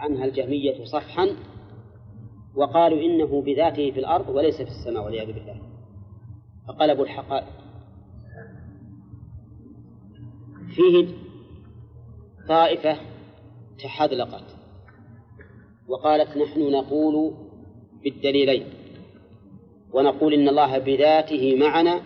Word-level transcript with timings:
عنها 0.00 0.24
الجهمية 0.24 0.84
صفحا 0.84 1.28
وقالوا 2.54 3.00
إنه 3.00 3.42
بذاته 3.42 3.90
في 3.90 4.00
الأرض 4.00 4.28
وليس 4.28 4.56
في 4.56 4.68
السماء 4.68 5.04
والعياذ 5.04 5.32
بالله. 5.32 5.60
فقلبوا 6.68 7.04
الحقائق. 7.04 7.46
فيه 10.74 11.08
طائفة 12.48 12.96
تحذلقت 13.82 14.44
وقالت 15.88 16.36
نحن 16.36 16.70
نقول 16.70 17.34
بالدليلين. 18.04 18.66
ونقول 19.92 20.34
إن 20.34 20.48
الله 20.48 20.78
بذاته 20.78 21.56
معنا 21.56 22.00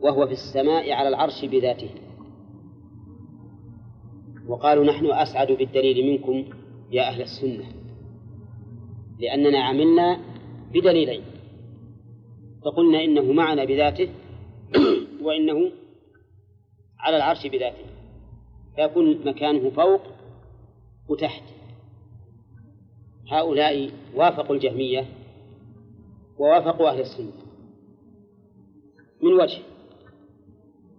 وهو 0.00 0.26
في 0.26 0.32
السماء 0.32 0.92
على 0.92 1.08
العرش 1.08 1.44
بذاته. 1.44 1.90
وقالوا 4.50 4.84
نحن 4.84 5.06
أسعد 5.06 5.52
بالدليل 5.52 6.12
منكم 6.12 6.44
يا 6.90 7.02
أهل 7.02 7.22
السنة 7.22 7.64
لأننا 9.18 9.58
عملنا 9.58 10.20
بدليلين 10.74 11.22
فقلنا 12.64 13.04
إنه 13.04 13.32
معنا 13.32 13.64
بذاته 13.64 14.08
وإنه 15.24 15.72
على 16.98 17.16
العرش 17.16 17.46
بذاته 17.46 17.84
فيكون 18.76 19.26
مكانه 19.26 19.70
فوق 19.70 20.00
وتحت. 21.08 21.42
هؤلاء 23.28 23.90
وافقوا 24.14 24.56
الجهمية 24.56 25.06
ووافقوا 26.38 26.90
أهل 26.90 27.00
السنة. 27.00 27.32
من 29.22 29.32
وجه؟ 29.32 29.62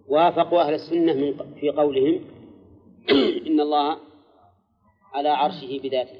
وافقوا 0.08 0.62
أهل 0.62 0.74
السنة 0.74 1.12
من 1.12 1.54
في 1.60 1.70
قولهم 1.70 2.20
إن 3.46 3.60
الله 3.60 3.96
على 5.14 5.28
عرشه 5.28 5.80
بذاته. 5.82 6.18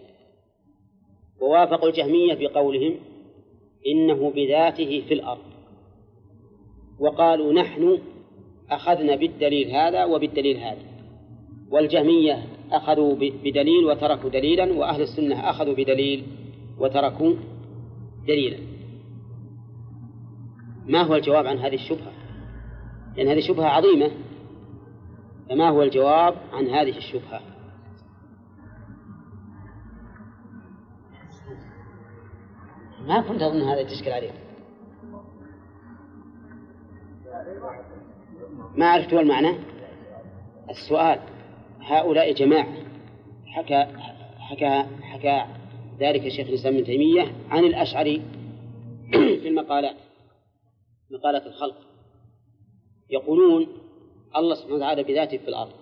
ووافقوا 1.40 1.88
الجهمية 1.88 2.34
بقولهم 2.34 2.96
إنه 3.86 4.30
بذاته 4.30 5.04
في 5.08 5.14
الأرض. 5.14 5.42
وقالوا 6.98 7.52
نحن 7.52 7.98
أخذنا 8.70 9.16
بالدليل 9.16 9.70
هذا 9.70 10.04
وبالدليل 10.04 10.56
هذا. 10.56 10.82
والجهمية 11.70 12.46
أخذوا 12.72 13.14
بدليل 13.14 13.84
وتركوا 13.84 14.30
دليلا 14.30 14.72
وأهل 14.72 15.02
السنة 15.02 15.50
أخذوا 15.50 15.74
بدليل 15.74 16.24
وتركوا 16.78 17.34
دليلا. 18.26 18.58
ما 20.86 21.02
هو 21.02 21.14
الجواب 21.14 21.46
عن 21.46 21.58
هذه 21.58 21.74
الشبهة؟ 21.74 22.12
لأن 23.16 23.28
هذه 23.28 23.40
شبهة 23.40 23.66
عظيمة. 23.66 24.10
فما 25.48 25.68
هو 25.68 25.82
الجواب 25.82 26.34
عن 26.52 26.66
هذه 26.66 26.98
الشبهة؟ 26.98 27.40
ما 33.06 33.20
كنت 33.20 33.42
أظن 33.42 33.62
هذا 33.62 33.82
تشكل 33.82 34.10
عليك. 34.10 34.34
ما 38.76 38.90
عرفت 38.90 39.12
المعنى؟ 39.12 39.58
السؤال. 40.70 41.20
هؤلاء 41.80 42.32
جماعة. 42.32 42.76
حكى 43.46 43.86
حكى 44.38 44.86
حكى 45.02 45.46
ذلك 45.98 46.26
الشيخ 46.26 46.48
الإسلام 46.48 46.74
ابن 46.74 46.84
تيمية 46.84 47.32
عن 47.50 47.64
الأشعري 47.64 48.22
في 49.12 49.48
المقالات 49.48 49.96
مقالات 51.10 51.46
الخلق. 51.46 51.76
يقولون 53.10 53.81
الله 54.36 54.54
سبحانه 54.54 54.74
وتعالى 54.74 55.02
بذاته 55.02 55.38
في 55.38 55.48
الأرض 55.48 55.72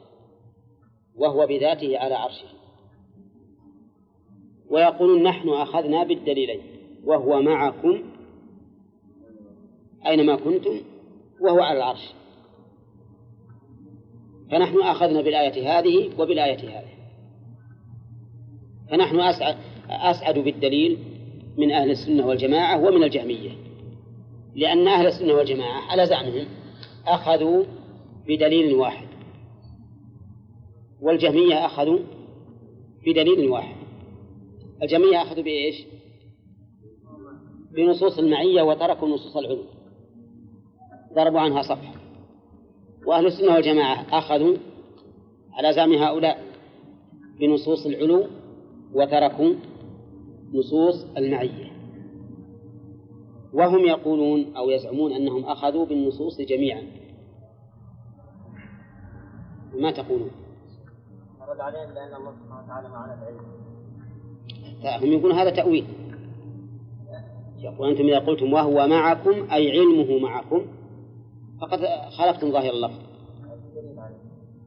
وهو 1.17 1.47
بذاته 1.47 1.99
على 1.99 2.15
عرشه. 2.15 2.49
ويقولون 4.71 5.23
نحن 5.23 5.49
أخذنا 5.49 6.05
بالدليلين 6.05 6.63
وهو 7.05 7.43
معكم 7.43 8.03
أينما 10.07 10.37
كنتم 10.37 10.81
وهو 11.41 11.61
على 11.61 11.79
العرش. 11.79 12.13
فنحن 14.51 14.83
أخذنا 14.83 15.23
بالآية 15.23 15.79
هذه 15.79 16.21
وبالآية 16.21 16.79
هذه. 16.79 16.91
فنحن 18.91 19.21
أسعد, 19.21 19.57
أسعد 19.91 20.39
بالدليل 20.39 20.99
من 21.57 21.71
أهل 21.71 21.91
السنة 21.91 22.27
والجماعة 22.27 22.85
ومن 22.85 23.05
الجهمية 23.05 23.51
لأن 24.55 24.89
أهل 24.89 25.07
السنة 25.07 25.35
والجماعة 25.35 25.81
على 25.91 26.07
زعمهم 26.07 26.47
أخذوا 27.07 27.65
بدليل 28.27 28.75
واحد. 28.75 29.09
والجهمية 31.01 31.67
أخذوا 31.67 31.99
بدليل 33.07 33.51
واحد. 33.51 33.77
الجهمية 34.83 35.23
أخذوا 35.23 35.43
بإيش؟ 35.43 35.87
بنصوص 37.73 38.19
المعية 38.19 38.63
وتركوا 38.63 39.09
نصوص 39.09 39.37
العلو. 39.37 39.65
ضربوا 41.15 41.41
عنها 41.41 41.63
صفحة. 41.63 41.95
وأهل 43.07 43.27
السنة 43.27 43.55
والجماعة 43.55 44.19
أخذوا 44.19 44.57
على 45.53 45.73
زعم 45.73 45.93
هؤلاء 45.93 46.45
بنصوص 47.41 47.87
العلو 47.87 48.27
وتركوا 48.95 49.55
نصوص 50.55 51.07
المعية. 51.17 51.71
وهم 53.53 53.87
يقولون 53.87 54.57
أو 54.57 54.71
يزعمون 54.71 55.13
أنهم 55.13 55.45
أخذوا 55.45 55.87
بالنصوص 55.87 56.41
جميعا. 56.41 56.83
ما 59.81 59.91
تقولون؟ 59.91 60.31
رد 61.49 61.61
عليهم 61.61 61.91
لأن 61.95 62.15
الله 62.15 62.33
سبحانه 62.33 62.65
وتعالى 62.65 62.89
معنا 62.89 63.15
العلم 63.15 63.61
هم 65.05 65.13
يقولون 65.13 65.39
هذا 65.39 65.51
تأويل. 65.51 65.87
يقول 67.59 67.89
أنتم 67.89 68.05
إذا 68.05 68.19
قلتم 68.19 68.53
وهو 68.53 68.87
معكم 68.87 69.51
أي 69.53 69.71
علمه 69.71 70.19
معكم 70.19 70.67
فقد 71.61 71.81
خالفتم 72.19 72.53
ظاهر 72.53 72.71
اللفظ. 72.71 73.01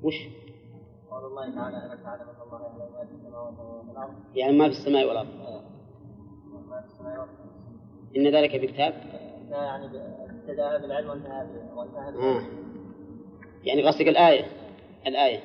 وش؟ 0.03 0.16
قول 1.12 1.25
الله 1.25 1.56
تعالى 1.56 1.78
ألم 1.78 2.03
تعلم 2.03 2.22
الله 2.45 2.59
ما 2.59 3.06
في 3.06 3.13
السماوات 3.13 3.53
والأرض 3.59 4.13
يعني 4.35 4.57
ما 4.57 4.69
في 4.69 4.72
السماء 4.80 5.07
والأرض. 5.07 5.28
ما 6.69 6.81
في 6.81 6.88
السماء 6.88 7.12
والأرض. 7.12 7.30
إن 8.18 8.35
ذلك 8.35 8.56
بكتاب؟ 8.56 8.94
يعني 9.51 9.85
ابتدأ 9.85 10.78
بالعلم 10.78 11.09
وانتهى 11.09 11.47
وانتهى 11.75 12.38
آه. 12.38 12.41
يعني 13.63 13.88
قصدك 13.88 14.07
الآية. 14.07 14.62
الآية. 15.07 15.39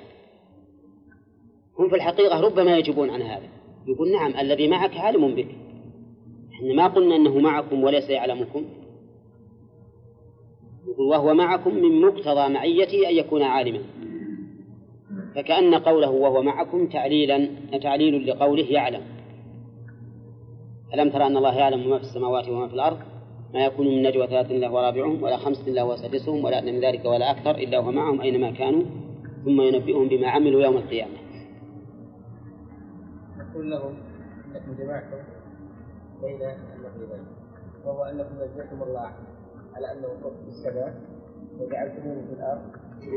هم 1.79 1.89
في 1.89 1.95
الحقيقة 1.95 2.41
ربما 2.41 2.79
يجيبون 2.79 3.11
عن 3.11 3.23
هذا. 3.23 3.49
يقول 3.87 4.13
نعم 4.13 4.35
الذي 4.41 4.69
معك 4.69 4.97
عالم 4.97 5.35
بك. 5.35 5.49
إحنا 6.53 6.75
ما 6.75 6.87
قلنا 6.87 7.17
إنه 7.17 7.39
معكم 7.39 7.85
وليس 7.85 8.11
يعلمكم. 8.11 8.65
يقول 10.89 11.07
وهو 11.07 11.35
معكم 11.35 11.75
من 11.75 12.01
مقتضى 12.01 12.49
معيته 12.49 13.09
أن 13.09 13.17
يكون 13.17 13.43
عالما. 13.43 13.81
فكأن 15.35 15.75
قوله 15.75 16.11
وهو 16.11 16.43
معكم 16.43 16.87
تعليلا 16.87 17.49
تعليل 17.83 18.27
لقوله 18.27 18.65
يعلم. 18.65 19.03
ألم 20.95 21.11
ترى 21.11 21.27
أن 21.27 21.37
الله 21.37 21.59
يعلم 21.59 21.91
ما 21.91 21.99
في 21.99 22.05
السماوات 22.05 22.49
وما 22.49 22.69
في 22.69 22.75
الأرض؟ 22.75 22.99
ما 23.55 23.65
يكون 23.65 23.87
من 23.87 24.03
نجوى 24.03 24.27
ثلاث 24.27 24.51
إلا 24.51 24.69
هو 24.69 24.79
رابعهم 24.79 25.23
ولا 25.23 25.37
خمسة 25.37 25.67
إلا 25.67 25.83
هو 25.83 25.97
سادسهم 25.97 26.45
ولا 26.45 26.59
أدنى 26.59 26.73
من 26.73 26.81
ذلك 26.81 27.05
ولا 27.05 27.31
أكثر 27.31 27.51
إلا 27.51 27.79
هو 27.79 27.93
معهم 27.93 28.21
أينما 28.21 28.51
كانوا. 28.51 28.83
ثم 29.45 29.61
ينبئهم 29.61 30.09
بما 30.09 30.29
عملوا 30.29 30.63
يوم 30.63 30.77
القيامة. 30.77 31.19
نقول 33.39 33.71
لهم 33.71 33.95
إنكم 34.47 34.83
جمعتم 34.83 35.19
بين 36.23 36.41
النقيضين 36.77 37.27
وهو 37.85 38.05
أنكم 38.05 38.35
نزلتم 38.35 38.83
الله 38.83 39.13
على 39.75 39.93
أنه 39.93 40.09
فوق 40.23 40.33
السماء 40.47 41.01
وجعلتموه 41.61 42.27
في 42.27 42.33
الأرض 42.33 42.63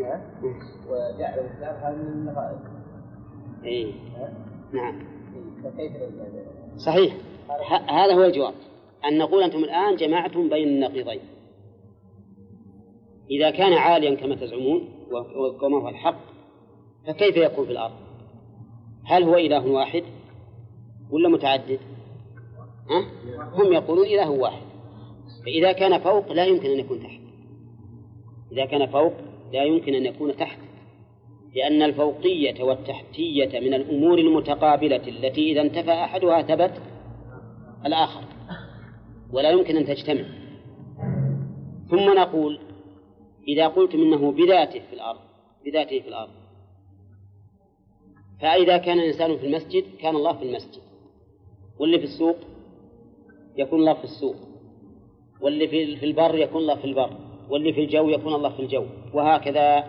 ها؟ 0.05 0.21
وجعلوا 0.89 1.47
في 1.47 1.57
الأرض 1.57 1.77
هذا 1.77 1.95
من 1.97 2.07
النقائض 2.07 2.59
إيه. 3.63 3.93
نعم. 4.73 4.99
فكيف 5.63 5.91
صحيح. 6.77 7.13
هذا 7.89 8.13
هو 8.13 8.23
الجواب. 8.23 8.53
أن 9.05 9.17
نقول 9.17 9.43
أنتم 9.43 9.57
الآن 9.57 9.95
جمعتم 9.95 10.49
بين 10.49 10.67
النقيضين 10.67 11.21
إذا 13.31 13.49
كان 13.51 13.73
عاليا 13.73 14.15
كما 14.15 14.35
تزعمون 14.35 14.81
و- 15.11 15.65
وما 15.65 15.81
هو 15.83 15.89
الحق 15.89 16.19
فكيف 17.07 17.37
يكون 17.37 17.65
في 17.65 17.71
الأرض؟ 17.71 17.93
هل 19.05 19.23
هو 19.23 19.35
إله 19.35 19.67
واحد 19.67 20.03
ولا 21.11 21.29
متعدد؟ 21.29 21.79
ها؟ 22.89 23.05
هم 23.53 23.73
يقولون 23.73 24.05
إله 24.05 24.29
واحد. 24.29 24.61
فإذا 25.45 25.71
كان 25.71 25.99
فوق 25.99 26.31
لا 26.31 26.45
يمكن 26.45 26.69
أن 26.69 26.79
يكون 26.79 26.99
تحت. 27.03 27.19
إذا 28.51 28.65
كان 28.65 28.85
فوق 28.87 29.13
لا 29.53 29.63
يمكن 29.63 29.93
أن 29.95 30.05
يكون 30.05 30.35
تحت 30.35 30.59
لأن 31.55 31.81
الفوقية 31.81 32.63
والتحتية 32.63 33.59
من 33.59 33.73
الأمور 33.73 34.17
المتقابلة 34.19 35.07
التي 35.07 35.51
إذا 35.51 35.61
انتفى 35.61 35.91
أحدها 35.91 36.41
ثبت 36.41 36.81
الآخر 37.85 38.23
ولا 39.33 39.49
يمكن 39.51 39.77
أن 39.77 39.85
تجتمع. 39.85 40.23
ثم 41.89 42.17
نقول 42.17 42.59
إذا 43.47 43.67
قلتم 43.67 43.97
إنه 43.97 44.31
بذاته 44.31 44.79
في 44.79 44.93
الأرض 44.93 45.19
بذاته 45.65 45.99
في 45.99 46.07
الأرض. 46.07 46.29
فإذا 48.41 48.77
كان 48.77 48.99
الإنسان 48.99 49.37
في 49.37 49.45
المسجد 49.45 49.83
كان 49.99 50.15
الله 50.15 50.33
في 50.33 50.43
المسجد. 50.43 50.81
واللي 51.79 51.97
في 51.99 52.03
السوق 52.03 52.35
يكون 53.57 53.79
الله 53.79 53.93
في 53.93 54.03
السوق. 54.03 54.35
واللي 55.41 55.67
في 55.67 56.05
البر 56.05 56.35
يكون 56.35 56.61
الله 56.61 56.75
في 56.75 56.85
البر. 56.85 57.17
واللي 57.49 57.73
في 57.73 57.83
الجو 57.83 58.09
يكون 58.09 58.33
الله 58.33 58.49
في 58.49 58.61
الجو. 58.61 58.85
وهكذا. 59.13 59.87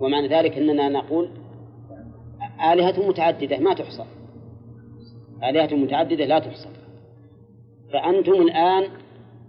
ومعنى 0.00 0.28
ذلك 0.28 0.58
أننا 0.58 0.88
نقول 0.88 1.30
آلهة 2.72 3.08
متعددة 3.08 3.58
ما 3.58 3.74
تحصى. 3.74 4.04
آلهة 5.42 5.74
متعددة 5.74 6.24
لا 6.24 6.38
تحصى. 6.38 6.68
فأنتم 7.92 8.32
الآن 8.32 8.90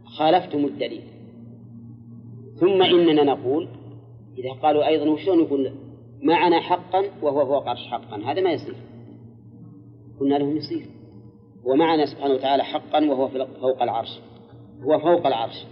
خالفتم 0.06 0.66
الدليل. 0.66 1.11
ثم 2.62 2.82
إننا 2.82 3.24
نقول 3.24 3.68
إذا 4.38 4.52
قالوا 4.64 4.88
أيضا 4.88 5.10
وشلون 5.10 5.40
يقول 5.40 5.72
معنا 6.22 6.60
حقا 6.60 7.04
وهو 7.22 7.46
فوق 7.46 7.68
عرش 7.70 7.88
حقا؟ 7.88 8.32
هذا 8.32 8.42
ما 8.42 8.52
يصير. 8.52 8.76
قلنا 10.20 10.36
لهم 10.36 10.58
يصير. 10.58 10.86
ومعنا 11.64 12.06
سبحانه 12.06 12.34
وتعالى 12.34 12.64
حقا 12.64 13.06
وهو 13.06 13.28
فوق 13.62 13.84
العرش. 13.84 14.20
هو 14.84 15.00
فوق 15.00 15.28
العرش. 15.28 15.66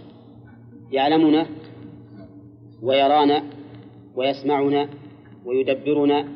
يعلمنا 0.92 1.46
ويرانا 2.82 3.44
ويسمعنا 4.16 4.88
ويدبرنا 5.46 6.28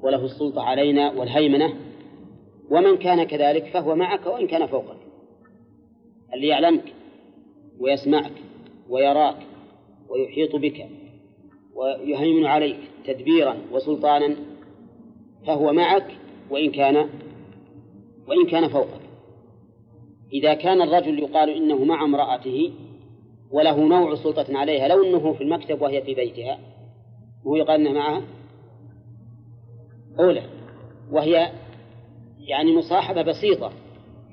وله 0.00 0.24
السلطة 0.24 0.62
علينا 0.62 1.12
والهيمنة. 1.12 1.74
ومن 2.70 2.96
كان 2.96 3.24
كذلك 3.24 3.64
فهو 3.64 3.94
معك 3.94 4.26
وإن 4.26 4.46
كان 4.46 4.66
فوقك. 4.66 4.98
اللي 6.34 6.46
يعلمك 6.46 6.92
ويسمعك 7.80 8.32
ويراك 8.90 9.36
ويحيط 10.08 10.56
بك 10.56 10.86
ويهيمن 11.74 12.46
عليك 12.46 12.76
تدبيرا 13.06 13.56
وسلطانا 13.72 14.36
فهو 15.46 15.72
معك 15.72 16.06
وإن 16.50 16.70
كان 16.70 16.96
وإن 18.28 18.46
كان 18.50 18.68
فوقك. 18.68 19.00
إذا 20.32 20.54
كان 20.54 20.82
الرجل 20.82 21.18
يقال 21.18 21.50
إنه 21.50 21.84
مع 21.84 22.04
امرأته 22.04 22.72
وله 23.50 23.80
نوع 23.80 24.14
سلطة 24.14 24.58
عليها 24.58 24.88
لو 24.88 25.04
أنه 25.04 25.32
في 25.32 25.44
المكتب 25.44 25.82
وهي 25.82 26.02
في 26.02 26.14
بيتها 26.14 26.58
وهو 27.44 27.56
يقال 27.56 27.80
أنه 27.80 27.92
معها 27.92 28.22
أولى. 30.20 30.42
وهي 31.12 31.52
يعني 32.38 32.76
مصاحبة 32.76 33.22
بسيطة. 33.22 33.72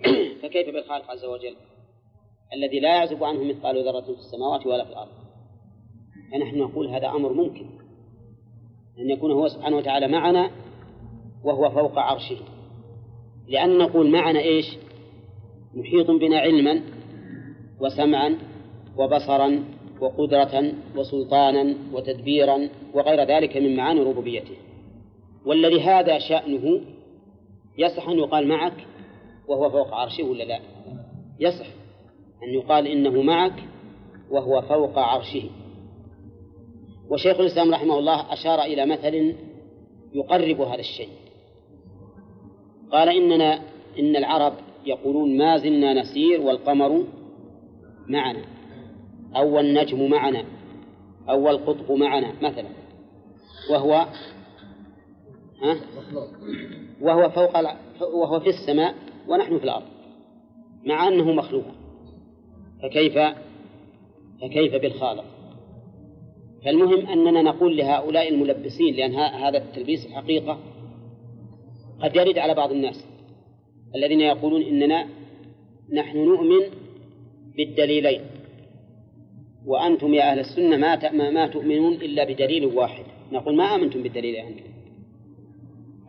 فكيف 0.41 0.69
بالخالق 0.69 1.11
عز 1.11 1.25
وجل 1.25 1.55
الذي 2.53 2.79
لا 2.79 2.95
يعزب 2.95 3.23
عنه 3.23 3.43
مثقال 3.43 3.85
ذرة 3.85 4.01
في 4.01 4.19
السماوات 4.19 4.65
ولا 4.65 4.83
في 4.83 4.89
الأرض؟ 4.89 5.20
فنحن 6.31 6.57
نقول 6.57 6.87
هذا 6.87 7.07
أمر 7.09 7.33
ممكن. 7.33 7.65
أن 8.99 9.09
يكون 9.09 9.31
هو 9.31 9.47
سبحانه 9.47 9.77
وتعالى 9.77 10.07
معنا 10.07 10.51
وهو 11.43 11.69
فوق 11.69 11.99
عرشه. 11.99 12.37
لأن 13.47 13.77
نقول 13.77 14.11
معنا 14.11 14.39
إيش؟ 14.39 14.65
محيط 15.73 16.11
بنا 16.11 16.39
علما 16.39 16.81
وسمعا 17.79 18.37
وبصرا 18.97 19.63
وقدرة 20.01 20.73
وسلطانا 20.95 21.75
وتدبيرا 21.93 22.69
وغير 22.93 23.23
ذلك 23.23 23.57
من 23.57 23.75
معاني 23.75 23.99
ربوبيته. 23.99 24.55
والذي 25.45 25.81
هذا 25.81 26.19
شأنه 26.19 26.81
يصح 27.77 28.09
أن 28.09 28.19
يقال 28.19 28.47
معك 28.47 28.87
وهو 29.47 29.69
فوق 29.69 29.93
عرشه 29.93 30.23
ولا 30.23 30.43
لا؟ 30.43 30.59
يصح 31.39 31.65
أن 32.43 32.53
يقال 32.53 32.87
إنه 32.87 33.21
معك 33.21 33.63
وهو 34.31 34.61
فوق 34.61 34.99
عرشه. 34.99 35.43
وشيخ 37.09 37.39
الإسلام 37.39 37.73
رحمه 37.73 37.99
الله 37.99 38.33
أشار 38.33 38.61
إلى 38.61 38.85
مثل 38.85 39.35
يقرب 40.13 40.61
هذا 40.61 40.79
الشيء. 40.79 41.09
قال 42.91 43.09
إننا 43.09 43.61
إن 43.99 44.15
العرب 44.15 44.53
يقولون 44.85 45.37
ما 45.37 45.57
زلنا 45.57 46.01
نسير 46.01 46.41
والقمر 46.41 47.03
معنا 48.07 48.41
أو 49.35 49.59
النجم 49.59 50.09
معنا 50.09 50.45
أو 51.29 51.49
القطب 51.49 51.91
معنا 51.91 52.33
مثلا. 52.41 52.69
وهو 53.71 53.93
ها؟ 55.63 55.77
وهو 57.01 57.29
فوق 57.29 57.57
وهو 58.13 58.39
في 58.39 58.49
السماء 58.49 58.95
ونحن 59.27 59.57
في 59.57 59.63
الأرض 59.63 59.85
مع 60.85 61.07
أنه 61.07 61.31
مخلوق. 61.31 61.65
فكيف 62.83 63.17
فكيف 64.41 64.81
بالخالق؟ 64.81 65.25
فالمهم 66.65 67.07
أننا 67.07 67.41
نقول 67.41 67.77
لهؤلاء 67.77 68.29
الملبسين 68.29 68.95
لأن 68.95 69.15
هذا 69.15 69.57
التلبيس 69.57 70.05
الحقيقة 70.05 70.59
قد 72.01 72.15
يرد 72.15 72.37
على 72.37 72.53
بعض 72.53 72.71
الناس 72.71 73.05
الذين 73.95 74.21
يقولون 74.21 74.61
إننا 74.61 75.07
نحن 75.93 76.17
نؤمن 76.17 76.61
بالدليلين 77.57 78.21
وأنتم 79.65 80.13
يا 80.13 80.31
أهل 80.31 80.39
السنة 80.39 80.77
ما 80.77 81.29
ما 81.31 81.47
تؤمنون 81.47 81.93
إلا 81.93 82.23
بدليل 82.23 82.65
واحد 82.65 83.03
نقول 83.31 83.55
ما 83.55 83.75
آمنتم 83.75 84.03
بالدليل 84.03 84.35
أنتم 84.35 84.71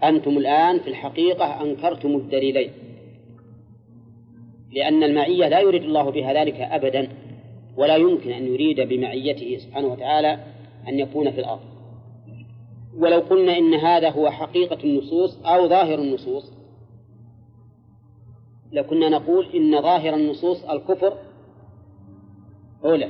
أنتم 0.04 0.38
الآن 0.38 0.78
في 0.78 0.88
الحقيقة 0.88 1.62
أنكرتم 1.62 2.16
الدليلين 2.16 2.70
لأن 4.72 5.02
المعية 5.02 5.48
لا 5.48 5.60
يريد 5.60 5.82
الله 5.82 6.10
بها 6.10 6.32
ذلك 6.32 6.54
أبدا. 6.54 7.08
ولا 7.76 7.96
يمكن 7.96 8.30
أن 8.30 8.46
يريد 8.46 8.80
بمعيته 8.80 9.58
سبحانه 9.58 9.88
وتعالى 9.88 10.38
أن 10.88 10.98
يكون 10.98 11.30
في 11.30 11.40
الأرض. 11.40 11.60
ولو 12.96 13.20
قلنا 13.20 13.58
إن 13.58 13.74
هذا 13.74 14.10
هو 14.10 14.30
حقيقة 14.30 14.78
النصوص 14.84 15.38
أو 15.44 15.68
ظاهر 15.68 15.98
النصوص 15.98 16.52
لكنا 18.72 19.08
نقول 19.08 19.46
إن 19.54 19.82
ظاهر 19.82 20.14
النصوص 20.14 20.64
الكفر 20.64 21.18
أولى 22.84 23.08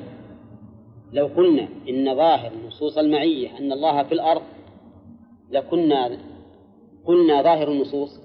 لو 1.12 1.26
قلنا 1.26 1.68
إن 1.88 2.16
ظاهر 2.16 2.52
نصوص 2.66 2.98
المعية 2.98 3.58
أن 3.58 3.72
الله 3.72 4.02
في 4.02 4.12
الأرض 4.12 4.42
لكنا 5.50 6.18
قلنا 7.04 7.42
ظاهر 7.42 7.72
النصوص 7.72 8.20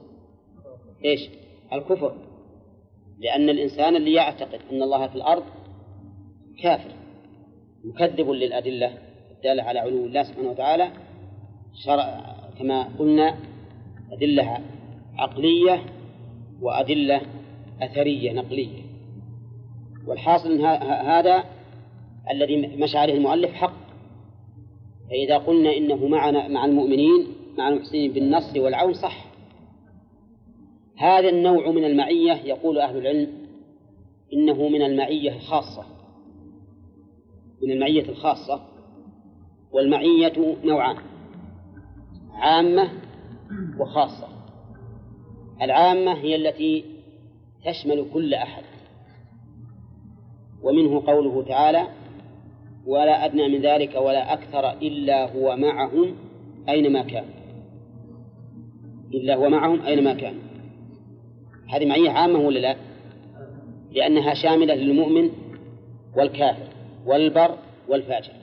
إيش؟ 1.05 1.29
الكفر. 1.73 2.15
لأن 3.19 3.49
الإنسان 3.49 3.95
اللي 3.95 4.13
يعتقد 4.13 4.59
أن 4.71 4.81
الله 4.83 5.07
في 5.07 5.15
الأرض 5.15 5.43
كافر 6.59 6.91
مكذب 7.83 8.29
للأدلة 8.29 8.97
الدالة 9.31 9.63
على 9.63 9.79
علو 9.79 10.05
الله 10.05 10.23
سبحانه 10.23 10.49
وتعالى 10.49 10.91
شرع 11.85 12.35
كما 12.59 12.83
قلنا 12.99 13.35
أدلة 14.11 14.59
عقلية 15.17 15.83
وأدلة 16.61 17.21
أثرية 17.81 18.33
نقلية. 18.33 18.81
والحاصل 20.07 20.51
أن 20.51 20.65
هذا 21.07 21.43
الذي 22.31 22.67
مشى 22.67 22.97
عليه 22.97 23.13
المؤلف 23.13 23.53
حق. 23.53 23.73
فإذا 25.09 25.37
قلنا 25.37 25.77
إنه 25.77 26.07
معنا 26.07 26.47
مع 26.47 26.65
المؤمنين 26.65 27.27
مع 27.57 27.69
المحسنين 27.69 28.11
بالنصر 28.11 28.61
والعون 28.61 28.93
صح. 28.93 29.25
هذا 30.97 31.29
النوع 31.29 31.71
من 31.71 31.85
المعية 31.85 32.33
يقول 32.33 32.79
أهل 32.79 32.97
العلم 32.97 33.27
إنه 34.33 34.69
من 34.69 34.81
المعية 34.81 35.35
الخاصة. 35.35 35.96
من 37.63 37.71
المعية 37.71 38.09
الخاصة 38.09 38.61
والمعية 39.71 40.57
نوعان 40.63 40.97
عامة 42.33 42.89
وخاصة. 43.79 44.27
العامة 45.61 46.13
هي 46.13 46.35
التي 46.35 46.85
تشمل 47.65 48.05
كل 48.13 48.33
أحد. 48.33 48.63
ومنه 50.63 51.05
قوله 51.07 51.43
تعالى 51.43 51.87
ولا 52.85 53.25
أدنى 53.25 53.47
من 53.47 53.61
ذلك 53.61 53.95
ولا 53.95 54.33
أكثر 54.33 54.71
إلا 54.71 55.33
هو 55.33 55.55
معهم 55.55 56.15
أينما 56.69 57.03
كان 57.03 57.25
إلا 59.13 59.35
هو 59.35 59.49
معهم 59.49 59.81
أينما 59.81 60.13
كان 60.13 60.35
هذه 61.69 61.85
معية 61.85 62.09
عامة 62.09 62.39
ولا 62.39 62.59
لا؟ 62.59 62.75
لأنها 63.91 64.33
شاملة 64.33 64.75
للمؤمن 64.75 65.29
والكافر. 66.17 66.76
والبر 67.07 67.57
والفاجر. 67.87 68.33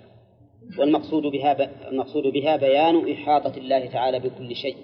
والمقصود 0.78 1.22
بها 1.22 1.88
المقصود 1.88 2.22
بها 2.22 2.56
بيان 2.56 3.12
إحاطة 3.12 3.56
الله 3.56 3.86
تعالى 3.86 4.18
بكل 4.18 4.56
شيء. 4.56 4.76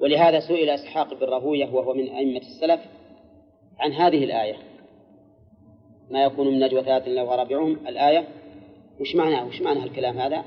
ولهذا 0.00 0.40
سئل 0.40 0.70
إسحاق 0.70 1.14
بن 1.14 1.26
راهويه 1.26 1.74
وهو 1.74 1.94
من 1.94 2.08
أئمة 2.08 2.40
السلف 2.40 2.80
عن 3.78 3.92
هذه 3.92 4.24
الآية. 4.24 4.56
ما 6.10 6.24
يكون 6.24 6.46
من 6.46 6.60
نجوى 6.60 6.82
ثلاثة 6.82 7.06
إلا 7.06 7.22
ورابعهم؟ 7.22 7.78
الآية 7.88 8.28
وش 9.00 9.16
معناه 9.16 9.46
وش 9.46 9.62
معنى 9.62 9.84
الكلام 9.84 10.18
هذا؟ 10.18 10.44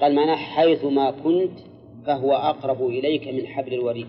قال 0.00 0.14
معناه 0.14 0.36
حيث 0.36 0.84
ما 0.84 1.10
كنت 1.10 1.58
فهو 2.06 2.32
أقرب 2.32 2.86
إليك 2.86 3.28
من 3.28 3.46
حبل 3.46 3.74
الوريد. 3.74 4.08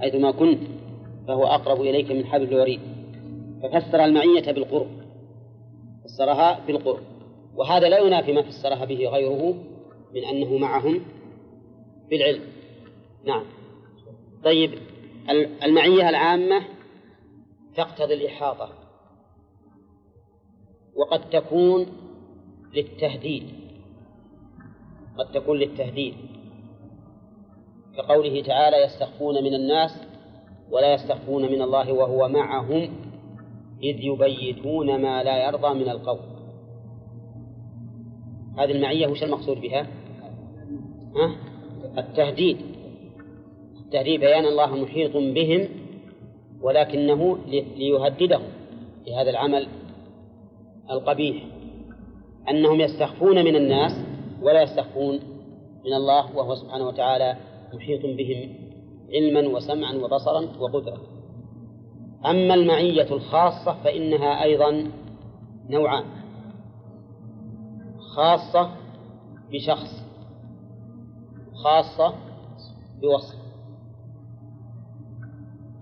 حيث 0.00 0.14
ما 0.14 0.30
كنت 0.30 0.60
فهو 1.28 1.44
أقرب 1.44 1.80
إليك 1.80 2.10
من 2.10 2.26
حبل 2.26 2.48
الوريد. 2.48 2.80
ففسر 3.62 4.04
المعية 4.04 4.52
بالقرب 4.52 4.90
فسرها 6.04 6.60
بالقرب. 6.66 7.02
وهذا 7.56 7.88
لا 7.88 7.98
ينافي 7.98 8.32
ما 8.32 8.42
فسرها 8.42 8.84
به 8.84 9.08
غيره 9.08 9.54
من 10.14 10.24
أنه 10.24 10.58
معهم 10.58 11.00
بالعلم. 12.10 12.42
نعم. 13.24 13.44
طيب 14.44 14.78
المعية 15.62 16.08
العامة 16.08 16.62
تقتضي 17.76 18.14
الإحاطة 18.14 18.68
وقد 20.96 21.30
تكون 21.30 21.86
للتهديد 22.74 23.48
قد 25.18 25.32
تكون 25.32 25.58
للتهديد. 25.58 26.14
كقوله 27.96 28.42
تعالى 28.42 28.76
يستخفون 28.84 29.44
من 29.44 29.54
الناس 29.54 29.90
ولا 30.70 30.94
يستخفون 30.94 31.42
من 31.42 31.62
الله 31.62 31.92
وهو 31.92 32.28
معهم. 32.28 33.01
إذ 33.82 33.96
يبيتون 34.00 35.02
ما 35.02 35.22
لا 35.22 35.46
يرضى 35.46 35.74
من 35.84 35.88
القول 35.90 36.18
هذه 38.58 38.70
المعية 38.70 39.06
وش 39.06 39.22
المقصود 39.22 39.60
بها؟ 39.60 39.86
ها؟ 41.16 41.36
التهديد 41.98 42.56
التهديد 43.84 44.20
بيان 44.20 44.44
الله 44.44 44.76
محيط 44.76 45.16
بهم 45.16 45.68
ولكنه 46.60 47.38
ليهددهم 47.76 48.48
لهذا 49.06 49.30
العمل 49.30 49.68
القبيح 50.90 51.44
أنهم 52.50 52.80
يستخفون 52.80 53.44
من 53.44 53.56
الناس 53.56 53.92
ولا 54.42 54.62
يستخفون 54.62 55.20
من 55.84 55.92
الله 55.92 56.36
وهو 56.36 56.54
سبحانه 56.54 56.86
وتعالى 56.86 57.36
محيط 57.74 58.02
بهم 58.02 58.54
علما 59.12 59.48
وسمعا 59.48 59.94
وبصرا 59.94 60.48
وقدرة 60.60 61.11
أما 62.26 62.54
المعية 62.54 63.14
الخاصة 63.14 63.82
فإنها 63.84 64.42
أيضا 64.42 64.90
نوعان. 65.70 66.04
خاصة 67.98 68.70
بشخص 69.50 70.02
خاصة 71.54 72.14
بوصف. 73.02 73.38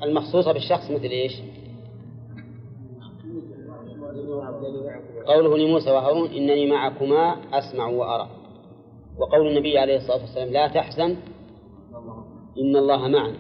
المخصوصة 0.03 0.53
بالشخص 0.53 0.91
مثل 0.91 1.05
إيش؟ 1.05 1.33
قوله 5.27 5.59
لموسى 5.59 5.91
وهارون 5.91 6.31
إنني 6.31 6.71
معكما 6.71 7.37
أسمع 7.53 7.87
وأرى. 7.87 8.29
وقول 9.19 9.47
النبي 9.49 9.79
عليه 9.79 9.97
الصلاة 9.97 10.21
والسلام 10.21 10.49
لا 10.49 10.69
تحزن 10.69 11.17
إن 12.59 12.77
الله 12.77 13.09
معنا. 13.09 13.37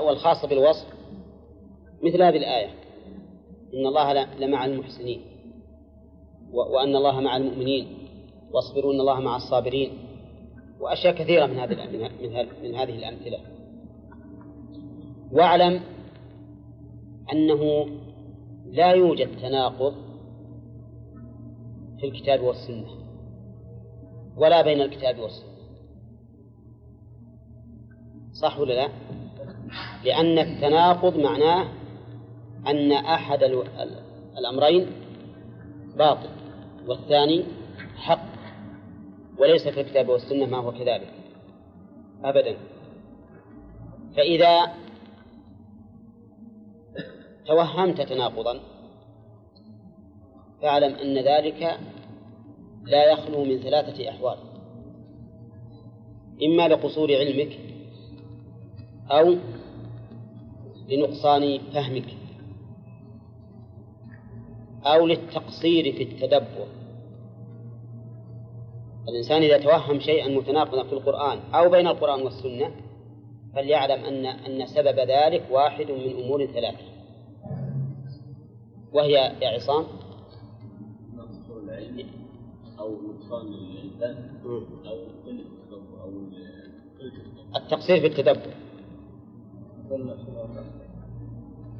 والخاصة 0.00 0.48
بالوصف 0.48 0.97
مثل 2.02 2.22
هذه 2.22 2.36
الآية. 2.36 2.70
إن 3.74 3.86
الله 3.86 4.12
لمع 4.38 4.64
المحسنين. 4.64 5.20
وأن 6.52 6.96
الله 6.96 7.20
مع 7.20 7.36
المؤمنين. 7.36 7.86
واصبروا 8.52 8.92
إن 8.92 9.00
الله 9.00 9.20
مع 9.20 9.36
الصابرين. 9.36 9.98
وأشياء 10.80 11.14
كثيرة 11.14 11.46
من 11.46 11.58
هذه 11.58 11.74
من 12.62 12.74
هذه 12.74 12.98
الأمثلة. 12.98 13.38
واعلم 15.32 15.80
أنه 17.32 17.88
لا 18.66 18.92
يوجد 18.92 19.40
تناقض 19.40 19.94
في 22.00 22.06
الكتاب 22.06 22.42
والسنة. 22.42 22.86
ولا 24.36 24.62
بين 24.62 24.80
الكتاب 24.80 25.18
والسنة. 25.18 25.48
صح 28.32 28.60
ولا 28.60 28.72
لا؟ 28.72 28.88
لأن 30.04 30.38
التناقض 30.38 31.16
معناه 31.16 31.68
أن 32.68 32.92
أحد 32.92 33.42
الأمرين 34.38 34.86
باطل 35.96 36.28
والثاني 36.86 37.44
حق 37.96 38.28
وليس 39.38 39.68
في 39.68 39.80
الكتاب 39.80 40.08
والسنة 40.08 40.46
ما 40.46 40.56
هو 40.58 40.72
كذلك؟ 40.72 41.12
أبدا. 42.24 42.56
فإذا 44.16 44.74
توهمت 47.46 48.00
تناقضا 48.00 48.60
فاعلم 50.62 50.94
أن 50.94 51.18
ذلك 51.18 51.78
لا 52.84 53.12
يخلو 53.12 53.44
من 53.44 53.58
ثلاثة 53.58 54.10
أحوال. 54.10 54.38
إما 56.42 56.68
لقصور 56.68 57.16
علمك 57.16 57.58
أو 59.10 59.36
لنقصان 60.88 61.58
فهمك. 61.74 62.17
أو 64.84 65.06
للتقصير 65.06 65.92
في 65.92 66.02
التدبر. 66.02 66.66
الإنسان 69.08 69.42
إذا 69.42 69.58
توهم 69.58 70.00
شيئا 70.00 70.28
متناقضا 70.28 70.84
في 70.84 70.92
القرآن 70.92 71.38
أو 71.54 71.70
بين 71.70 71.86
القرآن 71.86 72.22
والسنة 72.22 72.70
فليعلم 73.54 74.04
أن 74.04 74.26
أن 74.26 74.66
سبب 74.66 74.98
ذلك 74.98 75.46
واحد 75.50 75.90
من 75.90 76.24
أمور 76.24 76.46
ثلاثة. 76.46 76.84
وهي 78.92 79.12
يا 79.12 79.48
عصام؟ 79.48 79.84
أو 82.78 82.96
نقصان 83.02 83.46
الفهم 83.54 84.38
أو 84.46 84.58
أو 84.86 86.18
التقصير 87.56 88.00
في 88.00 88.06
التدبر. 88.06 88.54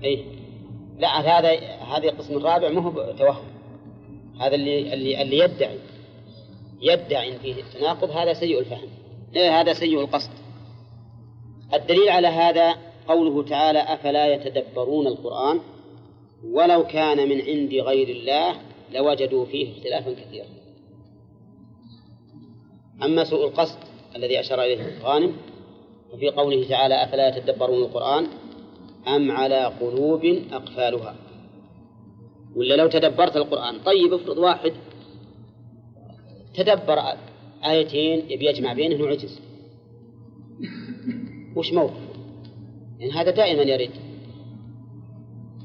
أي 0.05 0.25
لا 0.99 1.09
هذا 1.21 1.61
هذا 1.97 2.09
القسم 2.09 2.37
الرابع 2.37 2.69
ما 2.69 2.81
هو 2.81 3.12
توهم. 3.19 3.45
هذا 4.40 4.55
اللي 4.55 4.95
اللي 4.95 5.23
اللي 5.23 5.38
يدعي 5.38 5.78
يدعي 6.81 7.33
إن 7.33 7.38
فيه 7.38 7.55
التناقض 7.55 8.11
هذا 8.11 8.33
سيء 8.33 8.59
الفهم. 8.59 8.88
إيه 9.37 9.61
هذا 9.61 9.73
سيء 9.73 10.00
القصد. 10.00 10.31
الدليل 11.75 12.09
على 12.09 12.28
هذا 12.28 12.76
قوله 13.09 13.43
تعالى 13.43 13.78
أفلا 13.78 14.35
يتدبرون 14.35 15.07
القرآن؟ 15.07 15.61
ولو 16.45 16.87
كان 16.87 17.28
من 17.28 17.40
عند 17.40 17.75
غير 17.75 18.09
الله 18.09 18.57
لوجدوا 18.93 19.45
فيه 19.45 19.73
اختلافا 19.73 20.12
كثيرا. 20.12 20.47
أما 23.02 23.25
سوء 23.25 23.49
القصد 23.49 23.78
الذي 24.17 24.40
أشار 24.40 24.62
إليه 24.62 24.99
غانم 25.02 25.37
وفي 26.12 26.28
قوله 26.28 26.69
تعالى 26.69 27.05
أفلا 27.05 27.28
يتدبرون 27.28 27.83
القرآن؟ 27.83 28.26
أم 29.07 29.31
على 29.31 29.64
قلوب 29.64 30.25
أقفالها؟ 30.52 31.17
ولا 32.57 32.75
لو 32.75 32.88
تدبرت 32.88 33.37
القرآن. 33.37 33.78
طيب 33.78 34.14
افرض 34.14 34.38
واحد 34.38 34.73
تدبر 36.55 36.99
آيتين 37.64 38.31
يبي 38.31 38.47
يجمع 38.47 38.73
بينهن 38.73 39.02
وعجز. 39.02 39.40
وش 41.57 41.73
موقف؟ 41.73 42.09
يعني 42.99 43.12
هذا 43.12 43.31
دائما 43.31 43.62
يرد. 43.62 43.90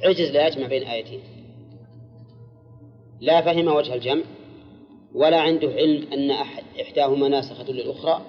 عجز 0.04 0.32
لا 0.32 0.48
يجمع 0.48 0.68
بين 0.68 0.84
آيتين. 0.84 1.20
لا 3.22 3.42
فهم 3.42 3.68
وجه 3.68 3.94
الجمع 3.94 4.24
ولا 5.14 5.42
عنده 5.42 5.68
علم 5.68 6.14
أن 6.14 6.32
أحد 6.32 6.64
إحداهما 6.82 7.28
ناسخة 7.28 7.72
للأخرى. 7.72 8.22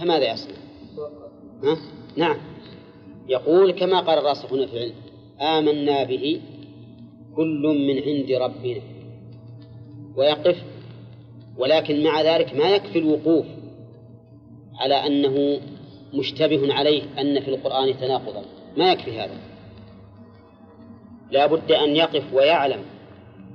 فماذا 0.00 0.32
يصنع؟ 0.32 0.56
ها؟ 1.64 1.76
نعم. 2.16 2.53
يقول 3.28 3.70
كما 3.70 4.00
قال 4.00 4.18
الراسخون 4.18 4.66
في 4.66 4.72
العلم 4.72 4.94
آمنا 5.40 6.04
به 6.04 6.40
كل 7.36 7.62
من 7.88 8.02
عند 8.02 8.32
ربنا. 8.32 8.80
ويقف 10.16 10.62
ولكن 11.58 12.02
مع 12.02 12.22
ذلك 12.22 12.54
ما 12.54 12.70
يكفي 12.70 12.98
الوقوف 12.98 13.46
على 14.80 14.94
أنه 14.94 15.60
مشتبه 16.14 16.74
عليه 16.74 17.02
أن 17.20 17.40
في 17.40 17.48
القرآن 17.48 17.98
تناقضا. 17.98 18.42
ما 18.76 18.92
يكفي 18.92 19.18
هذا. 19.20 19.38
لا 21.30 21.46
بد 21.46 21.72
أن 21.72 21.96
يقف 21.96 22.34
ويعلم. 22.34 22.84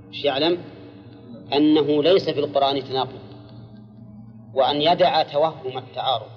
مش 0.10 0.26
يعلم؟ 0.26 0.58
أنه 1.54 2.04
ليس 2.04 2.30
في 2.30 2.40
القرآن 2.40 2.84
تناقض 2.84 3.20
وأن 4.54 4.82
يدع 4.82 5.24
توهم 5.24 5.78
التعارض 5.78 6.30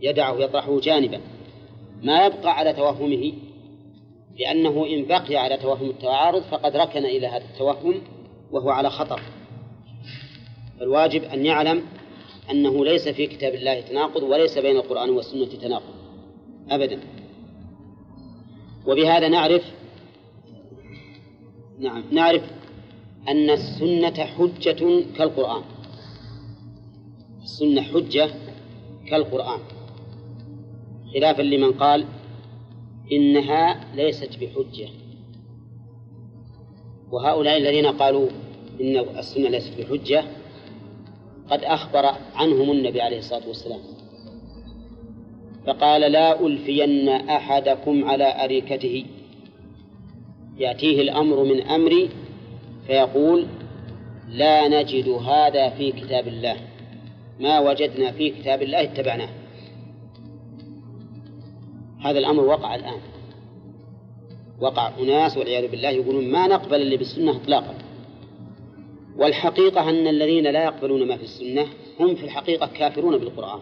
يدعه 0.00 0.34
يطرحه 0.34 0.80
جانبا. 0.80 1.20
ما 2.02 2.26
يبقى 2.26 2.58
على 2.58 2.72
توهمه 2.72 3.32
لأنه 4.38 4.86
إن 4.86 5.04
بقي 5.04 5.36
على 5.36 5.56
توهم 5.56 5.90
التعارض 5.90 6.42
فقد 6.42 6.76
ركن 6.76 7.04
إلى 7.04 7.26
هذا 7.26 7.44
التوهم 7.44 8.02
وهو 8.52 8.70
على 8.70 8.90
خطر. 8.90 9.20
فالواجب 10.80 11.22
أن 11.22 11.46
يعلم 11.46 11.82
أنه 12.50 12.84
ليس 12.84 13.08
في 13.08 13.26
كتاب 13.26 13.54
الله 13.54 13.80
تناقض 13.80 14.22
وليس 14.22 14.58
بين 14.58 14.76
القرآن 14.76 15.10
والسنة 15.10 15.46
تناقض. 15.46 15.94
أبدا. 16.70 17.00
وبهذا 18.86 19.28
نعرف 19.28 19.62
نعم 21.78 22.04
نعرف 22.10 22.42
أن 23.28 23.50
السنة 23.50 24.24
حجة 24.24 25.04
كالقرآن. 25.18 25.62
السنة 27.42 27.82
حجة 27.82 28.30
كالقرآن. 29.08 29.60
خلافا 31.14 31.42
لمن 31.42 31.72
قال 31.72 32.04
إنها 33.12 33.94
ليست 33.94 34.38
بحجة. 34.40 34.88
وهؤلاء 37.12 37.56
الذين 37.56 37.86
قالوا 37.86 38.28
إن 38.80 38.96
السنة 39.18 39.48
ليست 39.48 39.80
بحجة 39.80 40.24
قد 41.50 41.64
أخبر 41.64 42.06
عنهم 42.34 42.70
النبي 42.70 43.00
عليه 43.00 43.18
الصلاة 43.18 43.48
والسلام. 43.48 43.80
فقال 45.66 46.00
لا 46.12 46.46
ألفين 46.46 47.08
أحدكم 47.08 48.04
على 48.04 48.44
أريكته. 48.44 49.04
يأتيه 50.58 51.00
الأمر 51.00 51.44
من 51.44 51.60
أمري 51.60 52.08
فيقول 52.86 53.46
لا 54.28 54.68
نجد 54.68 55.08
هذا 55.08 55.70
في 55.70 55.92
كتاب 55.92 56.28
الله. 56.28 56.56
ما 57.40 57.60
وجدنا 57.60 58.12
في 58.12 58.30
كتاب 58.30 58.62
الله 58.62 58.82
اتبعناه. 58.82 59.28
هذا 62.10 62.18
الأمر 62.18 62.44
وقع 62.44 62.74
الآن. 62.74 63.00
وقع 64.60 64.98
أناس 64.98 65.36
والعياذ 65.36 65.70
بالله 65.70 65.88
يقولون 65.88 66.32
ما 66.32 66.46
نقبل 66.46 66.82
اللي 66.82 66.96
بالسنة 66.96 67.36
إطلاقا. 67.36 67.74
والحقيقة 69.18 69.90
أن 69.90 70.06
الذين 70.06 70.44
لا 70.44 70.64
يقبلون 70.64 71.08
ما 71.08 71.16
في 71.16 71.22
السنة 71.22 71.66
هم 72.00 72.14
في 72.14 72.24
الحقيقة 72.24 72.66
كافرون 72.66 73.18
بالقرآن. 73.18 73.60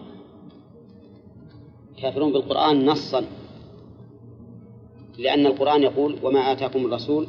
كافرون 2.02 2.32
بالقرآن 2.32 2.86
نصا. 2.86 3.24
لأن 5.18 5.46
القرآن 5.46 5.82
يقول 5.82 6.16
وما 6.22 6.52
آتاكم 6.52 6.86
الرسول 6.86 7.26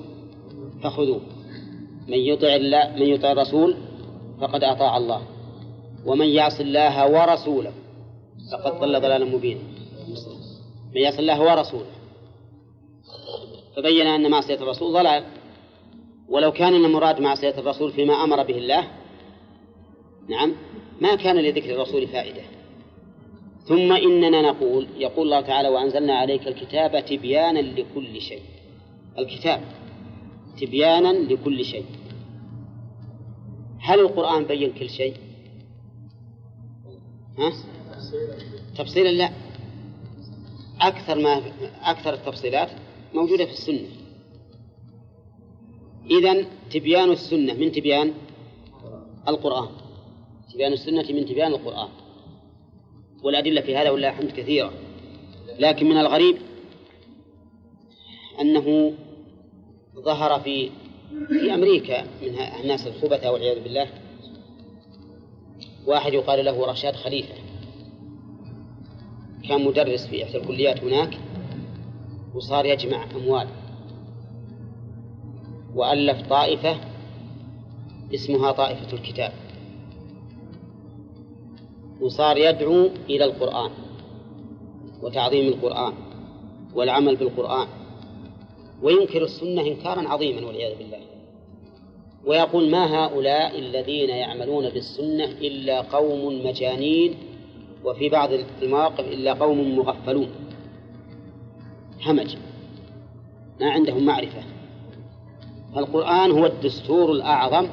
فخذوه. 0.84 1.22
من 2.08 2.18
يطع 2.18 2.56
الله 2.56 2.96
من 2.96 3.08
يطع 3.08 3.32
الرسول 3.32 3.76
فقد 4.42 4.64
أطاع 4.64 4.98
الله. 4.98 5.22
ومن 6.06 6.28
يعص 6.28 6.60
الله 6.60 7.12
ورسوله 7.12 7.72
فقد 8.52 8.80
ضل 8.80 9.02
ضلالا 9.02 9.26
مبينا. 9.26 9.62
يعص 11.00 11.20
الله 11.20 11.42
ورسوله. 11.42 11.92
فبين 13.76 14.08
أن 14.08 14.32
معصية 14.32 14.56
الرسول 14.56 14.94
ضلال. 14.94 15.24
ولو 16.30 16.52
كان 16.52 16.76
المراد 16.76 17.22
معصية 17.22 17.60
الرسول 17.60 17.92
فيما 17.92 18.14
أمر 18.14 18.44
به 18.44 18.58
الله 18.58 18.88
نعم 20.30 20.56
ما 21.02 21.16
كان 21.16 21.36
لذكر 21.36 21.76
الرسول 21.76 22.08
فائدة. 22.08 22.42
ثم 23.64 23.92
إننا 23.92 24.42
نقول 24.42 24.88
يقول 24.98 25.26
الله 25.26 25.42
تعالى 25.42 25.70
وأنزلنا 25.70 26.16
عليك 26.16 26.48
الكتاب 26.48 27.06
تبيانا 27.06 27.60
لكل 27.60 28.22
شيء. 28.22 28.42
الكتاب 29.18 29.62
تبيانا 30.62 31.08
لكل 31.08 31.66
شيء. 31.66 31.86
هل 33.80 34.00
القرآن 34.00 34.44
بين 34.44 34.74
كل 34.74 34.90
شيء؟ 34.90 35.14
ها؟ 37.38 37.54
تفصيلا 38.78 39.10
لا. 39.10 39.45
أكثر 40.82 41.20
ما 41.20 41.42
أكثر 41.82 42.14
التفصيلات 42.14 42.70
موجودة 43.14 43.46
في 43.46 43.52
السنة. 43.52 43.88
إذا 46.12 46.46
تبيان 46.72 47.12
السنة 47.12 47.54
من 47.54 47.72
تبيان 47.72 48.14
القرآن. 49.28 49.70
تبيان 50.54 50.74
السنة 50.74 51.12
من 51.12 51.26
تبيان 51.26 51.52
القرآن. 51.52 51.90
والأدلة 53.24 53.62
في 53.62 53.76
هذا 53.76 53.90
ولله 53.90 54.10
الحمد 54.10 54.32
كثيرة. 54.32 54.74
لكن 55.60 55.86
من 55.86 55.98
الغريب 55.98 56.38
أنه 58.42 58.94
ظهر 59.96 60.40
في 60.40 60.70
في 61.28 61.54
أمريكا 61.54 62.02
من 62.22 62.40
الناس 62.62 62.88
الخبثة 62.88 63.32
والعياذ 63.32 63.64
بالله. 63.64 63.88
واحد 65.88 66.14
يقال 66.14 66.46
له 66.46 66.66
رشاد 66.66 66.96
خليفة. 66.96 67.45
كان 69.50 69.66
مدرس 69.66 70.08
في 70.08 70.24
إحدى 70.24 70.38
الكليات 70.38 70.84
هناك 70.84 71.18
وصار 72.36 72.66
يجمع 72.66 73.06
أموال. 73.16 73.48
وألف 75.76 76.30
طائفة 76.30 76.78
اسمها 78.16 78.52
طائفة 78.52 78.94
الكتاب. 78.94 79.32
وصار 82.02 82.38
يدعو 82.38 82.90
إلى 83.10 83.26
القرآن 83.26 83.72
وتعظيم 85.02 85.48
القرآن 85.48 85.94
والعمل 86.76 87.16
بالقرآن. 87.16 87.68
وينكر 88.84 89.24
السنة 89.24 89.62
إنكارا 89.62 90.10
عظيما 90.10 90.48
والعياذ 90.48 90.78
بالله. 90.78 91.00
ويقول 92.26 92.70
ما 92.70 93.06
هؤلاء 93.06 93.60
الذين 93.60 94.10
يعملون 94.10 94.70
بالسنة 94.70 95.26
إلا 95.26 95.82
قوم 95.82 96.46
مجانين 96.46 97.16
وفي 97.86 98.10
بعض 98.10 98.30
المواقف 98.62 99.00
إلا 99.00 99.34
قوم 99.34 99.76
مغفلون. 99.76 100.30
همج. 102.06 102.38
ما 103.62 103.72
عندهم 103.72 104.06
معرفة. 104.06 104.44
فالقرآن 105.76 106.32
هو 106.32 106.46
الدستور 106.46 107.12
الأعظم 107.12 107.68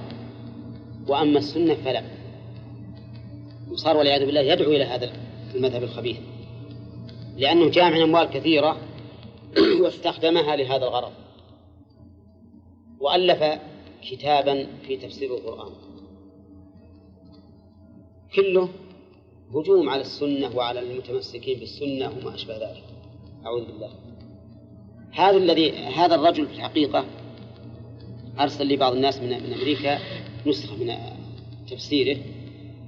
وأما 1.09 1.39
السنة 1.39 1.75
فلا. 1.75 2.03
وصار 3.71 3.97
والعياذ 3.97 4.27
بالله 4.27 4.41
يدعو 4.41 4.71
إلى 4.71 4.85
هذا 4.85 5.13
المذهب 5.55 5.83
الخبيث 5.83 6.17
لأنه 7.37 7.71
جامع 7.71 8.03
أموال 8.03 8.31
كثيرة 8.31 8.77
واستخدمها 9.83 10.57
لهذا 10.57 10.85
الغرض. 10.85 11.13
وألف 13.01 13.61
كتابا 14.11 14.67
في 14.87 14.97
تفسير 14.97 15.35
القرآن. 15.35 15.73
كله 18.35 18.69
هجوم 19.55 19.89
على 19.89 20.01
السنة 20.01 20.57
وعلى 20.57 20.81
المتمسكين 20.81 21.59
بالسنة 21.59 22.11
وما 22.11 22.35
أشبه 22.35 22.57
ذلك. 22.57 22.85
أعوذ 23.47 23.65
بالله. 23.65 23.91
هذا 25.13 25.37
الذي 25.37 25.73
هذا 25.73 26.15
الرجل 26.15 26.47
في 26.47 26.53
الحقيقة 26.53 27.05
أرسل 28.41 28.67
لي 28.67 28.77
بعض 28.77 28.93
الناس 28.93 29.19
من 29.19 29.29
من 29.29 29.53
أمريكا 29.53 29.99
نسخة 30.47 30.77
من 30.77 30.95
تفسيره 31.71 32.19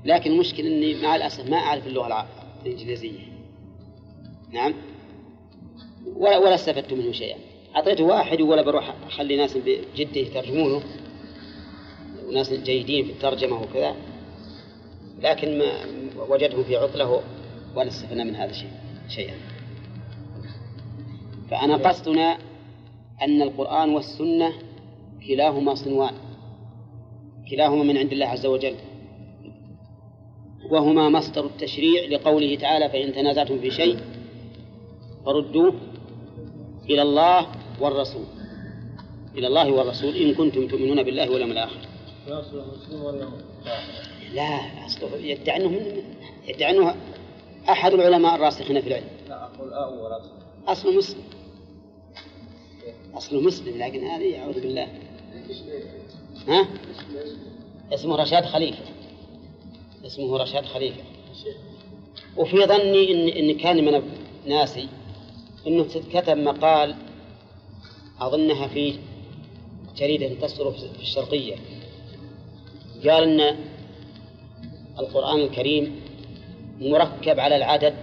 لكن 0.05 0.31
المشكلة 0.31 0.66
أني 0.66 1.03
مع 1.03 1.16
الأسف 1.16 1.50
ما 1.50 1.57
أعرف 1.57 1.87
اللغة 1.87 2.27
الإنجليزية. 2.66 3.20
نعم؟ 4.53 4.74
ولا 6.16 6.38
ولا 6.38 6.55
استفدت 6.55 6.92
منه 6.92 7.12
شيئا. 7.12 7.38
أعطيته 7.77 8.05
واحد 8.05 8.40
ولا 8.40 8.62
بروح 8.62 8.94
أخلي 9.07 9.37
ناس 9.37 9.57
بجدة 9.57 10.20
يترجمونه 10.20 10.83
وناس 12.27 12.53
جيدين 12.53 13.05
في 13.05 13.12
الترجمة 13.12 13.62
وكذا. 13.62 13.96
لكن 15.22 15.59
ما 15.59 15.72
وجده 16.29 16.62
في 16.62 16.77
عطلة 16.77 17.22
ولا 17.77 17.88
استفدنا 17.88 18.24
من 18.24 18.37
هذا 18.37 18.50
الشيء 18.50 18.70
شيئا. 19.09 19.35
فأنا 21.50 21.77
قصدنا 21.77 22.38
أن 23.22 23.42
القرآن 23.42 23.90
والسنة 23.90 24.53
كلاهما 25.29 25.74
صنوان. 25.74 26.14
كلاهما 27.50 27.83
من 27.83 27.96
عند 27.96 28.12
الله 28.12 28.27
عز 28.27 28.46
وجل. 28.46 28.74
وهما 30.70 31.09
مصدر 31.09 31.46
التشريع 31.46 32.05
لقوله 32.05 32.57
تعالى 32.57 32.88
فإن 32.88 33.12
تنازعتم 33.12 33.61
في 33.61 33.70
شيء 33.70 33.98
فردوه 35.27 35.74
إلى 36.90 37.03
الله 37.03 37.46
والرسول. 37.81 38.24
إلى 39.38 39.46
الله 39.46 39.72
والرسول 39.72 40.16
إن 40.16 40.35
كنتم 40.35 40.68
تؤمنون 40.68 41.03
بالله 41.03 41.31
واليوم 41.31 41.50
الآخر. 41.50 41.79
لا 44.35 44.87
أصله 44.87 45.16
يدعي 45.16 45.57
أنه 45.57 45.68
من 45.68 46.03
يدعي 46.49 46.70
أنه 46.70 46.94
أحد 47.68 47.92
العلماء 47.92 48.35
الراسخين 48.35 48.81
في 48.81 48.88
العلم. 48.88 49.09
لا 49.29 49.44
أقول 49.44 49.73
أول 49.73 50.20
أصله 50.66 50.92
مسلم. 50.92 51.23
أصله 53.14 53.40
مسلم 53.40 53.79
لكن 53.79 54.05
هذه 54.05 54.38
أعوذ 54.38 54.61
بالله. 54.61 54.88
ها؟ 56.49 56.68
اسمه 57.92 58.16
رشاد 58.16 58.44
خليفة. 58.44 58.85
اسمه 60.07 60.38
رشاد 60.38 60.64
خليفة. 60.64 61.03
وفي 62.37 62.66
ظني 62.66 63.12
إن 63.12 63.29
إن 63.29 63.59
كان 63.59 63.85
من 63.85 64.03
ناسي 64.47 64.88
إنه 65.66 65.85
كتب 66.12 66.37
مقال 66.37 66.94
أظنها 68.20 68.66
في 68.68 68.99
جريدة 69.97 70.47
تصدر 70.47 70.70
في 70.73 71.03
الشرقية. 71.03 71.57
قال 73.05 73.40
إن 73.40 73.73
القرآن 74.98 75.40
الكريم 75.40 76.00
مركب 76.80 77.40
على 77.40 77.57
العدد 77.57 77.94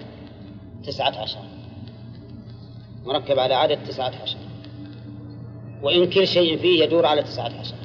تسعة 0.84 1.22
عشر 1.22 1.40
مركب 3.06 3.40
على 3.40 3.54
عدد 3.54 3.84
تسعة 3.84 4.14
عشر 4.22 4.38
وإن 5.84 6.10
كل 6.10 6.28
شيء 6.28 6.58
فيه 6.58 6.84
يدور 6.84 7.06
على 7.06 7.24
تسعة 7.24 7.60
عشر 7.60 7.76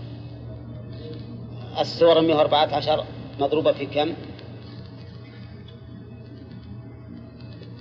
السورة 1.81 2.21
114 2.21 3.05
مضروبة 3.41 3.73
في 3.73 3.87
كم؟ 3.87 4.13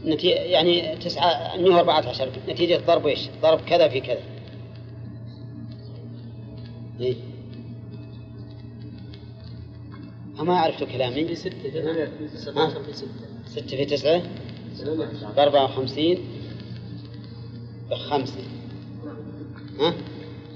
نتي... 0.06 0.28
يعني 0.28 0.96
تسعة 0.96 1.58
114 1.58 2.30
نتيجة 2.50 2.82
ضرب 2.88 3.08
إيش؟ 3.08 3.30
ضرب 3.42 3.62
كذا 3.62 3.88
في 3.88 4.00
كذا. 4.00 4.22
إيه؟ 7.00 7.16
ما 10.44 10.60
عرفت 10.60 10.84
كلامي. 10.84 11.26
في 11.26 11.36
ستة 11.36 11.62
في 11.62 12.38
ستة 12.38 12.84
في 12.84 12.94
ستة. 12.94 13.08
ستة 13.48 13.78
في 13.78 13.86
تسعة؟ 13.86 14.22
بأربعة 15.36 15.64
وخمسين. 15.64 16.18
بخمسة 17.92 18.40
ها؟ 19.80 19.94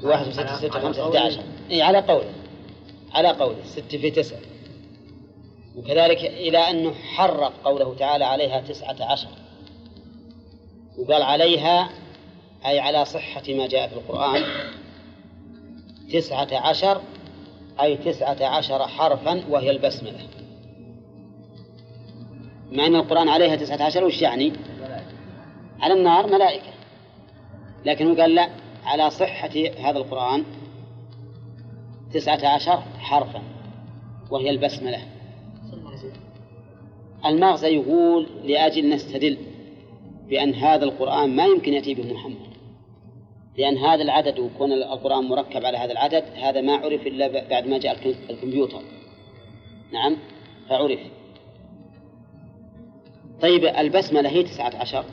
واحد 0.04 0.28
وستة 0.28 0.58
ستة 0.58 0.80
خمسة 0.80 1.04
11 1.04 1.44
إي 1.72 1.82
على 1.82 1.98
قوله 2.00 2.32
على 3.12 3.28
قوله 3.28 3.58
ستة 3.66 3.98
في 3.98 4.12
تسعة. 4.12 4.40
وكذلك 5.76 6.26
إلى 6.26 6.58
أنه 6.58 6.94
حرف 6.94 7.54
قوله 7.64 7.96
تعالى 7.96 8.26
عليها 8.26 8.62
تسعة 8.62 9.12
عشر. 9.12 9.30
وقال 10.98 11.22
عليها 11.22 11.90
أي 12.66 12.80
على 12.80 13.06
صحة 13.06 13.44
ما 13.50 13.68
جاء 13.68 13.88
في 13.88 13.94
القرآن 13.96 14.44
تسعة 16.14 16.48
عشر 16.52 17.02
أي 17.82 17.98
تسعة 17.98 18.46
عشر 18.46 18.88
حرفا 18.88 19.44
وهي 19.50 19.72
البسملة. 19.72 20.20
مع 22.72 22.86
أن 22.86 22.96
القرآن 22.96 23.30
عليها 23.30 23.56
تسعة 23.56 23.84
عشر 23.84 24.04
وش 24.04 24.22
يعني؟ 24.22 24.54
على 25.80 25.94
النار 25.94 26.28
ملائكة. 26.28 26.72
لكنه 27.86 28.22
قال 28.22 28.36
لا 28.36 28.50
على 28.86 29.10
صحة 29.10 29.52
هذا 29.80 29.98
القرآن 29.98 30.44
تسعة 32.14 32.48
عشر 32.48 32.84
حرفا 33.00 33.42
وهي 34.32 34.50
البسملة. 34.50 35.02
المغزى 37.26 37.68
يقول 37.68 38.28
لأجل 38.44 38.90
نستدل 38.90 39.38
بأن 40.30 40.54
هذا 40.54 40.86
القرآن 40.86 41.36
ما 41.36 41.46
يمكن 41.46 41.74
يأتي 41.74 41.94
به 41.94 42.14
محمد. 42.14 42.49
لأن 43.58 43.78
هذا 43.78 44.02
العدد 44.02 44.40
وكون 44.40 44.72
القرآن 44.74 45.24
مركب 45.24 45.66
على 45.66 45.78
هذا 45.78 45.92
العدد 45.92 46.24
هذا 46.36 46.62
ما 46.62 46.76
عرف 46.76 47.08
إلا 47.08 47.48
بعد 47.50 47.68
ما 47.68 47.78
جاء 47.78 48.16
الكمبيوتر. 48.30 48.82
نعم؟ 49.94 50.18
فعرف. 50.70 51.00
طيب 53.42 53.66
البسملة 53.66 54.30
هي 54.30 54.44
تسعة 54.44 54.76
عشر. 54.76 55.06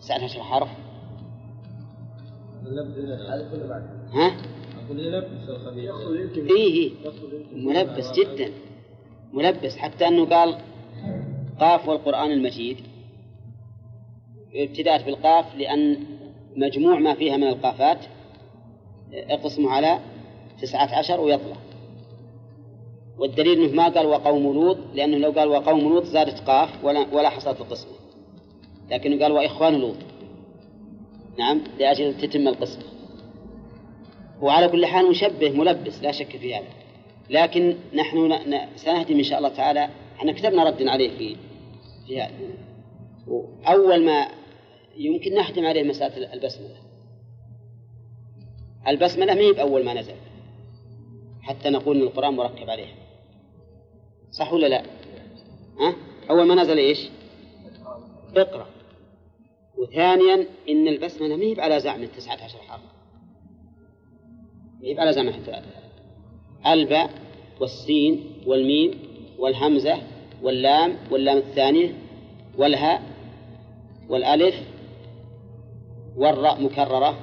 تسعة 0.00 0.24
عشر 0.24 0.42
حرف. 0.42 0.68
ها؟ 4.12 4.36
إيه؟ 6.56 6.90
ملبس 7.52 8.12
جدا. 8.18 8.52
ملبس 9.32 9.76
حتى 9.76 10.08
أنه 10.08 10.24
قال 10.26 10.58
قاف 11.60 11.88
والقرآن 11.88 12.32
المجيد. 12.32 12.76
ابتدأت 14.54 15.04
بالقاف 15.04 15.54
لأن 15.54 15.96
مجموع 16.56 16.98
ما 16.98 17.14
فيها 17.14 17.36
من 17.36 17.48
القافات 17.48 17.98
اقسموا 19.12 19.70
على 19.70 19.98
تسعة 20.62 20.98
عشر 20.98 21.20
ويطلع. 21.20 21.56
والدليل 23.18 23.62
إنه 23.62 23.72
ما 23.76 23.88
قال 23.88 24.06
وقوم 24.06 24.42
لوط 24.42 24.78
لأنه 24.94 25.16
لو 25.16 25.30
قال 25.30 25.48
وقوم 25.48 25.80
لوط 25.80 26.04
زادت 26.04 26.40
قاف 26.40 26.84
ولا 26.84 27.06
ولا 27.12 27.28
حصلت 27.28 27.60
القسمة. 27.60 27.92
لكنه 28.90 29.22
قال 29.22 29.32
وإخوان 29.32 29.74
لوط. 29.74 29.96
نعم 31.38 31.60
لأجل 31.78 32.14
تتم 32.14 32.48
القسمة. 32.48 32.84
وعلى 34.42 34.68
كل 34.68 34.86
حال 34.86 35.10
مشبه 35.10 35.50
ملبس 35.50 36.02
لا 36.02 36.12
شك 36.12 36.36
في 36.36 36.54
هذا. 36.54 36.68
لكن 37.30 37.76
نحن 37.94 38.38
سنهدم 38.76 39.16
إن 39.16 39.22
شاء 39.22 39.38
الله 39.38 39.48
تعالى. 39.48 39.88
إحنا 40.16 40.32
كتبنا 40.32 40.64
رد 40.64 40.82
عليه 40.82 41.10
في 41.18 41.36
في 42.06 42.22
هذا. 42.22 42.32
أول 43.66 44.04
ما 44.04 44.28
يمكن 44.96 45.34
نحتم 45.34 45.66
عليه 45.66 45.82
مسألة 45.82 46.32
البسملة 46.32 46.76
البسملة 48.88 49.34
ما 49.34 49.40
هي 49.40 49.52
بأول 49.52 49.84
ما 49.84 49.94
نزل 49.94 50.14
حتى 51.42 51.70
نقول 51.70 51.96
إن 51.96 52.02
القرآن 52.02 52.34
مركب 52.34 52.70
عليها 52.70 52.94
صح 54.30 54.52
ولا 54.52 54.66
لا؟ 54.66 54.82
ها؟ 55.80 55.94
أول 56.30 56.46
ما 56.46 56.54
نزل 56.54 56.78
إيش؟ 56.78 57.08
اقرأ 58.36 58.66
وثانيا 59.78 60.46
إن 60.68 60.88
البسملة 60.88 61.36
ما 61.36 61.44
هي 61.44 61.60
على 61.60 61.80
زعم 61.80 62.02
التسعة 62.02 62.44
عشر 62.44 62.58
حرف 62.58 62.82
ما 64.80 64.88
هي 64.88 65.00
على 65.00 65.12
زعم 65.12 65.32
الباء 66.66 67.10
والسين 67.60 68.32
والميم 68.46 68.98
والهمزة 69.38 70.02
واللام 70.42 70.96
واللام 71.10 71.38
الثانية 71.38 71.94
والهاء 72.58 73.02
والألف 74.08 74.54
والراء 76.16 76.62
مكررة 76.62 77.18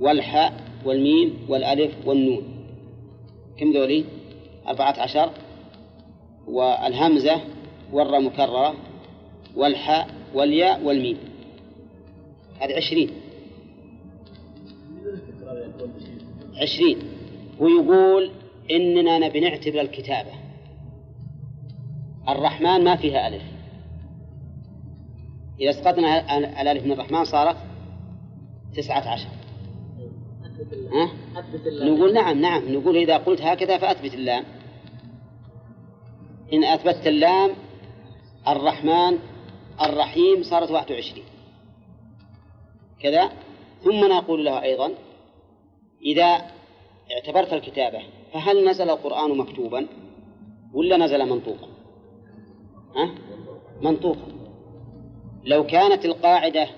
والحاء 0.00 0.52
والميم 0.84 1.46
والألف 1.48 1.94
والنون. 2.06 2.42
كم 3.58 3.72
ذولي؟ 3.72 4.04
أربعة 4.68 5.00
عشر. 5.00 5.30
والهمزة 6.46 7.40
والراء 7.92 8.20
مكررة 8.20 8.74
والحاء 9.56 10.08
والياء 10.34 10.82
والميم. 10.82 11.18
هذه 12.60 12.76
عشرين. 12.76 13.10
عشرين. 16.62 16.98
ويقول 17.58 18.30
إننا 18.70 19.18
نبي 19.18 19.40
نعتبر 19.40 19.80
الكتابة. 19.80 20.32
الرحمن 22.28 22.84
ما 22.84 22.96
فيها 22.96 23.28
ألف. 23.28 23.55
إذا 25.60 25.70
اسقطنا 25.70 26.38
الألف 26.38 26.84
من 26.84 26.92
الرحمن 26.92 27.24
صارت 27.24 27.56
تسعة 28.76 29.08
عشر. 29.08 29.28
ها؟ 30.92 31.10
نقول 31.82 32.14
نعم 32.14 32.40
نعم. 32.40 32.72
نقول 32.72 32.96
إذا 32.96 33.16
قلت 33.16 33.42
هكذا 33.42 33.78
فأثبت 33.78 34.14
اللام. 34.14 34.44
إن 36.52 36.64
أثبتت 36.64 37.06
اللام 37.06 37.50
الرحمن 38.48 39.18
الرحيم 39.82 40.42
صارت 40.42 40.70
واحد 40.70 40.90
وعشرين. 40.90 41.24
كذا؟ 43.00 43.30
ثم 43.84 44.04
نقول 44.12 44.44
لها 44.44 44.62
أيضا 44.62 44.90
إذا 46.02 46.42
اعتبرت 47.12 47.52
الكتابة 47.52 48.02
فهل 48.32 48.68
نزل 48.68 48.90
القرآن 48.90 49.38
مكتوبا 49.38 49.86
ولا 50.74 50.96
نزل 50.96 51.28
منطوقا؟ 51.28 51.68
ها؟ 52.96 53.14
منطوقا. 53.82 54.35
لو 55.46 55.66
كانت 55.66 56.04
القاعدة 56.04 56.68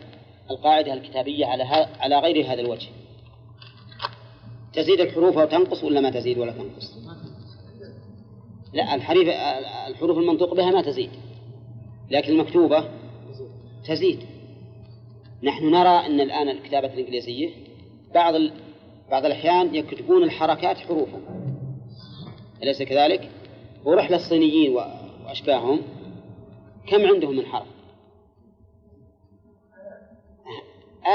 القاعدة 0.50 0.92
الكتابية 0.92 1.46
على 1.46 1.62
على 2.00 2.18
غير 2.18 2.52
هذا 2.52 2.60
الوجه 2.60 2.88
تزيد 4.72 5.00
الحروف 5.00 5.36
وتنقص 5.36 5.84
ولا 5.84 6.00
ما 6.00 6.10
تزيد 6.10 6.38
ولا 6.38 6.52
تنقص؟ 6.52 6.98
لا 8.72 8.94
الحريف 8.94 9.28
الحروف 9.88 10.18
المنطوق 10.18 10.54
بها 10.54 10.70
ما 10.70 10.82
تزيد 10.82 11.10
لكن 12.10 12.32
المكتوبة 12.32 12.84
تزيد 13.86 14.18
نحن 15.42 15.70
نرى 15.70 16.06
أن 16.06 16.20
الآن 16.20 16.48
الكتابة 16.48 16.94
الإنجليزية 16.94 17.50
بعض 18.14 18.34
ال... 18.34 18.52
بعض 19.10 19.24
الأحيان 19.24 19.74
يكتبون 19.74 20.22
الحركات 20.22 20.78
حروفا 20.78 21.20
أليس 22.62 22.82
كذلك؟ 22.82 23.30
ورحلة 23.84 24.16
الصينيين 24.16 24.76
وأشباههم 25.24 25.80
كم 26.86 27.06
عندهم 27.06 27.36
من 27.36 27.46
حرف؟ 27.46 27.77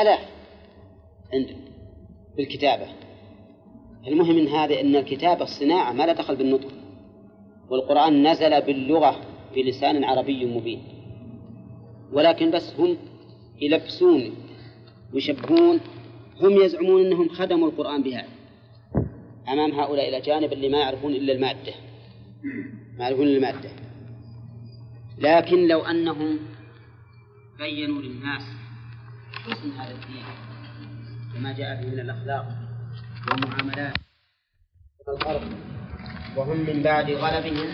آلاف 0.02 0.20
عندهم 1.34 1.62
بالكتابة. 2.38 2.88
المهم 4.08 4.36
من 4.36 4.48
هذا 4.48 4.82
أن 4.82 4.96
الكتابة 4.96 5.44
الصناعة 5.44 5.94
ما 5.94 6.06
لا 6.06 6.14
دخل 6.14 6.36
بالنطق 6.36 6.72
والقرآن 7.70 8.28
نزل 8.28 8.62
باللغة 8.62 9.22
بلسان 9.56 10.04
عربي 10.04 10.46
مبين. 10.46 10.84
ولكن 12.14 12.52
بس 12.52 12.80
هم 12.80 12.98
يلبسون 13.62 14.36
ويشبهون 15.14 15.80
هم 16.42 16.62
يزعمون 16.62 17.06
أنهم 17.06 17.30
خدموا 17.30 17.68
القرآن 17.68 18.04
بها. 18.04 18.26
أمام 19.48 19.72
هؤلاء 19.72 20.10
الأجانب 20.10 20.54
اللي 20.54 20.70
ما 20.70 20.78
يعرفون 20.78 21.12
إلا 21.12 21.34
المادة. 21.34 21.74
ما 22.98 23.04
يعرفون 23.04 23.28
إلا 23.28 23.38
المادة. 23.38 23.70
لكن 25.18 25.68
لو 25.68 25.80
أنهم 25.80 26.40
بينوا 27.60 28.02
للناس 28.02 28.63
حسن 29.44 29.72
هذا 29.72 29.92
الدين 29.92 30.24
وما 31.36 31.54
جاء 31.54 31.82
به 31.82 31.88
من 31.88 32.00
الأخلاق 32.00 32.46
والمعاملات 33.32 33.94
والأرض 35.08 35.42
وهم 36.38 36.58
من 36.58 36.84
بعد 36.84 37.12
غلبهم 37.12 37.68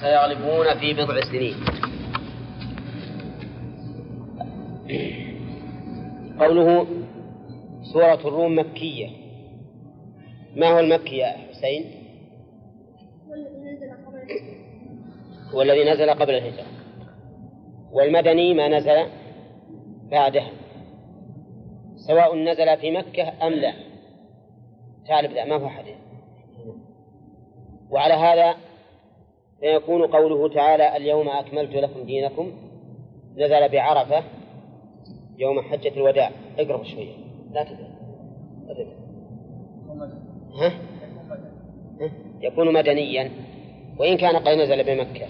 سيغلبون 0.00 0.78
في 0.78 0.94
بضع 0.94 1.20
سنين. 1.20 1.56
قوله 6.38 6.86
سورة 7.92 8.28
الروم 8.28 8.58
مكية. 8.58 9.08
ما 10.56 10.66
هو 10.66 10.78
المكي 10.78 11.16
يا 11.16 11.26
حسين؟ 11.26 11.84
والذي 15.52 15.84
نزل 15.90 16.10
قبل 16.10 16.34
الهجرة. 16.34 16.66
والمدني 17.92 18.54
ما 18.54 18.68
نزل؟ 18.68 19.06
بعدها 20.10 20.50
سواء 21.96 22.36
نزل 22.36 22.76
في 22.76 22.90
مكة 22.90 23.46
أم 23.46 23.52
لا. 23.52 23.72
تعرف 25.06 25.32
ذا 25.32 25.44
ما 25.44 25.56
هو 25.56 25.68
حديث. 25.68 25.96
وعلى 27.90 28.14
هذا 28.14 28.56
فيكون 29.60 30.06
قوله 30.06 30.54
تعالى 30.54 30.96
اليوم 30.96 31.28
أكملت 31.28 31.74
لكم 31.74 32.02
دينكم. 32.02 32.52
نزل 33.36 33.68
بعرفة 33.68 34.22
يوم 35.38 35.60
حجة 35.60 35.88
الوداع. 35.88 36.30
اقرب 36.58 36.84
شوية. 36.84 37.12
لا 37.50 37.64
تدري. 37.64 37.88
ها؟ 40.60 40.72
ها؟ 42.00 42.10
يكون 42.40 42.72
مدنيا. 42.72 43.30
وإن 43.98 44.16
كان 44.16 44.36
قد 44.36 44.48
نزل 44.48 44.84
بمكة. 44.84 45.26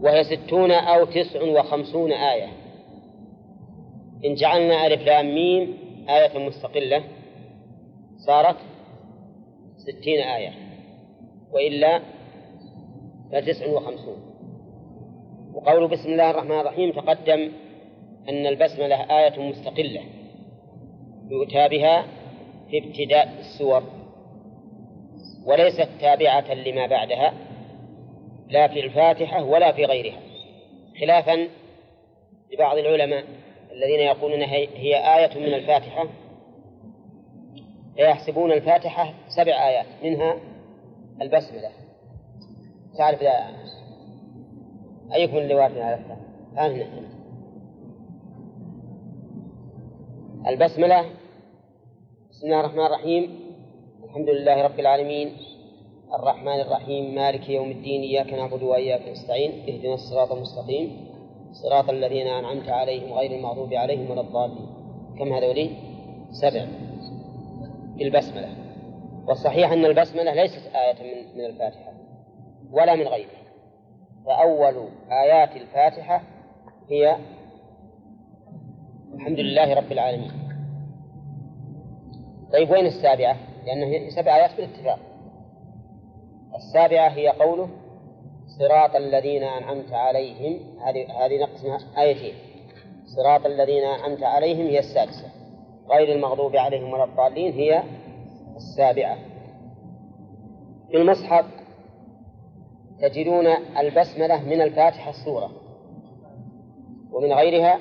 وهي 0.00 0.24
ستون 0.24 0.70
أو 0.70 1.04
تسع 1.04 1.42
وخمسون 1.42 2.12
آية. 2.12 2.48
إن 4.24 4.34
جعلنا 4.34 4.86
ألف 4.86 5.02
لام 5.02 5.34
ميم 5.34 5.76
آية 6.08 6.38
مستقلة 6.38 7.04
صارت 8.26 8.56
ستين 9.76 10.20
آية 10.20 10.52
وإلا 11.52 12.00
فتسع 13.32 13.66
وخمسون. 13.66 14.16
وقول 15.54 15.88
بسم 15.88 16.08
الله 16.08 16.30
الرحمن 16.30 16.60
الرحيم 16.60 16.92
تقدم 16.92 17.52
أن 18.28 18.46
البسملة 18.46 18.96
آية 19.18 19.40
مستقلة 19.40 20.02
يؤتى 21.30 21.68
بها 21.68 22.04
في 22.70 22.78
ابتداء 22.78 23.28
السور 23.38 23.82
وليست 25.46 25.88
تابعة 26.00 26.54
لما 26.54 26.86
بعدها 26.86 27.34
لا 28.48 28.68
في 28.68 28.80
الفاتحة 28.80 29.44
ولا 29.44 29.72
في 29.72 29.84
غيرها 29.84 30.20
خلافا 31.00 31.48
لبعض 32.52 32.78
العلماء. 32.78 33.24
الذين 33.78 34.00
يقولون 34.00 34.42
هي 34.42 35.18
آية 35.18 35.38
من 35.38 35.54
الفاتحة. 35.54 36.08
فيحسبون 37.96 38.52
الفاتحة 38.52 39.14
سبع 39.28 39.68
آيات 39.68 39.86
منها 40.02 40.36
البسملة. 41.22 41.70
تعرف 42.98 43.22
ذا 43.22 43.32
أيكم 45.14 45.36
اللي 45.36 45.54
واقف 45.54 45.78
على 45.78 45.94
الثاني 45.94 46.86
البسملة. 50.48 51.04
بسم 52.30 52.46
الله 52.46 52.60
الرحمن 52.60 52.86
الرحيم. 52.86 53.40
الحمد 54.04 54.28
لله 54.28 54.62
رب 54.62 54.80
العالمين. 54.80 55.36
الرحمن 56.14 56.60
الرحيم. 56.60 57.14
مالك 57.14 57.48
يوم 57.48 57.70
الدين. 57.70 58.02
إياك 58.02 58.32
نعبد 58.32 58.62
وإياك 58.62 59.08
نستعين. 59.08 59.50
اهدنا 59.68 59.94
الصراط 59.94 60.32
المستقيم. 60.32 61.07
صراط 61.52 61.90
الذين 61.90 62.26
أنعمت 62.26 62.68
عليهم 62.68 63.12
غير 63.12 63.38
المغضوب 63.38 63.74
عليهم 63.74 64.10
ولا 64.10 64.20
الضالين. 64.20 64.66
كم 65.18 65.32
هذولي؟ 65.32 65.70
سبع. 66.30 66.66
البسملة 68.00 68.48
والصحيح 69.26 69.72
أن 69.72 69.84
البسملة 69.84 70.34
ليست 70.34 70.74
آية 70.74 71.02
من 71.02 71.38
من 71.38 71.44
الفاتحة 71.44 71.92
ولا 72.70 72.94
من 72.94 73.02
غيرها. 73.02 73.42
فأول 74.26 74.88
آيات 75.10 75.56
الفاتحة 75.56 76.22
هي 76.90 77.16
الحمد 79.14 79.40
لله 79.40 79.74
رب 79.74 79.92
العالمين. 79.92 80.32
طيب 82.52 82.70
وين 82.70 82.86
السابعة؟ 82.86 83.36
لأنه 83.66 84.08
سبع 84.08 84.36
آيات 84.36 84.56
بالاتفاق. 84.56 84.98
السابعة 86.56 87.08
هي 87.08 87.28
قوله 87.28 87.68
صراط 88.58 88.96
الذين 88.96 89.42
أنعمت 89.42 89.92
عليهم 89.92 90.80
هذه 90.80 91.24
هذه 91.24 91.42
نقسمها 91.42 91.78
آيتين. 91.98 92.34
صراط 93.16 93.46
الذين 93.46 93.84
أنعمت 93.84 94.22
عليهم 94.22 94.66
هي 94.66 94.78
السادسة. 94.78 95.28
غير 95.90 96.12
المغضوب 96.12 96.56
عليهم 96.56 96.92
ولا 96.92 97.04
الضالين 97.04 97.52
هي 97.52 97.82
السابعة. 98.56 99.18
في 100.90 100.96
المصحف 100.96 101.44
تجدون 103.00 103.46
البسملة 103.78 104.44
من 104.44 104.62
الفاتحة 104.62 105.10
السورة. 105.10 105.50
ومن 107.12 107.32
غيرها 107.32 107.78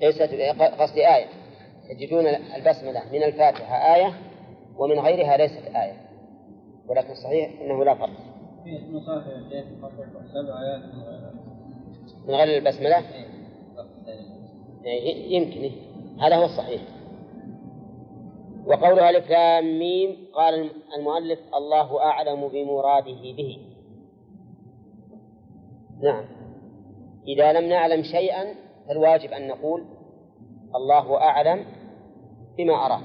ليست 0.00 0.22
قصد 0.80 0.98
آية. 0.98 1.26
تجدون 1.88 2.26
البسملة 2.26 3.02
من 3.12 3.22
الفاتحة 3.22 3.94
آية 3.94 4.12
ومن 4.76 4.98
غيرها 4.98 5.36
ليست 5.36 5.66
آية. 5.66 5.96
ولكن 6.88 7.14
صحيح 7.14 7.60
أنه 7.60 7.84
لا 7.84 7.94
فرق. 7.94 8.25
من 12.26 12.34
غير 12.34 12.58
البسملة؟ 12.58 12.96
إيه، 12.96 13.04
يعني 14.84 15.34
يمكن 15.34 15.70
هذا 16.20 16.36
هو 16.36 16.44
الصحيح. 16.44 16.82
وقولها 18.66 19.10
ألف 19.10 19.30
لام 19.30 19.78
ميم 19.78 20.16
قال 20.34 20.70
المؤلف 20.96 21.38
الله 21.54 22.00
أعلم 22.00 22.48
بمراده 22.48 23.22
به. 23.22 23.58
نعم. 26.02 26.24
إذا 27.28 27.52
لم 27.52 27.68
نعلم 27.68 28.02
شيئا 28.02 28.54
فالواجب 28.88 29.30
أن 29.32 29.48
نقول 29.48 29.84
الله 30.74 31.16
أعلم 31.16 31.64
بما 32.58 32.86
أراد 32.86 33.02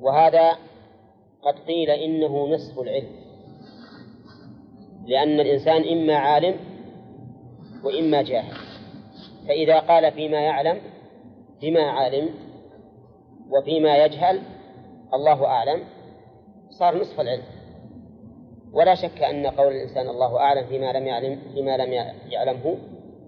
وهذا 0.00 0.52
قد 1.42 1.54
قيل 1.66 1.90
إنه 1.90 2.48
نصف 2.48 2.78
العلم. 2.78 3.21
لأن 5.06 5.40
الإنسان 5.40 5.88
إما 5.88 6.14
عالم 6.16 6.56
وإما 7.84 8.22
جاهل. 8.22 8.54
فإذا 9.48 9.78
قال 9.78 10.12
فيما 10.12 10.40
يعلم 10.40 10.80
بما 11.62 11.82
عالم 11.82 12.28
وفيما 13.50 14.04
يجهل 14.04 14.40
الله 15.14 15.46
أعلم 15.46 15.84
صار 16.70 17.00
نصف 17.00 17.20
العلم. 17.20 17.42
ولا 18.72 18.94
شك 18.94 19.22
أن 19.22 19.46
قول 19.46 19.72
الإنسان 19.72 20.08
الله 20.08 20.38
أعلم 20.38 20.66
فيما 20.66 20.92
لم 20.92 21.06
يعلم 21.06 21.38
فيما 21.54 21.76
لم 21.76 21.92
يعلمه 22.30 22.76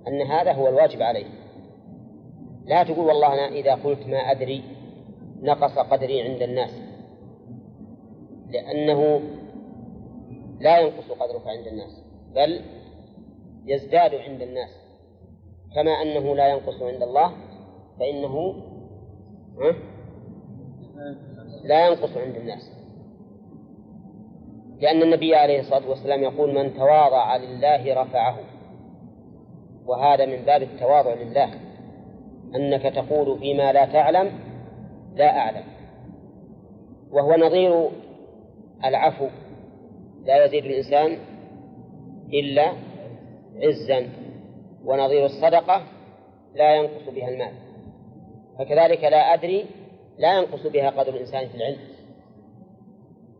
أن 0.08 0.22
هذا 0.22 0.52
هو 0.52 0.68
الواجب 0.68 1.02
عليه. 1.02 1.26
لا 2.66 2.82
تقول 2.84 3.06
والله 3.06 3.34
أنا 3.34 3.48
إذا 3.48 3.74
قلت 3.74 4.06
ما 4.06 4.18
أدري 4.18 4.62
نقص 5.42 5.78
قدري 5.78 6.22
عند 6.22 6.42
الناس. 6.42 6.70
لأنه 8.50 9.20
لا 10.60 10.78
ينقص 10.78 11.10
قدرك 11.10 11.46
عند 11.46 11.66
الناس 11.66 12.04
بل 12.34 12.60
يزداد 13.66 14.14
عند 14.14 14.42
الناس. 14.42 14.70
كما 15.74 15.90
أنه 15.90 16.34
لا 16.36 16.48
ينقص 16.48 16.82
عند 16.82 17.02
الله 17.02 17.32
فإنه 17.98 18.54
لا 21.64 21.86
ينقص 21.86 22.16
عند 22.16 22.36
الناس. 22.36 22.70
لأن 24.80 25.02
النبي 25.02 25.34
عليه 25.34 25.60
الصلاة 25.60 25.88
والسلام 25.88 26.22
يقول 26.22 26.54
من 26.54 26.74
تواضع 26.74 27.36
لله 27.36 28.02
رفعه. 28.02 28.38
وهذا 29.86 30.26
من 30.26 30.44
باب 30.44 30.62
التواضع 30.62 31.14
لله. 31.14 31.50
أنك 32.54 32.82
تقول 32.82 33.38
فيما 33.38 33.72
لا 33.72 33.84
تعلم 33.86 34.38
لا 35.14 35.38
أعلم. 35.38 35.64
وهو 37.10 37.34
نظير 37.36 37.90
العفو. 38.84 39.28
لا 40.26 40.44
يزيد 40.44 40.64
الإنسان 40.64 41.18
إلا 42.32 42.72
عزا 43.62 44.08
ونظير 44.84 45.24
الصدقة 45.24 45.82
لا 46.54 46.74
ينقص 46.74 47.08
بها 47.14 47.28
المال. 47.28 47.52
فكذلك 48.58 49.04
لا 49.04 49.34
أدري 49.34 49.64
لا 50.18 50.38
ينقص 50.38 50.66
بها 50.66 50.90
قدر 50.90 51.14
الإنسان 51.14 51.48
في 51.48 51.54
العلم. 51.54 51.78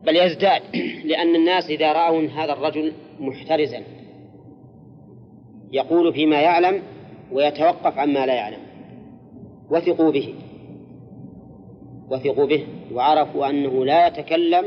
بل 0.03 0.17
يزداد 0.17 0.63
لأن 1.11 1.35
الناس 1.37 1.71
إذا 1.71 1.93
رأوا 1.93 2.27
هذا 2.27 2.53
الرجل 2.53 2.93
محترزا 3.21 3.83
يقول 5.73 6.13
فيما 6.13 6.41
يعلم 6.41 6.83
ويتوقف 7.33 7.99
عما 7.99 8.27
لا 8.27 8.35
يعلم. 8.35 8.61
وثقوا 9.71 10.13
به. 10.13 10.35
وثقوا 12.11 12.47
به 12.47 12.67
وعرفوا 12.93 13.51
أنه 13.51 13.85
لا 13.85 14.07
يتكلم 14.07 14.65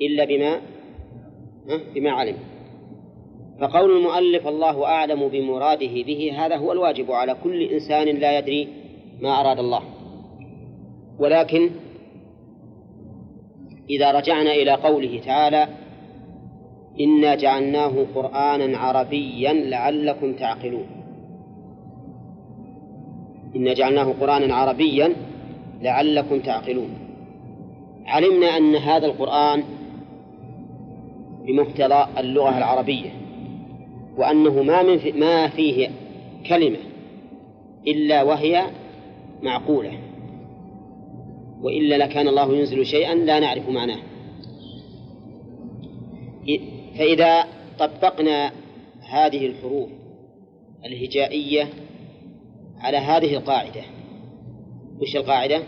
إلا 0.00 0.24
بما 0.24 0.60
بما 1.94 2.10
علم. 2.10 2.36
فقول 3.60 3.96
المؤلف 3.96 4.48
الله 4.48 4.84
أعلم 4.84 5.28
بمراده 5.28 6.02
به 6.02 6.32
هذا 6.36 6.56
هو 6.56 6.72
الواجب 6.72 7.12
على 7.12 7.36
كل 7.44 7.62
إنسان 7.62 8.08
لا 8.08 8.38
يدري 8.38 8.68
ما 9.20 9.40
أراد 9.40 9.58
الله. 9.58 9.82
ولكن 11.18 11.70
إذا 13.90 14.12
رجعنا 14.12 14.52
إلى 14.52 14.70
قوله 14.70 15.20
تعالى 15.26 15.68
إنا 17.00 17.34
جعلناه 17.34 18.06
قرآنا 18.14 18.78
عربيا 18.78 19.52
لعلكم 19.52 20.32
تعقلون. 20.32 20.86
إنا 23.56 23.74
جعلناه 23.74 24.14
قرآنا 24.20 24.54
عربيا 24.54 25.14
لعلكم 25.82 26.40
تعقلون. 26.40 26.90
علمنا 28.06 28.56
أن 28.56 28.76
هذا 28.76 29.06
القرآن 29.06 29.64
بمقتضى 31.46 32.20
اللغة 32.20 32.58
العربية 32.58 33.10
وأنه 34.16 34.62
ما 34.62 34.82
من 34.82 34.98
في 34.98 35.12
ما 35.12 35.48
فيه 35.48 35.90
كلمة 36.48 36.78
إلا 37.86 38.22
وهي 38.22 38.66
معقولة 39.42 39.92
وإلا 41.62 41.98
لكان 41.98 42.28
الله 42.28 42.56
ينزل 42.56 42.86
شيئا 42.86 43.14
لا 43.14 43.40
نعرف 43.40 43.68
معناه 43.68 43.98
فإذا 46.98 47.44
طبقنا 47.78 48.52
هذه 49.08 49.46
الحروف 49.46 49.88
الهجائية 50.84 51.68
على 52.80 52.96
هذه 52.96 53.36
القاعدة 53.36 53.82
وش 55.00 55.16
القاعدة؟ 55.16 55.62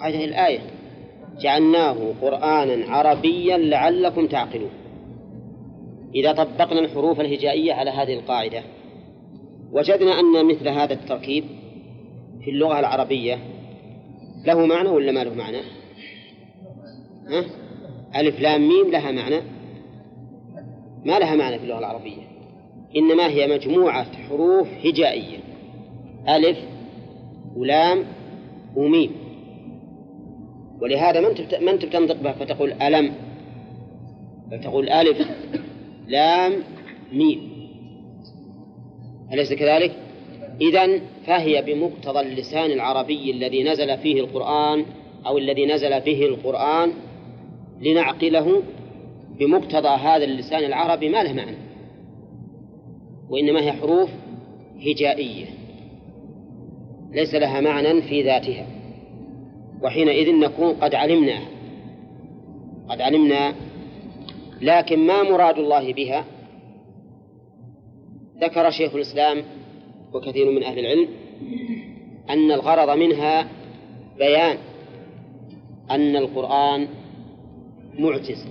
هذه 0.00 0.24
الآية 0.24 0.60
جعلناه 1.38 1.96
قرآنا 2.22 2.94
عربيا 2.94 3.58
لعلكم 3.58 4.26
تعقلون. 4.26 4.70
إذا 6.14 6.32
طبقنا 6.32 6.80
الحروف 6.80 7.20
الهجائية 7.20 7.72
على 7.72 7.90
هذه 7.90 8.14
القاعدة 8.14 8.62
وجدنا 9.72 10.20
أن 10.20 10.46
مثل 10.46 10.68
هذا 10.68 10.92
التركيب 10.92 11.44
في 12.44 12.50
اللغة 12.50 12.80
العربية 12.80 13.38
له 14.46 14.66
معنى 14.66 14.88
ولا 14.88 15.12
ما 15.12 15.24
له 15.24 15.34
معنى؟ 15.34 15.60
ها؟ 17.28 17.44
ألف 18.16 18.40
لام 18.40 18.68
ميم 18.68 18.90
لها 18.90 19.12
معنى؟ 19.12 19.40
ما 21.04 21.18
لها 21.18 21.36
معنى 21.36 21.58
في 21.58 21.64
اللغة 21.64 21.78
العربية. 21.78 22.22
إنما 22.96 23.26
هي 23.26 23.46
مجموعة 23.46 24.06
حروف 24.28 24.68
هجائية. 24.84 25.38
ألف 26.28 26.58
ولام 27.56 28.04
وميم. 28.76 29.10
ولهذا 30.80 31.20
ما 31.60 31.70
أنت 31.70 31.84
بتنطق 31.84 32.22
بها؟ 32.22 32.32
فتقول 32.32 32.72
ألم. 32.72 33.14
بل 34.50 34.60
تقول 34.60 34.88
ألف 34.88 35.28
لام 36.08 36.52
ميم. 37.12 37.50
أليس 39.32 39.52
كذلك؟ 39.52 39.92
إذا 40.60 41.00
فهي 41.26 41.62
بمقتضى 41.62 42.20
اللسان 42.20 42.70
العربي 42.70 43.30
الذي 43.30 43.62
نزل 43.62 43.98
فيه 43.98 44.20
القرآن 44.20 44.84
أو 45.26 45.38
الذي 45.38 45.66
نزل 45.66 46.00
به 46.00 46.26
القرآن 46.26 46.92
لنعقله 47.80 48.62
بمقتضى 49.38 49.88
هذا 49.88 50.24
اللسان 50.24 50.64
العربي 50.64 51.08
ما 51.08 51.22
له 51.22 51.32
معنى. 51.32 51.56
وإنما 53.30 53.60
هي 53.60 53.72
حروف 53.72 54.10
هجائية. 54.86 55.46
ليس 57.12 57.34
لها 57.34 57.60
معنى 57.60 58.02
في 58.02 58.22
ذاتها. 58.22 58.79
وحينئذ 59.82 60.34
نكون 60.34 60.74
قد 60.74 60.94
علمناها 60.94 61.48
قد 62.88 63.00
علمنا 63.00 63.54
لكن 64.60 65.06
ما 65.06 65.22
مراد 65.22 65.58
الله 65.58 65.92
بها؟ 65.92 66.24
ذكر 68.40 68.70
شيخ 68.70 68.94
الإسلام 68.94 69.42
وكثير 70.12 70.50
من 70.50 70.62
أهل 70.62 70.78
العلم 70.78 71.08
أن 72.30 72.52
الغرض 72.52 72.98
منها 72.98 73.48
بيان 74.18 74.56
أن 75.90 76.16
القرآن 76.16 76.88
معجز 77.98 78.46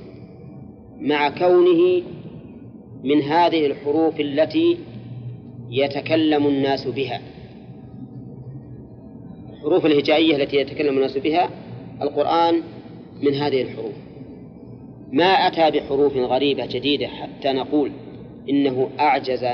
مع 0.99 1.29
كونه 1.29 2.03
من 3.03 3.21
هذه 3.21 3.65
الحروف 3.65 4.19
التي 4.19 4.77
يتكلم 5.69 6.47
الناس 6.47 6.87
بها. 6.87 7.21
الحروف 9.59 9.85
الهجائية 9.85 10.35
التي 10.35 10.57
يتكلم 10.57 10.95
الناس 10.97 11.17
بها 11.17 11.49
القرآن 12.01 12.61
من 13.21 13.33
هذه 13.33 13.61
الحروف. 13.61 13.93
ما 15.11 15.25
أتى 15.25 15.79
بحروف 15.79 16.17
غريبة 16.17 16.65
جديدة 16.65 17.07
حتى 17.07 17.53
نقول 17.53 17.91
إنه 18.49 18.89
أعجز 18.99 19.45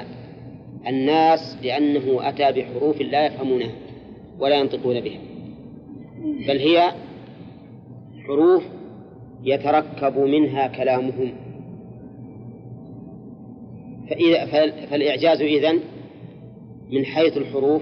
الناس 0.87 1.57
لأنه 1.63 2.29
أتى 2.29 2.51
بحروف 2.51 3.01
لا 3.01 3.25
يفهمونها 3.25 3.71
ولا 4.39 4.55
ينطقون 4.55 4.99
بها. 4.99 5.19
بل 6.47 6.59
هي 6.59 6.91
حروف 8.27 8.63
يتركب 9.43 10.17
منها 10.17 10.67
كلامهم. 10.67 11.33
فإذا 14.09 14.45
فالإعجاز 14.85 15.41
إذن 15.41 15.79
من 16.91 17.05
حيث 17.05 17.37
الحروف 17.37 17.81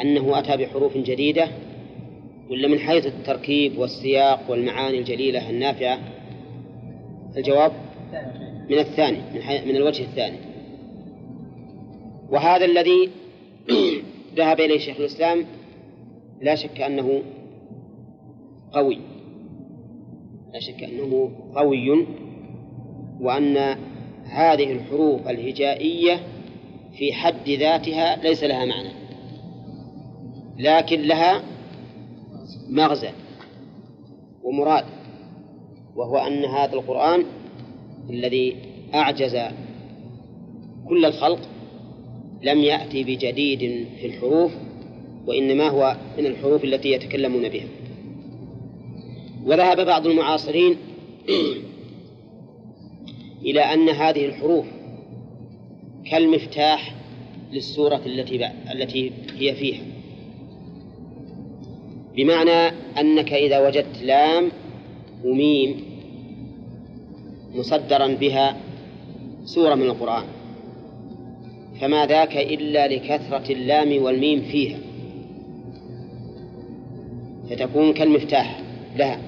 أنه 0.00 0.38
أتى 0.38 0.56
بحروف 0.56 0.96
جديدة 0.96 1.48
ولا 2.50 2.68
من 2.68 2.78
حيث 2.78 3.06
التركيب 3.06 3.78
والسياق 3.78 4.50
والمعاني 4.50 4.98
الجليلة 4.98 5.50
النافعة؟ 5.50 5.98
الجواب 7.36 7.72
من 8.70 8.78
الثاني 8.78 9.18
من, 9.34 9.68
من 9.68 9.76
الوجه 9.76 10.02
الثاني. 10.02 10.38
وهذا 12.30 12.64
الذي 12.64 13.10
ذهب 14.36 14.60
إليه 14.60 14.78
شيخ 14.78 14.96
الإسلام 15.00 15.44
لا 16.40 16.54
شك 16.54 16.80
أنه 16.80 17.22
قوي. 18.72 18.98
لا 20.52 20.60
شك 20.60 20.84
أنه 20.84 21.32
قوي 21.54 22.06
وأن 23.20 23.56
هذه 24.24 24.72
الحروف 24.72 25.28
الهجائية 25.28 26.20
في 26.98 27.12
حد 27.12 27.48
ذاتها 27.48 28.16
ليس 28.22 28.44
لها 28.44 28.64
معنى. 28.64 29.05
لكن 30.58 31.02
لها 31.02 31.42
مغزى 32.68 33.10
ومراد 34.42 34.84
وهو 35.96 36.18
أن 36.18 36.44
هذا 36.44 36.74
القرآن 36.74 37.24
الذي 38.10 38.56
أعجز 38.94 39.36
كل 40.88 41.04
الخلق 41.04 41.38
لم 42.42 42.58
يأتي 42.58 43.04
بجديد 43.04 43.86
في 44.00 44.06
الحروف 44.06 44.52
وإنما 45.26 45.68
هو 45.68 45.96
من 46.18 46.26
الحروف 46.26 46.64
التي 46.64 46.92
يتكلمون 46.92 47.48
بها. 47.48 47.66
وذهب 49.44 49.86
بعض 49.86 50.06
المعاصرين 50.06 50.76
إلى 53.46 53.60
أن 53.60 53.88
هذه 53.88 54.26
الحروف 54.26 54.66
كالمفتاح 56.10 56.94
للسورة 57.52 58.00
التي 58.06 58.50
التي 58.72 59.12
هي 59.38 59.54
فيها. 59.54 59.95
بمعنى 62.16 62.72
أنك 63.00 63.32
إذا 63.32 63.66
وجدت 63.66 64.02
لام 64.02 64.48
وميم 65.24 65.84
مصدرا 67.54 68.06
بها 68.06 68.56
سورة 69.44 69.74
من 69.74 69.86
القرآن 69.86 70.24
فما 71.80 72.06
ذاك 72.06 72.36
إلا 72.36 72.88
لكثرة 72.88 73.52
اللام 73.52 74.02
والميم 74.02 74.40
فيها 74.40 74.78
فتكون 77.50 77.92
كالمفتاح 77.92 78.60
لها. 78.96 79.20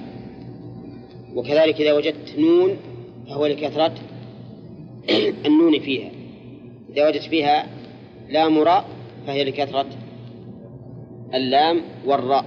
وكذلك 1.35 1.81
إذا 1.81 1.93
وجدت 1.93 2.39
نون 2.39 2.77
فهو 3.27 3.45
لكثرة 3.45 3.93
النون 5.47 5.79
فيها. 5.79 6.09
إذا 6.93 7.07
وجدت 7.07 7.23
فيها 7.23 7.67
لام 8.29 8.59
راء 8.59 8.85
فهي 9.27 9.43
لكثرة 9.43 9.85
اللام 11.33 11.81
والراء. 12.05 12.45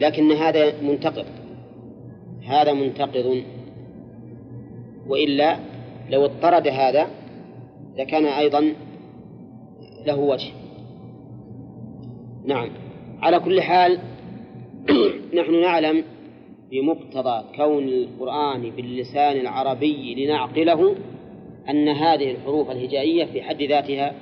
لكن 0.00 0.32
هذا 0.32 0.80
منتقض. 0.82 1.24
هذا 2.46 2.72
منتقض. 2.72 3.42
وإلا 5.06 5.56
لو 6.10 6.24
اضطرد 6.24 6.68
هذا 6.68 7.06
لكان 7.96 8.24
أيضا 8.24 8.74
له 10.06 10.18
وجه. 10.18 10.50
نعم. 12.44 12.70
على 13.22 13.40
كل 13.40 13.60
حال 13.60 13.98
نحن 15.38 15.60
نعلم 15.60 16.04
بمقتضى 16.70 17.44
كون 17.56 17.88
القرآن 17.88 18.70
باللسان 18.70 19.40
العربي 19.40 20.14
لنعقله 20.14 20.94
أن 21.70 21.88
هذه 21.88 22.30
الحروف 22.30 22.70
الهجائية 22.70 23.24
في 23.24 23.42
حد 23.42 23.62
ذاتها 23.62 24.14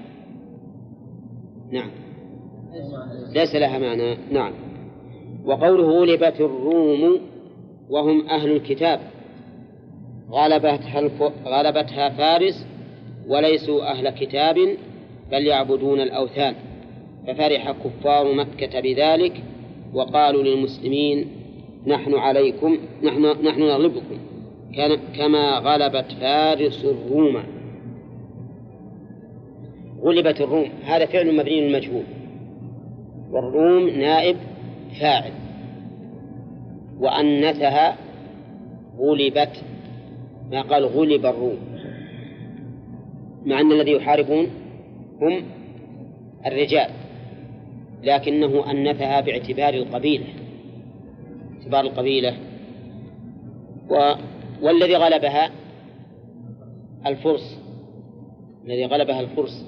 نعم. 1.71 1.91
ليس 3.33 3.55
لها 3.55 3.79
معنى. 3.79 4.17
نعم. 4.31 4.53
وقوله 5.47 6.01
غلبت 6.01 6.41
الروم 6.41 7.21
وهم 7.91 8.29
أهل 8.29 8.51
الكتاب. 8.51 9.01
غلبتها, 10.31 11.11
غلبتها 11.47 12.09
فارس 12.09 12.67
وليسوا 13.29 13.91
أهل 13.91 14.11
كتاب 14.11 14.77
بل 15.33 15.47
يعبدون 15.47 16.01
الأوثان. 16.01 16.55
ففرح 17.27 17.71
كفار 17.71 18.35
مكة 18.35 18.81
بذلك 18.81 19.43
وقالوا 19.95 20.43
للمسلمين 20.43 21.27
نحن 21.87 22.15
عليكم 22.15 22.79
نحن 23.03 23.23
نحن 23.23 23.61
نغلبكم. 23.61 24.19
كما 25.19 25.59
غلبت 25.59 26.13
فارس 26.21 26.85
الروم. 26.85 27.43
غلبت 30.03 30.41
الروم. 30.41 30.69
هذا 30.85 31.07
فعل 31.07 31.37
مبني 31.37 31.61
للمجهول. 31.61 32.05
والروم 33.33 33.89
نائب 33.89 34.37
فاعل 35.01 35.33
وأنثها 36.99 37.97
غلبت 38.99 39.65
ما 40.51 40.63
قال 40.63 40.85
غلب 40.85 41.27
الروم 41.27 41.59
مع 43.45 43.61
أن 43.61 43.73
الذي 43.73 43.93
يحاربون 43.93 44.47
هم 45.23 45.43
الرجال 46.47 46.91
لكنه 48.03 48.71
أنثها 48.71 49.21
باعتبار 49.21 49.75
القبيلة 49.75 50.27
اعتبار 51.67 51.81
القبيلة. 51.81 52.35
و 53.91 54.13
والذي 54.63 54.97
غلبها 54.97 55.51
الفرس 57.07 57.59
الذي 58.65 58.85
غلبها 58.85 59.21
الفرس. 59.21 59.67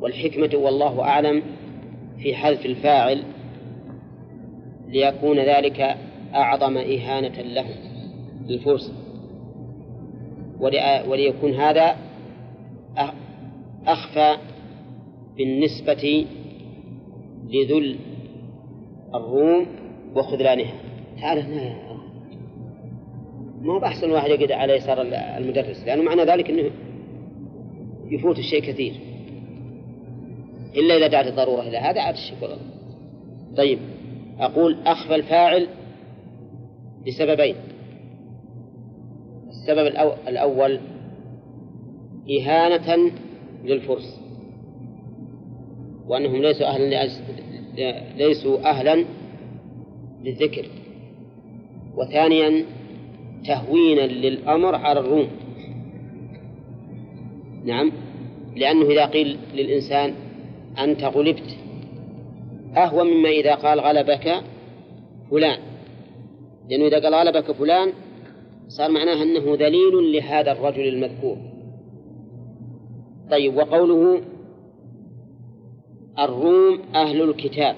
والحكمة 0.00 0.50
والله 0.54 1.02
أعلم 1.02 1.42
في 2.22 2.34
حذف 2.34 2.66
الفاعل 2.66 3.22
ليكون 4.88 5.38
ذلك 5.38 5.96
أعظم 6.34 6.76
إهانة 6.76 7.42
لهم 7.42 7.76
للفرس. 8.46 8.92
وليكون 11.08 11.54
هذا 11.54 11.96
أخفى 13.86 14.36
بالنسبة 15.36 16.26
لذل 17.48 17.96
الروم 19.14 19.66
وخذلانها. 20.14 20.74
تعال 21.20 21.38
هنا 21.38 21.88
ما 23.62 23.72
هو 23.72 23.78
بأحسن 23.78 24.10
واحد 24.10 24.30
يقعد 24.30 24.52
على 24.52 24.72
يسار 24.76 25.02
المدرس 25.38 25.84
لأنه 25.86 26.02
معنى 26.02 26.24
ذلك 26.24 26.50
أنه 26.50 26.70
يفوت 28.10 28.38
الشيء 28.38 28.60
كثير. 28.62 28.92
إلا 30.76 30.96
إذا 30.96 31.06
دعت 31.06 31.26
الضرورة 31.26 31.62
إلى 31.62 31.78
هذا 31.78 32.00
عاد 32.00 32.14
الشيء 32.14 32.36
كله 32.40 32.58
طيب 33.56 33.78
أقول 34.38 34.76
أخفى 34.86 35.14
الفاعل 35.14 35.68
لسببين 37.06 37.54
السبب 39.48 39.86
الأول 40.28 40.80
إهانة 42.30 43.12
للفرس. 43.64 44.20
وأنهم 46.06 46.42
ليسوا 46.42 46.66
أهلا 46.66 47.08
ليسوا 48.16 48.70
أهلا 48.70 49.04
للذكر. 50.22 50.66
وثانيا 51.96 52.64
تهوينا 53.46 54.00
للأمر 54.00 54.74
على 54.74 55.00
الروم. 55.00 55.28
نعم 57.64 57.92
لأنه 58.56 58.90
إذا 58.90 59.06
قيل 59.06 59.38
للإنسان 59.54 60.14
أنت 60.78 61.04
غلبت. 61.04 61.56
أهون 62.76 63.06
مما 63.06 63.28
إذا 63.28 63.54
قال 63.54 63.80
غلبك 63.80 64.42
فلان. 65.30 65.58
لأنه 66.68 66.86
إذا 66.86 66.98
قال 67.02 67.14
غلبك 67.14 67.52
فلان 67.52 67.92
صار 68.68 68.90
معناه 68.90 69.22
أنه 69.22 69.54
ذليل 69.54 70.12
لهذا 70.12 70.52
الرجل 70.52 70.88
المذكور. 70.88 71.36
طيب 73.30 73.56
وقوله 73.56 74.20
الروم 76.18 76.80
أهل 76.94 77.22
الكتاب. 77.22 77.76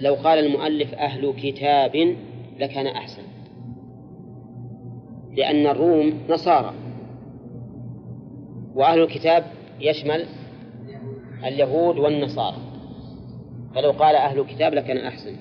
لو 0.00 0.14
قال 0.14 0.38
المؤلف 0.38 0.94
أهل 0.94 1.32
كتاب 1.42 2.16
لكان 2.58 2.86
أحسن. 2.86 3.22
لأن 5.36 5.66
الروم 5.66 6.20
نصارى 6.28 6.74
وأهل 8.74 9.02
الكتاب 9.02 9.44
يشمل 9.80 10.26
اليهود 11.44 11.98
والنصارى. 11.98 12.56
فلو 13.74 13.90
قال 13.90 14.16
أهل 14.16 14.40
الكتاب 14.40 14.74
لكان 14.74 14.96
أحسن. 14.96 15.36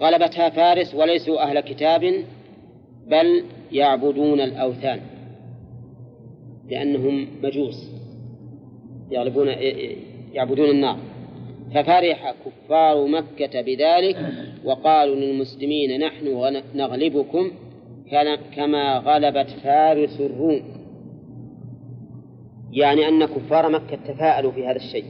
غلبتها 0.00 0.50
فارس 0.50 0.94
وليسوا 0.94 1.42
أهل 1.42 1.60
كتاب 1.60 2.24
بل 3.06 3.44
يعبدون 3.72 4.40
الأوثان 4.40 5.00
لأنهم 6.70 7.28
مجوس. 7.42 7.90
يغلبون 9.10 9.48
يعبدون 10.32 10.70
النار. 10.70 10.98
ففرح 11.74 12.34
كفار 12.46 13.06
مكة 13.06 13.60
بذلك 13.60 14.16
وقالوا 14.64 15.16
للمسلمين 15.16 16.00
نحن 16.00 16.26
نغلبكم 16.74 17.50
كما 18.56 18.98
غلبت 18.98 19.50
فارس 19.50 20.20
الروم. 20.20 20.62
يعني 22.74 23.08
أن 23.08 23.24
كفار 23.24 23.68
مكة 23.68 23.96
تفاءلوا 23.96 24.52
في 24.52 24.66
هذا 24.66 24.76
الشيء. 24.76 25.04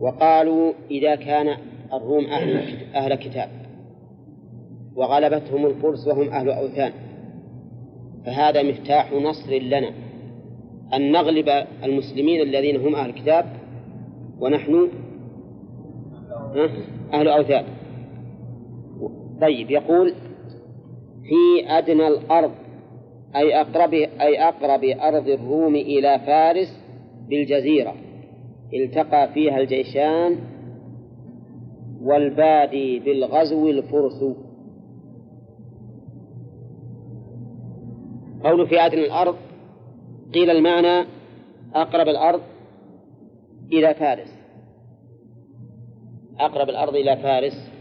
وقالوا 0.00 0.72
إذا 0.90 1.14
كان 1.14 1.56
الروم 1.92 2.24
أهل, 2.24 2.76
أهل 2.94 3.14
كتاب. 3.14 3.48
وغلبتهم 4.96 5.66
الفرس 5.66 6.06
وهم 6.08 6.28
أهل 6.28 6.50
أوثان. 6.50 6.92
فهذا 8.26 8.62
مفتاح 8.62 9.12
نصر 9.12 9.58
لنا. 9.58 9.90
أن 10.94 11.12
نغلب 11.12 11.48
المسلمين 11.84 12.42
الذين 12.42 12.86
هم 12.86 12.94
أهل 12.94 13.10
الكتاب 13.10 13.44
ونحن 14.40 14.88
أهل 17.12 17.28
أوثان. 17.28 17.64
طيب 19.40 19.70
يقول 19.70 20.14
في 21.22 21.68
أدنى 21.68 22.08
الأرض 22.08 22.50
أي 23.36 23.60
أقرب 23.60 23.94
أي 23.94 24.48
أقرب 24.48 24.84
أرض 24.84 25.28
الروم 25.28 25.74
إلى 25.74 26.18
فارس 26.18 26.84
بالجزيرة. 27.28 27.94
التقى 28.74 29.28
فيها 29.34 29.60
الجيشان 29.60 30.38
والبادي 32.02 32.98
بالغزو 32.98 33.68
الفرس. 33.68 34.24
قول 38.44 38.68
في 38.68 38.80
أدنى 38.80 39.04
الأرض 39.04 39.36
قيل 40.34 40.50
المعنى 40.50 41.06
أقرب 41.74 42.08
الأرض 42.08 42.40
إلى 43.72 43.94
فارس. 43.94 44.38
أقرب 46.40 46.68
الأرض 46.68 46.94
إلى 46.94 47.16
فارس. 47.16 47.72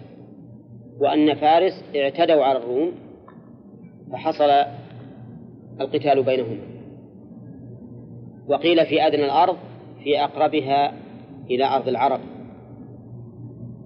وأن 0.99 1.35
فارس 1.35 1.83
اعتدوا 1.95 2.43
على 2.43 2.57
الروم 2.57 2.91
فحصل 4.11 4.49
القتال 5.81 6.23
بينهم 6.23 6.59
وقيل 8.47 8.85
في 8.85 9.07
أدنى 9.07 9.25
الأرض 9.25 9.57
في 10.03 10.23
أقربها 10.23 10.93
إلى 11.49 11.65
أرض 11.75 11.87
العرب. 11.87 12.19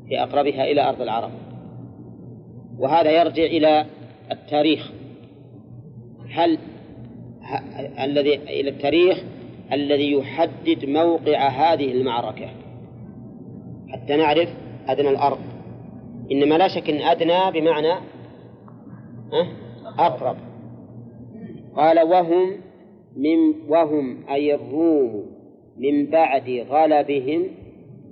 في 0.08 0.24
أقربها 0.24 0.64
إلى 0.64 0.90
أرض 0.90 1.02
العرب. 1.02 1.32
وهذا 2.80 3.12
يرجع 3.12 3.44
إلى 3.44 3.86
التاريخ. 4.32 4.92
هل 6.30 6.58
الذي 8.00 8.36
إلى 8.36 8.70
التاريخ 8.70 9.24
الذي 9.72 10.12
يحدد 10.12 10.86
موقع 10.86 11.48
هذه 11.48 11.92
المعركة. 11.92 12.50
حتى 13.90 14.16
نعرف 14.16 14.50
أدنى 14.88 15.10
الأرض. 15.10 15.40
إنما 16.32 16.58
لا 16.58 16.68
شك 16.68 16.90
أن 16.90 17.02
أدنى 17.02 17.60
بمعنى 17.60 17.94
أقرب. 20.00 20.38
قال 21.76 22.00
وهم 22.00 22.52
من 23.16 23.70
وهم 23.70 24.18
أي 24.30 24.56
الروم 24.56 25.26
من 25.78 26.06
بعد 26.06 26.50
غلبهم 26.50 27.48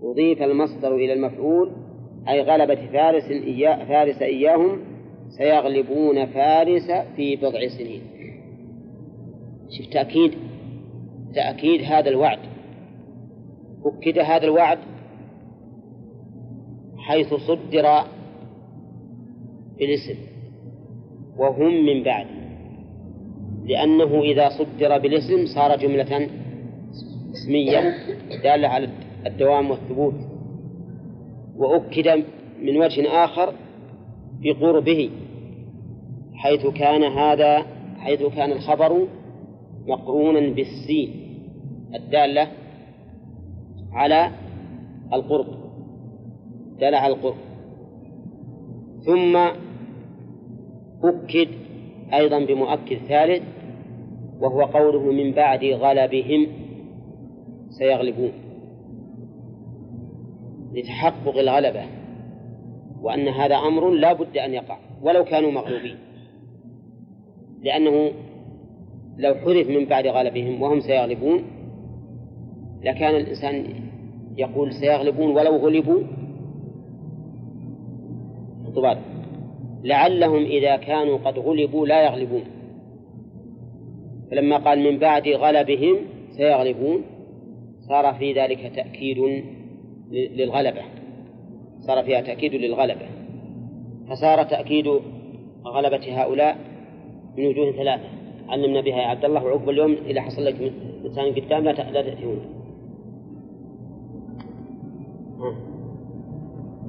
أضيف 0.03 0.41
المصدر 0.41 0.95
إلى 0.95 1.13
المفعول 1.13 1.71
أي 2.29 2.41
غلبة 2.41 2.75
فارس 2.75 3.23
إياه 3.23 3.85
فارس 3.85 4.21
إياهم 4.21 4.79
سيغلبون 5.37 6.25
فارس 6.25 6.91
في 7.15 7.35
بضع 7.35 7.67
سنين. 7.77 8.01
شوف 9.77 9.93
تأكيد 9.93 10.33
تأكيد 11.35 11.81
هذا 11.81 12.09
الوعد. 12.09 12.39
أكد 13.85 14.19
هذا 14.19 14.43
الوعد 14.43 14.79
حيث 16.97 17.33
صدر 17.33 18.03
بالاسم 19.77 20.19
وهم 21.37 21.85
من 21.85 22.03
بعد. 22.03 22.27
لأنه 23.69 24.21
إذا 24.21 24.49
صدر 24.49 24.97
بالاسم 24.97 25.45
صار 25.45 25.77
جملة 25.77 26.29
اسمية 27.33 27.93
دالة 28.43 28.67
على 28.67 28.89
الدوام 29.27 29.71
والثبوت 29.71 30.13
وأكد 31.57 32.23
من 32.61 32.77
وجه 32.77 33.23
آخر 33.23 33.53
بقربه 34.41 35.09
حيث 36.33 36.67
كان 36.67 37.03
هذا 37.03 37.65
حيث 37.97 38.23
كان 38.23 38.51
الخبر 38.51 39.07
مقرونا 39.87 40.39
بالسين 40.39 41.09
الدالة 41.95 42.47
على 43.91 44.31
القرب 45.13 45.47
دالة 46.79 46.97
على 46.97 47.13
القرب. 47.13 47.35
ثم 49.05 49.37
أكد 51.03 51.47
أيضا 52.13 52.39
بمؤكد 52.39 52.97
ثالث 52.97 53.43
وهو 54.39 54.61
قوله 54.61 55.11
من 55.11 55.31
بعد 55.31 55.63
غلبهم 55.65 56.47
سيغلبون. 57.69 58.31
لتحقق 60.73 61.37
الغلبة. 61.37 61.83
وأن 63.01 63.27
هذا 63.27 63.55
أمر 63.55 63.89
لا 63.89 64.13
بد 64.13 64.37
أن 64.37 64.53
يقع. 64.53 64.77
ولو 65.01 65.23
كانوا 65.23 65.51
مغلوبين. 65.51 65.95
لأنه 67.61 68.11
لو 69.17 69.35
حذف 69.35 69.69
من 69.69 69.85
بعد 69.85 70.07
غلبهم 70.07 70.61
وهم 70.61 70.79
سيغلبون 70.79 71.43
لكان 72.83 73.15
الإنسان 73.15 73.65
يقول 74.37 74.73
سيغلبون 74.73 75.31
ولو 75.35 75.57
غلبوا. 75.57 76.01
لعلهم 79.83 80.43
إذا 80.43 80.75
كانوا 80.75 81.17
قد 81.17 81.39
غلبوا 81.39 81.87
لا 81.87 82.05
يغلبون. 82.05 82.43
فلما 84.31 84.57
قال 84.57 84.79
من 84.91 84.99
بعد 84.99 85.27
غلبهم 85.27 85.95
سيغلبون 86.37 87.01
صار 87.87 88.13
في 88.13 88.33
ذلك 88.33 88.71
تأكيد 88.75 89.43
للغلبة 90.11 90.81
صار 91.79 92.03
فيها 92.03 92.21
تأكيد 92.21 92.55
للغلبة. 92.55 93.07
فصار 94.09 94.43
تأكيد 94.43 94.87
غلبة 95.65 96.21
هؤلاء 96.21 96.57
من 97.37 97.45
وجوه 97.45 97.71
ثلاثة. 97.71 98.09
علمنا 98.49 98.81
بها 98.81 99.01
يا 99.01 99.07
عبد 99.07 99.25
الله 99.25 99.43
وعقب 99.43 99.69
اليوم 99.69 99.97
إذا 100.05 100.21
حصل 100.21 100.45
لك 100.45 100.73
إنسان 101.05 101.33
قدام 101.33 101.63
لا 101.63 102.01
تأتيون 102.01 102.39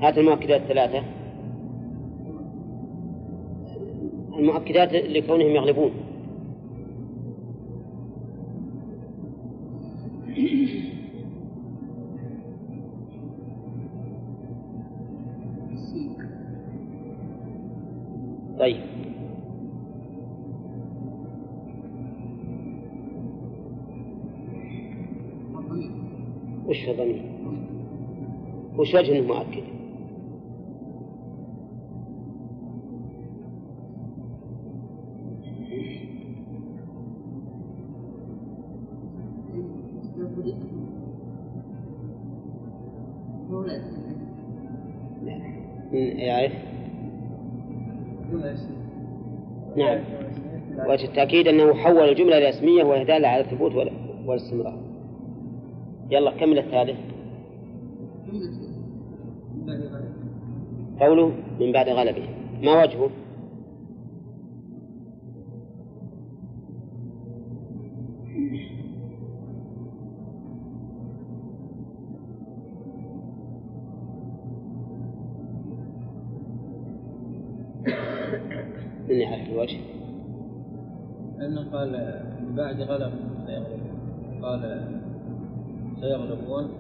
هات 0.00 0.18
المؤكدات 0.18 0.60
الثلاثة. 0.60 1.02
المؤكدات 4.38 4.92
لكونهم 4.92 5.50
يغلبون. 5.50 5.90
الضمير؟ 26.90 27.22
وش 28.78 28.94
وجه 28.94 29.18
انه 29.18 29.26
مؤكد؟ 29.26 29.62
يعرف؟ 45.92 46.52
نعم 49.76 49.98
وجه 50.86 51.04
التأكيد 51.04 51.48
أنه 51.48 51.74
حول 51.74 52.08
الجملة 52.08 52.38
إلى 52.38 52.48
اسمية 52.48 52.84
وهي 52.84 53.04
دالة 53.04 53.28
على 53.28 53.40
الثبوت 53.40 53.72
والاستمرار 54.26 54.89
يلا 56.10 56.30
كمل 56.30 56.58
الثالث؟ 56.58 56.98
قوله 61.00 61.32
من 61.60 61.72
بعد 61.72 61.88
غلبه. 61.88 62.28
ما 62.62 62.82
وجهه؟ 62.82 63.10
من 79.08 79.16
يعرف 79.16 79.48
الوجه؟ 79.48 79.78
لأنه 81.38 81.70
قال 81.72 82.22
من 82.42 82.56
بعد 82.56 82.80
غلب 82.80 83.12
قال 84.42 84.99
سيغلبون 86.00 86.70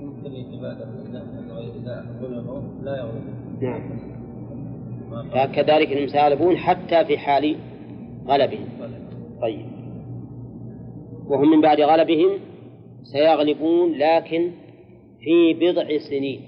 ممكن 0.00 0.32
يتبادر 0.32 0.84
أنه 0.84 1.58
إذا 1.58 2.06
غلبوا 2.22 2.60
لا 2.82 2.96
يغلبون 2.96 3.34
نعم. 3.60 5.28
فكذلك 5.30 5.92
إنهم 5.92 6.08
سيغلبون 6.08 6.56
حتى 6.56 7.04
في 7.04 7.18
حال 7.18 7.56
غلبهم. 8.26 8.68
طيب. 9.42 9.66
وهم 11.26 11.50
من 11.50 11.60
بعد 11.60 11.80
غلبهم 11.80 12.30
سيغلبون 13.02 13.92
لكن 13.92 14.50
في 15.20 15.54
بضع 15.54 15.98
سنين. 16.10 16.40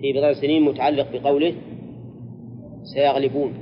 في 0.00 0.12
بضع 0.12 0.32
سنين 0.32 0.62
متعلق 0.62 1.12
بقوله 1.12 1.54
سيغلبون. 2.94 3.52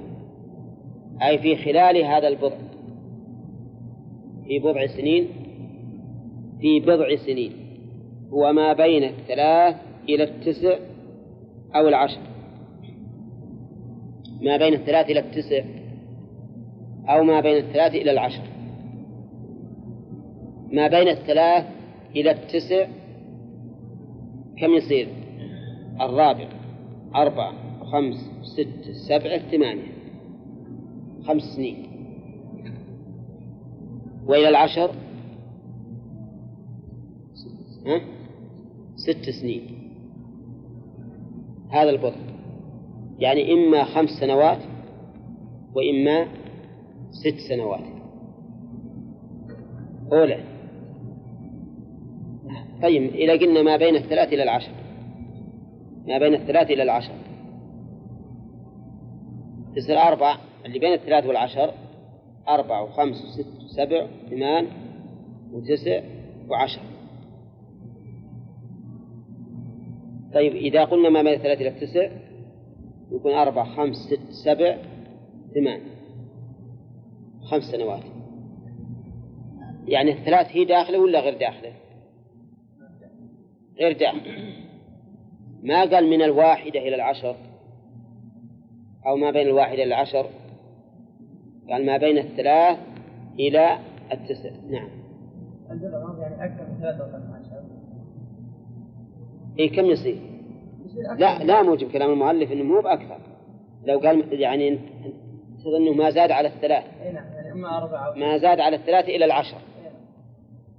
أي 1.23 1.39
في 1.39 1.57
خلال 1.57 2.05
هذا 2.05 2.29
البضع. 2.29 2.59
في 4.47 4.59
بضع 4.59 4.87
سنين 4.87 5.44
في 6.61 6.81
بضع 6.81 7.17
سنين. 7.17 7.53
هو 8.33 8.53
ما 8.53 8.73
بين 8.73 9.05
الثلاث 9.05 9.77
إلى 10.09 10.25
التسع 10.25 10.79
أو 11.77 11.89
العشر. 11.89 12.21
ما 14.43 14.57
بين 14.57 14.75
الثلاث 14.75 15.11
إلى 15.11 15.21
التسع 15.21 15.65
أو 17.09 17.25
ما 17.25 17.41
بين 17.41 17.57
الثلاث 17.57 17.95
إلى 17.95 18.11
العشر. 18.11 18.43
ما 20.73 20.89
بين 20.89 21.09
الثلاث 21.09 21.65
إلى 22.17 22.31
التسع 22.31 22.87
كم 24.59 24.75
يصير؟ 24.75 25.09
الرابع. 26.01 26.49
أربعة. 27.15 27.53
خمس. 27.85 28.17
ست. 28.43 28.91
سبعة 29.09 29.39
ثمانية. 29.39 29.93
خمس 31.25 31.43
سنين. 31.43 31.87
وإلى 34.27 34.49
العشر؟ 34.49 34.91
ست 38.97 39.31
سنين. 39.41 39.63
هذا 41.71 41.91
البضع 41.91 42.17
يعني 43.19 43.53
إما 43.53 43.85
خمس 43.85 44.11
سنوات 44.21 44.59
وإما 45.75 46.27
ست 47.11 47.39
سنوات. 47.49 47.85
أولى. 50.13 50.45
طيب 52.83 53.15
إذا 53.15 53.33
قلنا 53.33 53.63
ما 53.63 53.77
بين 53.77 53.97
الثلاث 53.97 54.33
إلى 54.33 54.43
العشر. 54.43 54.73
ما 56.07 56.19
بين 56.19 56.35
الثلاث 56.35 56.71
إلى 56.71 56.83
العشر. 56.83 57.15
تصير 59.77 59.99
أربع 59.99 60.37
اللي 60.67 60.79
بين 60.79 60.93
الثلاث 60.93 61.27
والعشر 61.27 61.75
أربع 62.49 62.81
وخمس 62.81 63.25
وست 63.25 63.65
وسبع 63.65 64.07
ثمان 64.31 64.67
وتسع 65.53 66.01
وعشر. 66.49 66.94
طيب 70.35 70.55
إذا 70.55 70.85
قلنا 70.85 71.09
ما 71.09 71.23
بين 71.23 71.33
الثلاث 71.33 71.61
إلى 71.61 71.69
التسع 71.69 72.09
يكون 73.13 73.33
أربع 73.33 73.65
خمس 73.65 73.97
ست 73.97 74.45
سبع 74.45 74.77
ثمان. 75.55 75.81
خمس 77.43 77.63
سنوات. 77.63 78.03
يعني 79.87 80.13
الثلاث 80.13 80.47
هي 80.51 80.65
داخلة 80.65 80.99
ولا 80.99 81.21
غير 81.21 81.39
داخلة؟ 81.39 81.73
غير 83.79 83.99
داخلة. 83.99 84.55
ما 85.63 85.81
قال 85.81 86.11
من 86.11 86.23
الواحدة 86.23 86.81
إلى 86.81 86.95
العشر؟ 86.95 87.37
أو 89.07 89.17
ما 89.17 89.31
بين 89.31 89.47
الواحدة 89.47 89.75
إلى 89.75 89.85
العشر؟ 89.85 90.27
قال 91.71 91.87
ما 91.87 91.97
بين 91.97 92.19
الثلاث 92.19 92.79
إلى 93.39 93.79
التسع. 94.13 94.51
نعم. 94.71 94.89
يعني 95.69 96.45
أكثر 96.45 96.67
من 96.71 96.81
ثلاثة 96.81 97.24
إيه 99.59 99.73
كم 99.77 99.85
يصير؟ 99.85 100.17
لا 101.19 101.45
لا 101.45 101.63
موجب 101.63 101.91
كلام 101.93 102.11
المؤلف 102.11 102.53
إنه 102.53 102.65
مو 102.65 102.81
بأكثر. 102.81 103.19
لو 103.85 103.99
قال 103.99 104.41
يعني 104.41 104.79
تظن 105.59 105.77
إنه 105.77 105.93
ما 105.93 106.11
زاد 106.11 106.31
على 106.31 106.49
الثلاث. 106.49 106.85
اي 107.03 107.13
نعم 107.13 107.25
يعني 107.35 107.53
إما 107.53 107.79
أربعة 107.79 108.15
ما 108.15 108.39
زاد 108.39 108.61
على 108.61 108.77
الثلاث 108.77 109.05
إلى 109.05 109.25
العشر. 109.25 109.59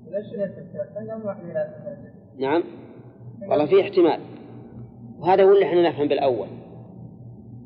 ليش 0.08 0.26
نعم. 2.38 2.64
والله 3.50 3.66
في 3.66 3.82
احتمال. 3.82 4.20
وهذا 5.20 5.44
هو 5.44 5.52
اللي 5.54 5.66
إحنا 5.66 5.90
نفهم 5.90 6.08
بالأول. 6.08 6.48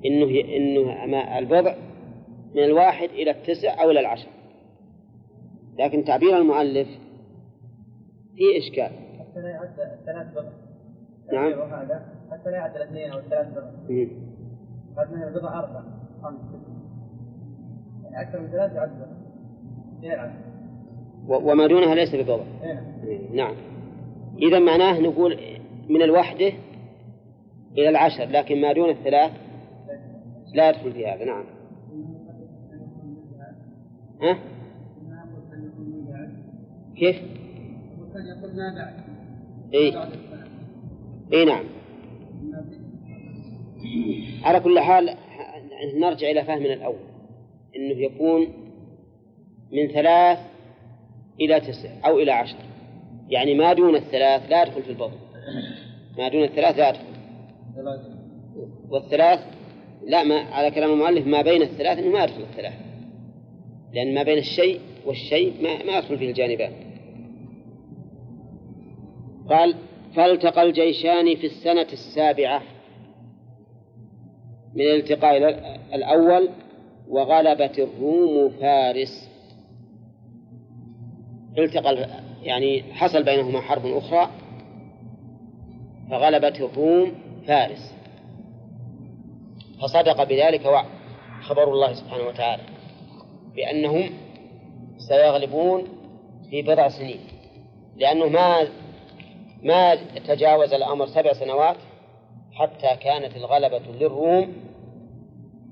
إنه 0.06 0.26
إنه 0.56 1.38
البضع 1.38 1.76
من 2.56 2.64
الواحد 2.64 3.10
إلى 3.10 3.32
التسع 3.32 3.84
أو 3.84 3.92
إلى 3.92 4.00
العشر. 4.00 4.30
لكن 5.80 6.04
تعبير 6.04 6.38
المؤلف 6.38 6.88
فيه 8.36 8.58
إشكال. 8.58 8.92
الثلاث 10.00 10.34
بضع. 10.34 10.59
نعم. 11.34 11.72
هذا 11.72 12.06
حتى 12.32 12.52
لا 12.52 12.58
يعد 12.58 12.76
الاثنين 12.76 13.12
أو 13.12 13.20
الثلاث 13.20 13.48
بضع 13.48 13.68
قد 14.98 15.14
من 15.14 15.24
البضع 15.24 15.60
أربع 15.60 15.82
خمس 16.24 16.40
يعني 18.04 18.22
أكثر 18.22 18.40
من 18.40 18.48
ثلاث 18.48 18.74
يعد 18.74 18.90
بضع 18.90 20.32
وما 21.28 21.68
دونها 21.68 21.96
ليس 21.96 22.16
ببضع 22.16 22.44
نعم. 23.34 23.56
إذا 24.42 24.60
معناه 24.60 25.00
نقول 25.00 25.38
من 25.90 26.02
الوحدة 26.02 26.52
إلى 27.78 27.90
العشر 27.90 28.26
لكن 28.26 28.62
ما 28.62 28.74
دون 28.74 28.90
الثلاث 28.90 29.32
لا 30.54 30.70
يدخل 30.70 30.92
في 30.92 31.08
هذا. 31.08 31.26
نعم. 31.26 31.44
ها؟ 34.22 34.38
كيف؟ 36.96 37.16
يقول 38.16 38.56
ما 38.56 38.76
بعد. 38.76 38.94
اي 39.74 39.92
إي 41.34 41.46
نعم. 41.46 41.64
على 44.44 44.60
كل 44.60 44.80
حال 44.80 45.16
نرجع 45.96 46.32
إلى 46.32 46.44
فهمنا 46.44 46.74
الأول. 46.74 47.00
إنه 47.76 48.02
يكون 48.02 48.48
من 49.72 49.88
ثلاث 49.88 50.40
إلى 51.42 51.60
تسع 51.60 51.90
أو 52.06 52.20
إلى 52.20 52.32
عشر. 52.32 52.58
يعني 53.30 53.54
ما 53.54 53.74
دون 53.74 53.96
الثلاث 53.96 54.50
لا 54.50 54.64
يدخل 54.64 54.84
في 54.84 54.90
البطن. 54.90 55.18
ما 56.18 56.28
دون 56.28 56.44
الثلاث 56.44 56.78
لا 56.78 56.90
يدخل. 56.90 57.04
والثلاث 58.90 59.40
لا 60.06 60.24
ما 60.24 60.40
على 60.40 60.72
كلام 60.72 60.92
المؤلف 60.92 61.28
ما 61.28 61.42
بين 61.42 61.62
الثلاث 61.62 61.98
إنه 61.98 62.10
ما 62.10 62.24
يدخل 62.24 62.42
الثلاث. 62.42 62.74
لأن 63.94 64.14
ما 64.14 64.24
بين 64.24 64.38
الشيء 64.38 64.80
والشيء 65.06 65.54
ما 65.64 65.84
ما 65.84 65.98
يدخل 65.98 66.18
فيه 66.18 66.30
الجانبان. 66.30 66.72
قال 69.50 69.76
فالتقى 70.16 70.64
الجيشان 70.64 71.36
في 71.36 71.46
السنة 71.48 71.88
السابعة 71.94 72.62
من 74.76 74.82
الالتقاء 74.82 75.38
الأول 75.94 76.50
وغلبت 77.10 77.80
الروم 77.80 78.50
فارس. 78.50 79.30
التقى 81.58 82.10
يعني 82.44 82.84
حصل 82.94 83.24
بينهما 83.24 83.62
حرب 83.62 83.86
أخرى 83.86 84.30
فغلبت 86.10 86.62
الروم 86.62 87.12
فارس. 87.48 87.94
فصدق 89.82 90.24
بذلك 90.24 90.62
خبر 91.42 91.74
الله 91.74 91.94
سبحانه 91.94 92.24
وتعالى 92.24 92.64
بأنهم 93.56 94.10
سيغلبون 94.98 95.84
في 96.50 96.62
بضع 96.62 96.88
سنين 96.88 97.20
لأنه 97.98 98.28
ما 98.28 98.68
ما 99.64 99.96
تجاوز 100.20 100.74
الأمر 100.74 101.08
سبع 101.08 101.34
سنوات 101.34 101.78
حتى 102.52 102.96
كانت 102.96 103.36
الغلبة 103.36 103.80
للروم 103.80 104.54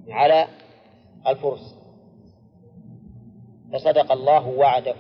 على 0.10 0.48
الفرس. 1.28 1.76
فصدق 3.74 4.12
الله 4.12 4.48
وعده. 4.48 4.96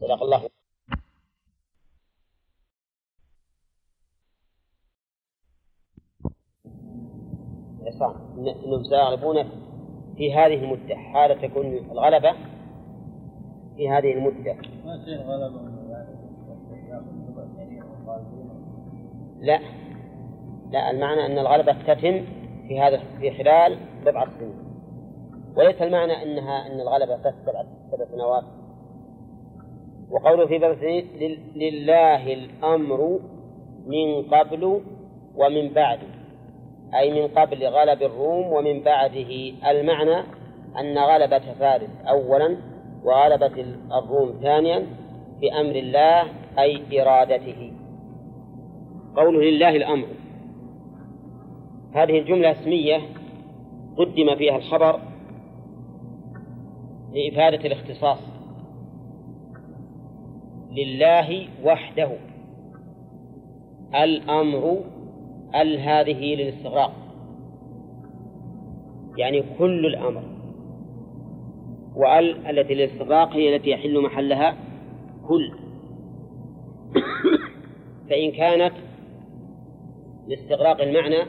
صدق 0.00 0.22
الله. 0.22 0.48
انهم 8.38 8.84
سيغلبون 8.84 9.44
في 10.16 10.34
هذه 10.34 10.54
المدة 10.54 10.96
حال 10.96 11.40
تكون 11.42 11.66
الغلبة 11.66 12.32
في 13.76 13.88
هذه 13.88 14.12
المدة. 14.12 14.54
ما 14.84 15.83
لا. 19.40 19.60
لا 20.70 20.90
المعنى 20.90 21.26
أن 21.26 21.38
الغلبة 21.38 21.72
تتم 21.72 22.24
في 22.68 22.80
هذا 22.80 23.00
في 23.20 23.30
خلال 23.30 23.78
بضعة 24.06 24.28
سنين. 24.38 24.54
وليس 25.56 25.82
المعنى 25.82 26.22
أنها 26.22 26.66
أن 26.66 26.80
الغلبة 26.80 27.16
بس 27.16 27.34
سبع 27.46 28.04
سنوات. 28.12 28.44
وقوله 30.10 30.46
في 30.46 30.58
بضع 30.58 30.74
سنين 30.74 31.06
لله 31.56 32.32
الأمر 32.32 33.20
من 33.86 34.22
قبل 34.22 34.80
ومن 35.36 35.68
بعد. 35.68 35.98
أي 36.94 37.22
من 37.22 37.28
قبل 37.28 37.66
غلب 37.66 38.02
الروم 38.02 38.52
ومن 38.52 38.82
بعده. 38.82 39.52
المعنى 39.70 40.16
أن 40.80 40.98
غلبة 40.98 41.52
فارس 41.58 41.90
أولا 42.08 42.56
وغلبة 43.04 43.64
الروم 43.98 44.38
ثانيا 44.42 44.86
بأمر 45.40 45.76
الله 45.76 46.24
أي 46.58 47.02
إرادته. 47.02 47.72
قوله 49.16 49.50
لله 49.50 49.76
الأمر. 49.76 50.06
هذه 51.92 52.18
الجملة 52.18 52.50
اسمية 52.50 53.00
قدم 53.96 54.36
فيها 54.36 54.56
الخبر 54.56 55.00
لإفادة 57.12 57.66
الاختصاص. 57.66 58.18
لله 60.70 61.48
وحده. 61.64 62.10
الأمر 63.94 64.80
ال 65.54 65.80
هذه 65.80 66.34
للاستغراق. 66.34 66.92
يعني 69.16 69.44
كل 69.58 69.86
الأمر. 69.86 70.22
وال 71.96 72.46
التي 72.46 72.74
للاستغراق 72.74 73.32
هي 73.32 73.56
التي 73.56 73.70
يحل 73.70 74.02
محلها 74.02 74.56
كل. 75.28 75.52
فإن 78.10 78.32
كانت 78.32 78.72
لاستغراق 80.28 80.80
المعنى 80.80 81.24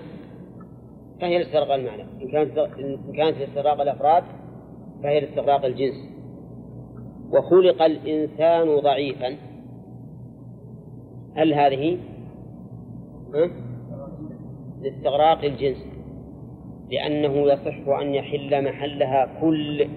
فهي 1.22 1.38
لاستغراق 1.38 1.74
المعنى. 1.74 2.04
إن 2.22 2.28
كانت 2.32 2.58
إن 2.58 3.14
كانت 3.14 3.38
لاستغراق 3.38 3.82
الأفراد 3.82 4.24
فهي 5.04 5.20
لاستغراق 5.20 5.66
الجنس. 5.66 6.10
وخلق 7.32 7.82
الإنسان 7.82 8.80
ضعيفا. 8.80 9.36
هل 11.36 11.54
هذه؟ 11.54 11.98
لاستغراق 14.82 15.44
الجنس. 15.44 15.86
لأنه 16.92 17.52
يصح 17.52 17.88
أن 18.02 18.16
يحل 18.16 18.64
محلها 18.64 19.42
كل. 19.42 19.88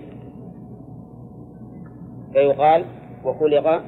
فيقال 2.33 2.85
وخلق 3.25 3.83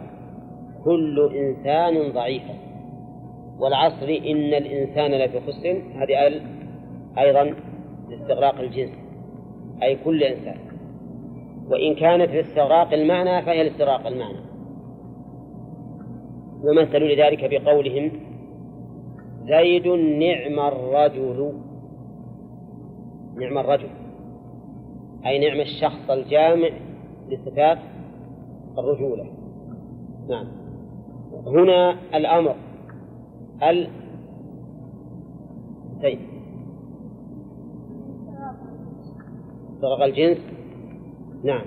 كل 0.85 1.31
إنسان 1.37 2.13
ضعيفا. 2.13 2.70
والعصر 3.61 4.09
إن 4.09 4.55
الإنسان 4.55 5.11
لفي 5.11 5.41
خسر 5.41 5.83
هذه 5.95 6.41
أيضا 7.19 7.55
لاستغراق 8.09 8.61
الجنس 8.61 8.91
أي 9.83 9.97
كل 10.05 10.23
إنسان. 10.23 10.57
وإن 11.69 11.95
كانت 11.95 12.31
لاستغراق 12.31 12.93
المعنى 12.93 13.43
فهي 13.43 13.65
لاستغراق 13.65 14.07
المعنى. 14.07 14.39
ومثلوا 16.65 17.09
لذلك 17.09 17.51
بقولهم 17.51 18.11
زيد 19.49 19.87
نعم 19.87 20.61
الرجل 20.61 21.53
نعم 23.37 23.59
الرجل 23.59 23.89
أي 25.27 25.49
نعم 25.49 25.61
الشخص 25.61 26.11
الجامع 26.11 26.71
لصفات 27.29 27.79
الرجولة. 28.79 29.27
نعم. 30.29 30.47
هنا 31.47 31.97
الأمر 32.15 32.55
ال 33.63 33.89
طيب. 36.03 36.19
صدق 39.83 40.03
الجنس؟ 40.05 40.39
نعم. 41.45 41.63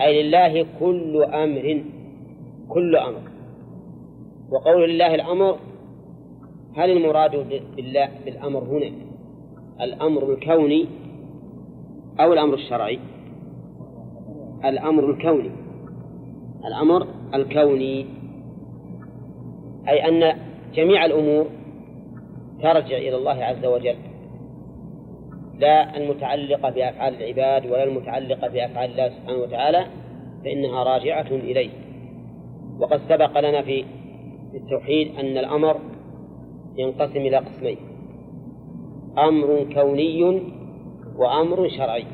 أي 0.00 0.22
لله 0.22 0.66
كل 0.80 1.22
أمر 1.24 1.84
كل 2.68 2.96
أمر. 2.96 3.20
وقول 4.50 4.90
لله 4.90 5.14
الأمر 5.14 5.58
هل 6.76 6.90
المراد 6.90 7.64
بالله 7.76 8.08
بالأمر 8.24 8.62
هنا؟ 8.62 8.90
الأمر 9.80 10.32
الكوني 10.32 10.86
أو 12.20 12.32
الأمر 12.32 12.54
الشرعي؟ 12.54 12.98
الأمر 14.64 15.10
الكوني. 15.10 15.50
الأمر 16.64 17.06
الكوني. 17.34 18.06
أي 19.88 20.08
أن 20.08 20.38
جميع 20.74 21.04
الأمور 21.04 21.46
ترجع 22.62 22.96
إلى 22.96 23.16
الله 23.16 23.44
عز 23.44 23.64
وجل 23.64 23.96
لا 25.58 25.96
المتعلقة 25.96 26.70
بأفعال 26.70 27.14
العباد 27.14 27.66
ولا 27.66 27.84
المتعلقة 27.84 28.48
بأفعال 28.48 28.90
الله 28.90 29.08
سبحانه 29.08 29.38
وتعالى 29.38 29.86
فإنها 30.44 30.84
راجعة 30.84 31.26
إليه. 31.30 31.70
وقد 32.78 33.00
سبق 33.08 33.40
لنا 33.40 33.62
في 33.62 33.84
التوحيد 34.54 35.18
أن 35.18 35.38
الأمر 35.38 35.76
ينقسم 36.76 37.20
إلى 37.20 37.36
قسمين 37.36 37.76
أمر 39.18 39.66
كوني 39.74 40.42
وأمر 41.16 41.68
شرعي. 41.68 42.04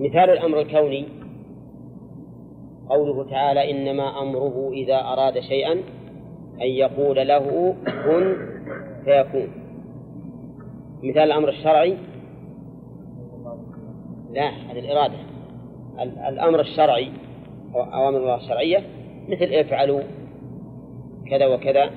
مثال 0.00 0.30
الأمر 0.30 0.60
الكوني 0.60 1.04
قوله 2.88 3.30
تعالى 3.30 3.70
إنما 3.70 4.22
أمره 4.22 4.70
إذا 4.72 4.96
أراد 5.00 5.40
شيئا 5.40 5.72
أن 6.60 6.66
يقول 6.66 7.28
له 7.28 7.74
كن 7.84 8.36
فيكون. 9.04 9.48
مثال 11.02 11.22
الأمر 11.22 11.48
الشرعي؟ 11.48 11.96
لا 14.32 14.48
هذه 14.48 14.78
الإرادة. 14.78 15.18
الأمر 16.28 16.60
الشرعي 16.60 17.10
أو 17.74 17.82
أوامر 17.82 18.18
الله 18.18 18.36
الشرعية 18.36 18.82
مثل 19.28 19.44
افعلوا 19.44 20.00
كذا 21.30 21.46
وكذا 21.46 21.90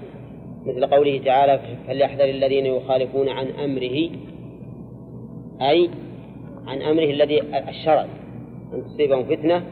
مثل 0.65 0.85
قوله 0.87 1.21
تعالى 1.25 1.59
فليحذر 1.87 2.23
الذين 2.23 2.65
يخالفون 2.65 3.29
عن 3.29 3.47
أمره 3.47 4.09
أي 5.61 5.89
عن 6.67 6.81
أمره 6.81 7.03
الذي 7.03 7.41
الشرعي 7.69 8.07
أن 8.73 8.83
تصيبهم 8.85 9.23
فتنة 9.23 9.63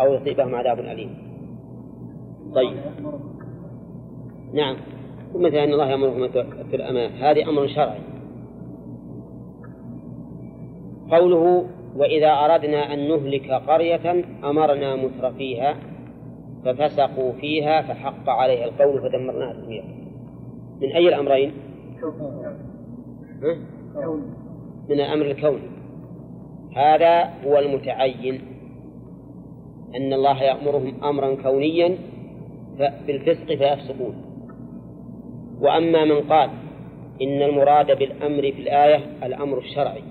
أو 0.00 0.14
يصيبهم 0.14 0.54
عذاب 0.54 0.78
أليم. 0.78 1.14
طيب. 2.54 2.76
نعم. 4.52 4.76
مثل 5.34 5.56
أن 5.56 5.72
الله 5.72 5.90
يأمرهم 5.90 6.28
في 6.70 6.76
الأمانة. 6.76 7.30
هذه 7.30 7.48
أمر 7.48 7.66
شرعي. 7.66 8.00
قوله 11.10 11.66
وإذا 11.96 12.32
أردنا 12.32 12.94
أن 12.94 13.08
نهلك 13.08 13.50
قرية 13.50 14.24
أمرنا 14.44 14.96
مترفيها 14.96 15.76
ففسقوا 16.64 17.32
فيها 17.32 17.82
فحق 17.82 18.28
عليها 18.28 18.64
القول 18.64 19.02
فدمرناها 19.02 19.52
تدميرا 19.52 19.84
من 20.80 20.92
أي 20.92 21.08
الأمرين؟ 21.08 21.52
من 24.88 25.00
الأمر 25.00 25.26
الكوني. 25.26 25.70
هذا 26.76 27.30
هو 27.46 27.58
المتعين. 27.58 28.40
أن 29.96 30.12
الله 30.12 30.42
يأمرهم 30.42 31.04
أمرا 31.04 31.34
كونيا 31.34 31.98
بالفسق 32.78 33.46
فيفسقون. 33.46 34.14
وأما 35.60 36.04
من 36.04 36.20
قال 36.20 36.50
إن 37.22 37.42
المراد 37.42 37.98
بالأمر 37.98 38.42
في 38.42 38.62
الآية 38.62 39.00
الأمر 39.22 39.58
الشرعي 39.58 40.02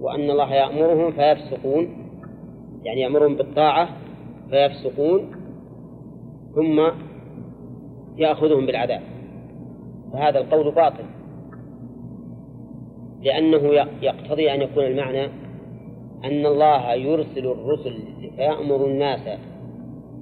وأن 0.00 0.30
الله 0.30 0.54
يأمرهم 0.54 1.12
فيفسقون 1.12 1.88
يعني 2.84 3.00
يأمرهم 3.00 3.36
بالطاعة 3.36 3.88
فيفسقون 4.50 5.30
ثم 6.54 6.90
يأخذهم 8.16 8.66
بالعذاب. 8.66 9.02
فهذا 10.12 10.38
القول 10.38 10.74
باطل. 10.74 11.04
لأنه 13.22 13.86
يقتضي 14.02 14.54
أن 14.54 14.62
يكون 14.62 14.84
المعنى 14.84 15.24
أن 16.24 16.46
الله 16.46 16.92
يرسل 16.94 17.46
الرسل 17.46 17.98
فيأمر 18.36 18.86
الناس 18.86 19.38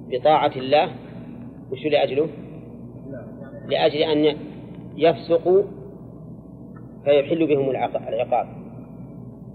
بطاعة 0.09 0.51
الله 0.55 0.91
وش 1.71 1.85
لأجله؟ 1.85 2.27
لأجل 3.67 3.97
أن 3.97 4.37
يفسقوا 4.97 5.63
فيحل 7.03 7.47
بهم 7.47 7.69
العقاب 7.69 8.47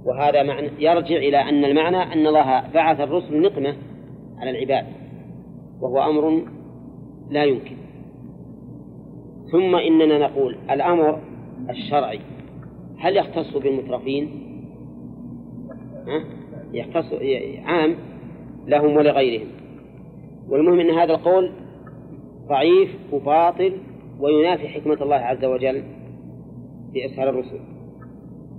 وهذا 0.04 0.42
معنى 0.42 0.70
يرجع 0.78 1.16
إلى 1.16 1.36
أن 1.36 1.64
المعنى 1.64 1.96
أن 1.96 2.26
الله 2.26 2.62
بعث 2.74 3.00
الرسل 3.00 3.40
نقمة 3.40 3.76
على 4.38 4.50
العباد 4.50 4.86
وهو 5.80 6.10
أمر 6.10 6.42
لا 7.30 7.44
يمكن 7.44 7.76
ثم 9.52 9.76
إننا 9.76 10.18
نقول 10.18 10.56
الأمر 10.70 11.20
الشرعي 11.70 12.20
هل 12.98 13.16
يختص 13.16 13.56
بالمترفين؟ 13.56 14.30
ها؟ 16.06 16.24
يختص 16.72 17.12
عام 17.64 17.96
لهم 18.66 18.96
ولغيرهم. 18.96 19.48
والمهم 20.48 20.80
أن 20.80 20.90
هذا 20.90 21.12
القول 21.14 21.52
ضعيف 22.48 22.96
وباطل 23.12 23.72
وينافي 24.20 24.68
حكمة 24.68 25.02
الله 25.02 25.16
عز 25.16 25.44
وجل 25.44 25.82
في 26.92 27.04
إرسال 27.04 27.28
الرسل. 27.28 27.60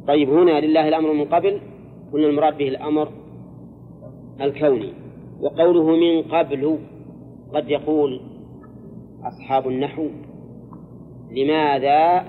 طيب 0.07 0.29
هنا 0.29 0.59
لله 0.59 0.87
الأمر 0.87 1.13
من 1.13 1.25
قبل 1.25 1.59
قلنا 2.13 2.27
المراد 2.27 2.57
به 2.57 2.67
الأمر 2.67 3.07
الكوني. 4.41 4.93
وقوله 5.41 5.95
من 5.95 6.21
قبل 6.21 6.77
قد 7.53 7.69
يقول 7.69 8.21
أصحاب 9.23 9.67
النحو 9.67 10.07
لماذا 11.31 12.25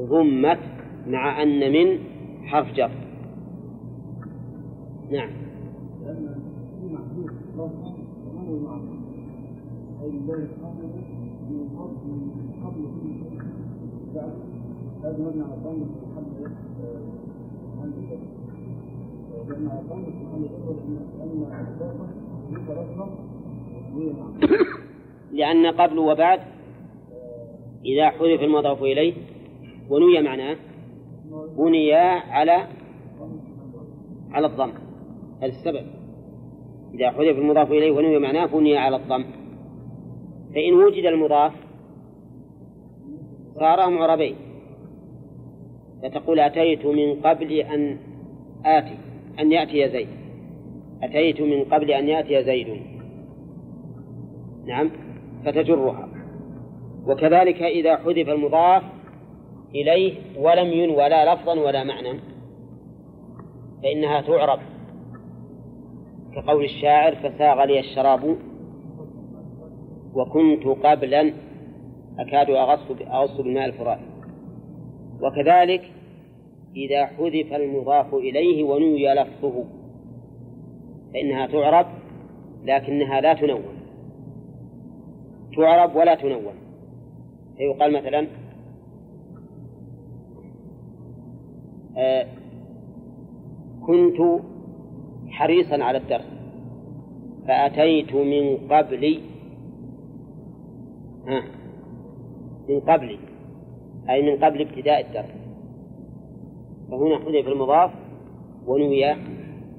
ضمت 0.00 0.58
مع 1.06 1.42
أن 1.42 1.72
من 1.72 1.98
حرف 2.44 2.72
جر؟ 2.72 2.90
نعم. 5.10 5.30
لأن 25.32 25.66
قبل 25.66 25.98
وبعد 25.98 26.40
إذا 27.84 28.10
حذف 28.10 28.42
المضاف 28.42 28.82
إليه 28.82 29.14
ونوي 29.90 30.22
معناه 30.22 30.56
بني 31.58 31.94
على 31.94 32.66
على 34.30 34.46
الضم 34.46 34.72
هذا 35.42 35.52
السبب. 35.52 35.86
إذا 36.94 37.10
حذف 37.10 37.38
المضاف 37.38 37.70
إليه 37.70 37.90
ونوي 37.90 38.18
معناه 38.18 38.46
بني 38.46 38.78
على 38.78 38.96
الضم. 38.96 39.24
فإن 40.54 40.74
وجد 40.74 41.04
المضاف 41.04 41.52
صار 43.54 43.90
معربين 43.90 44.36
فتقول 46.02 46.40
أتيت 46.40 46.86
من 46.86 47.14
قبل 47.14 47.52
أن 47.52 47.96
آتي 48.64 48.96
أن 49.40 49.52
يأتي 49.52 49.88
زيد. 49.88 50.08
أتيت 51.02 51.40
من 51.40 51.64
قبل 51.64 51.90
أن 51.90 52.08
يأتي 52.08 52.44
زيد. 52.44 52.82
نعم 54.66 54.90
فتجرها. 55.44 56.08
وكذلك 57.06 57.62
إذا 57.62 57.96
حذف 57.96 58.28
المضاف 58.28 58.82
إليه 59.74 60.14
ولم 60.38 60.66
ينوى 60.66 61.08
لا 61.08 61.34
لفظا 61.34 61.60
ولا 61.60 61.84
معنى 61.84 62.20
فإنها 63.82 64.20
تعرب. 64.20 64.60
كقول 66.34 66.64
الشاعر 66.64 67.14
فساغ 67.14 67.64
لي 67.64 67.80
الشراب 67.80 68.36
وكنت 70.14 70.66
قبلا 70.66 71.32
أكاد 72.18 72.50
أغص 72.50 72.80
أغص 73.00 73.40
بالماء 73.40 73.66
الفرات 73.66 73.98
وكذلك 75.22 75.90
إذا 76.76 77.06
حذف 77.06 77.52
المضاف 77.52 78.14
إليه 78.14 78.64
ونوي 78.64 79.14
لفظه 79.14 79.64
فإنها 81.14 81.46
تعرب 81.46 81.86
لكنها 82.64 83.20
لا 83.20 83.34
تنون 83.34 83.62
تعرب 85.56 85.96
ولا 85.96 86.14
تنون 86.14 86.54
فيقال 87.56 87.92
مثلا 87.92 88.26
آه 91.96 92.26
كنت 93.86 94.40
حريصا 95.28 95.84
على 95.84 95.98
الدرس 95.98 96.30
فأتيت 97.48 98.14
من 98.14 98.56
قبل 98.70 99.04
ها 99.04 99.29
من 102.68 102.80
قبل 102.80 103.18
أي 104.10 104.22
من 104.22 104.44
قبل 104.44 104.60
ابتداء 104.60 105.00
الدرس. 105.00 105.34
فهنا 106.90 107.18
حذف 107.18 107.48
المضاف 107.48 107.90
ونوي 108.66 109.14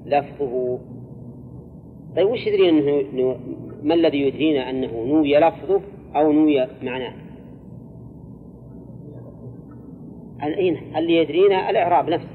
لفظه. 0.06 0.78
طيب 2.16 2.28
وش 2.28 2.46
يدري 2.46 2.68
أنه 2.68 3.36
ما 3.82 3.94
الذي 3.94 4.18
يدرينا 4.18 4.70
أنه 4.70 5.04
نوي 5.04 5.38
لفظه 5.38 5.80
أو 6.16 6.32
نوي 6.32 6.66
معناه؟ 6.82 7.14
اللي 10.98 11.16
يدرينا 11.16 11.70
الإعراب 11.70 12.08
نفسه. 12.08 12.28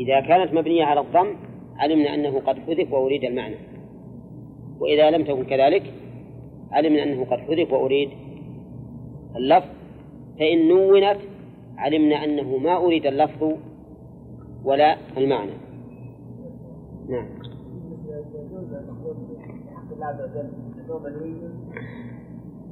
إذا 0.00 0.20
كانت 0.20 0.54
مبنية 0.54 0.84
على 0.84 1.00
الضم 1.00 1.34
علمنا 1.76 2.14
أنه 2.14 2.40
قد 2.40 2.58
حذف 2.58 2.92
وأريد 2.92 3.24
المعنى. 3.24 3.56
وإذا 4.80 5.10
لم 5.10 5.24
تكن 5.24 5.44
كذلك 5.44 5.82
علمنا 6.72 7.02
أنه 7.02 7.24
قد 7.24 7.38
حذف 7.38 7.72
وأريد 7.72 8.10
اللفظ. 9.36 9.68
فإن 10.38 10.68
نونت 10.68 11.20
علمنا 11.76 12.24
أنه 12.24 12.56
ما 12.56 12.76
أريد 12.76 13.06
اللفظ 13.06 13.52
ولا 14.64 14.96
المعنى. 15.16 15.52
نعم. 17.08 17.28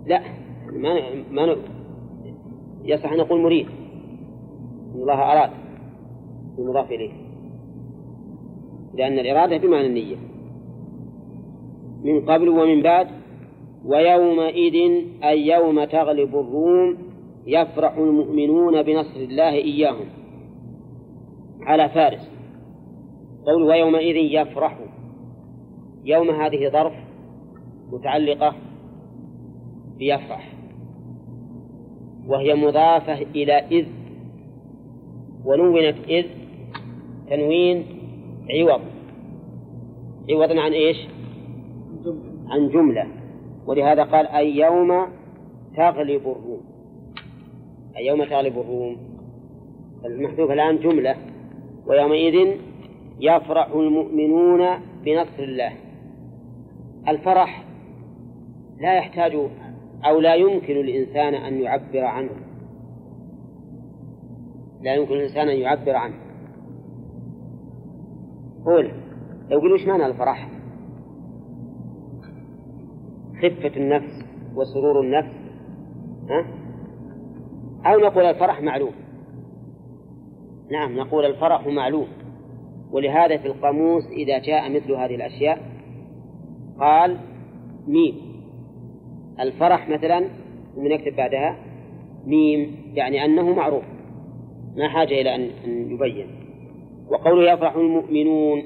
لا 0.06 0.22
ما 0.72 1.14
ما 1.30 1.56
يصح 2.84 3.12
أن 3.12 3.18
نقول 3.18 3.40
مريد. 3.40 3.66
إن 4.94 5.00
الله 5.00 5.32
أراد. 5.32 5.50
المضاف 6.58 6.92
إليه. 6.92 7.12
لأن 8.94 9.18
الإرادة 9.18 9.56
بمعنى 9.56 9.86
النية. 9.86 10.16
من 12.04 12.20
قبل 12.20 12.48
ومن 12.48 12.82
بعد 12.82 13.08
ويومئذ 13.84 15.04
أي 15.24 15.46
يوم 15.46 15.84
تغلب 15.84 16.36
الروم 16.36 16.96
يفرح 17.46 17.96
المؤمنون 17.96 18.82
بنصر 18.82 19.20
الله 19.20 19.50
إياهم. 19.50 20.06
على 21.62 21.88
فارس. 21.88 22.30
قول 23.46 23.62
ويومئذ 23.62 24.16
يفرح. 24.16 24.78
يوم 26.04 26.30
هذه 26.30 26.68
ظرف 26.68 26.92
متعلقة 27.92 28.54
بيفرح. 29.98 30.52
وهي 32.26 32.54
مضافة 32.54 33.22
إلى 33.22 33.52
إذ. 33.52 33.86
ونونت 35.44 35.96
إذ 36.08 36.26
تنوين 37.30 37.84
عوض. 38.50 38.80
عوضا 40.30 40.60
عن 40.60 40.72
إيش؟ 40.72 40.96
عن 42.48 42.68
جملة. 42.68 43.17
ولهذا 43.68 44.02
قال 44.02 44.26
أي 44.26 44.56
يوم 44.56 45.06
تغلب 45.76 46.20
الروم. 46.20 46.60
أي 47.96 48.06
يوم 48.06 48.24
تغلب 48.24 48.58
الروم. 48.58 48.96
المحذوف 50.04 50.50
الآن 50.50 50.78
جملة. 50.78 51.16
ويومئذ 51.86 52.56
يفرح 53.20 53.70
المؤمنون 53.74 54.68
بنصر 55.04 55.42
الله. 55.42 55.72
الفرح 57.08 57.64
لا 58.80 58.94
يحتاج 58.94 59.32
أو 60.04 60.20
لا 60.20 60.34
يمكن 60.34 60.76
الإنسان 60.76 61.34
أن 61.34 61.60
يعبر 61.60 62.04
عنه. 62.04 62.30
لا 64.82 64.94
يمكن 64.94 65.14
الإنسان 65.14 65.48
أن 65.48 65.56
يعبر 65.56 65.96
عنه. 65.96 66.14
قول 68.64 68.90
يقول 69.50 69.72
وش 69.72 69.86
معنى 69.86 70.06
الفرح؟ 70.06 70.57
خفة 73.42 73.76
النفس 73.76 74.24
وسرور 74.54 75.00
النفس 75.00 75.34
ها؟ 76.30 76.46
أو 77.86 77.98
نقول 78.00 78.24
الفرح 78.24 78.62
معلوم. 78.62 78.92
نعم 80.70 80.96
نقول 80.96 81.24
الفرح 81.24 81.66
معلوم. 81.66 82.06
ولهذا 82.92 83.36
في 83.36 83.46
القاموس 83.46 84.06
إذا 84.06 84.38
جاء 84.38 84.70
مثل 84.70 84.92
هذه 84.92 85.14
الأشياء 85.14 85.58
قال 86.80 87.16
ميم. 87.86 88.14
الفرح 89.40 89.88
مثلا 89.88 90.20
من 90.76 90.90
يكتب 90.90 91.16
بعدها 91.16 91.56
ميم 92.26 92.76
يعني 92.94 93.24
أنه 93.24 93.54
معروف. 93.54 93.84
ما 94.76 94.88
حاجة 94.88 95.20
إلى 95.20 95.34
أن 95.34 95.50
يبين. 95.66 96.26
وقوله 97.10 97.52
يفرح 97.52 97.74
المؤمنون 97.74 98.62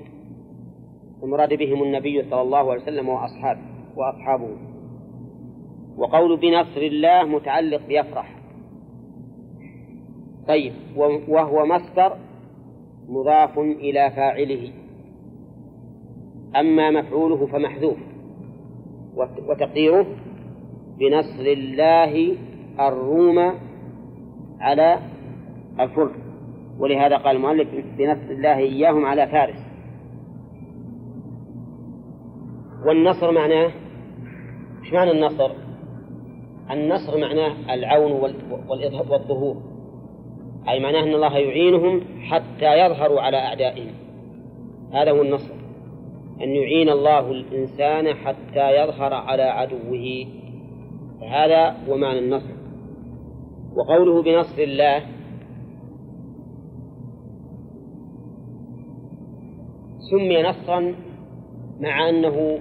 المراد 1.22 1.54
بهم 1.54 1.82
النبي 1.82 2.22
صلى 2.22 2.42
الله 2.42 2.72
عليه 2.72 2.82
وسلم 2.82 3.08
وأصحابه. 3.08 3.71
وأصحابه. 3.96 4.56
وقول 5.96 6.36
بنصر 6.36 6.80
الله 6.80 7.24
متعلق 7.24 7.86
بيفرح. 7.86 8.36
طيب 10.48 10.72
وهو 11.28 11.66
مصدر 11.66 12.16
مضاف 13.08 13.58
إلى 13.58 14.10
فاعله. 14.10 14.72
أما 16.56 16.90
مفعوله 16.90 17.46
فمحذوف. 17.46 17.98
وتقديره 19.48 20.06
بنصر 20.98 21.42
الله 21.42 22.36
الروم 22.80 23.54
على 24.60 24.98
الفرس. 25.80 26.16
ولهذا 26.78 27.16
قال 27.16 27.36
المؤلف 27.36 27.68
بنصر 27.98 28.30
الله 28.30 28.56
إياهم 28.56 29.06
على 29.06 29.26
فارس. 29.26 29.71
والنصر 32.86 33.30
معناه؟ 33.30 33.70
إيش 34.84 34.92
معنى 34.92 35.10
النصر؟ 35.10 35.50
النصر 36.70 37.18
معناه 37.20 37.74
العون 37.74 38.12
والظهور. 39.10 39.56
أي 40.68 40.80
معناه 40.80 41.02
أن 41.02 41.14
الله 41.14 41.38
يعينهم 41.38 42.00
حتى 42.20 42.78
يظهروا 42.78 43.20
على 43.20 43.36
أعدائهم. 43.36 43.92
هذا 44.92 45.10
هو 45.10 45.22
النصر. 45.22 45.54
أن 46.40 46.48
يعين 46.48 46.88
الله 46.88 47.30
الإنسان 47.30 48.14
حتى 48.14 48.82
يظهر 48.82 49.14
على 49.14 49.42
عدوه. 49.42 50.26
هذا 51.30 51.76
هو 51.88 51.96
معنى 51.96 52.18
النصر. 52.18 52.54
وقوله 53.76 54.22
بنصر 54.22 54.62
الله 54.62 55.02
سمي 60.10 60.42
نصرا 60.42 60.94
مع 61.80 62.08
أنه 62.08 62.58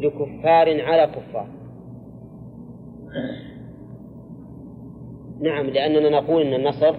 لكفار 0.00 0.82
على 0.82 1.06
كفار. 1.06 1.46
نعم 5.40 5.66
لأننا 5.66 6.20
نقول 6.20 6.42
أن 6.42 6.54
النصر 6.54 6.94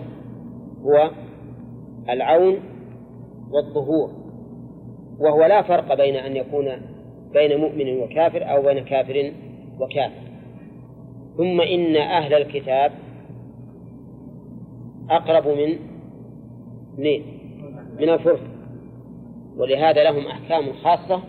هو 0.81 1.11
العون 2.09 2.59
والظهور 3.51 4.09
وهو 5.19 5.45
لا 5.45 5.61
فرق 5.61 5.93
بين 5.93 6.15
أن 6.15 6.35
يكون 6.35 6.67
بين 7.33 7.59
مؤمن 7.59 8.01
وكافر 8.01 8.51
أو 8.51 8.61
بين 8.61 8.83
كافر 8.83 9.31
وكافر. 9.79 10.23
ثم 11.37 11.61
إن 11.61 11.95
أهل 11.95 12.33
الكتاب 12.33 12.91
أقرب 15.09 15.47
من 15.47 15.77
من 17.99 18.09
الفرس. 18.09 18.39
ولهذا 19.57 20.03
لهم 20.03 20.27
أحكام 20.27 20.73
خاصة 20.73 21.23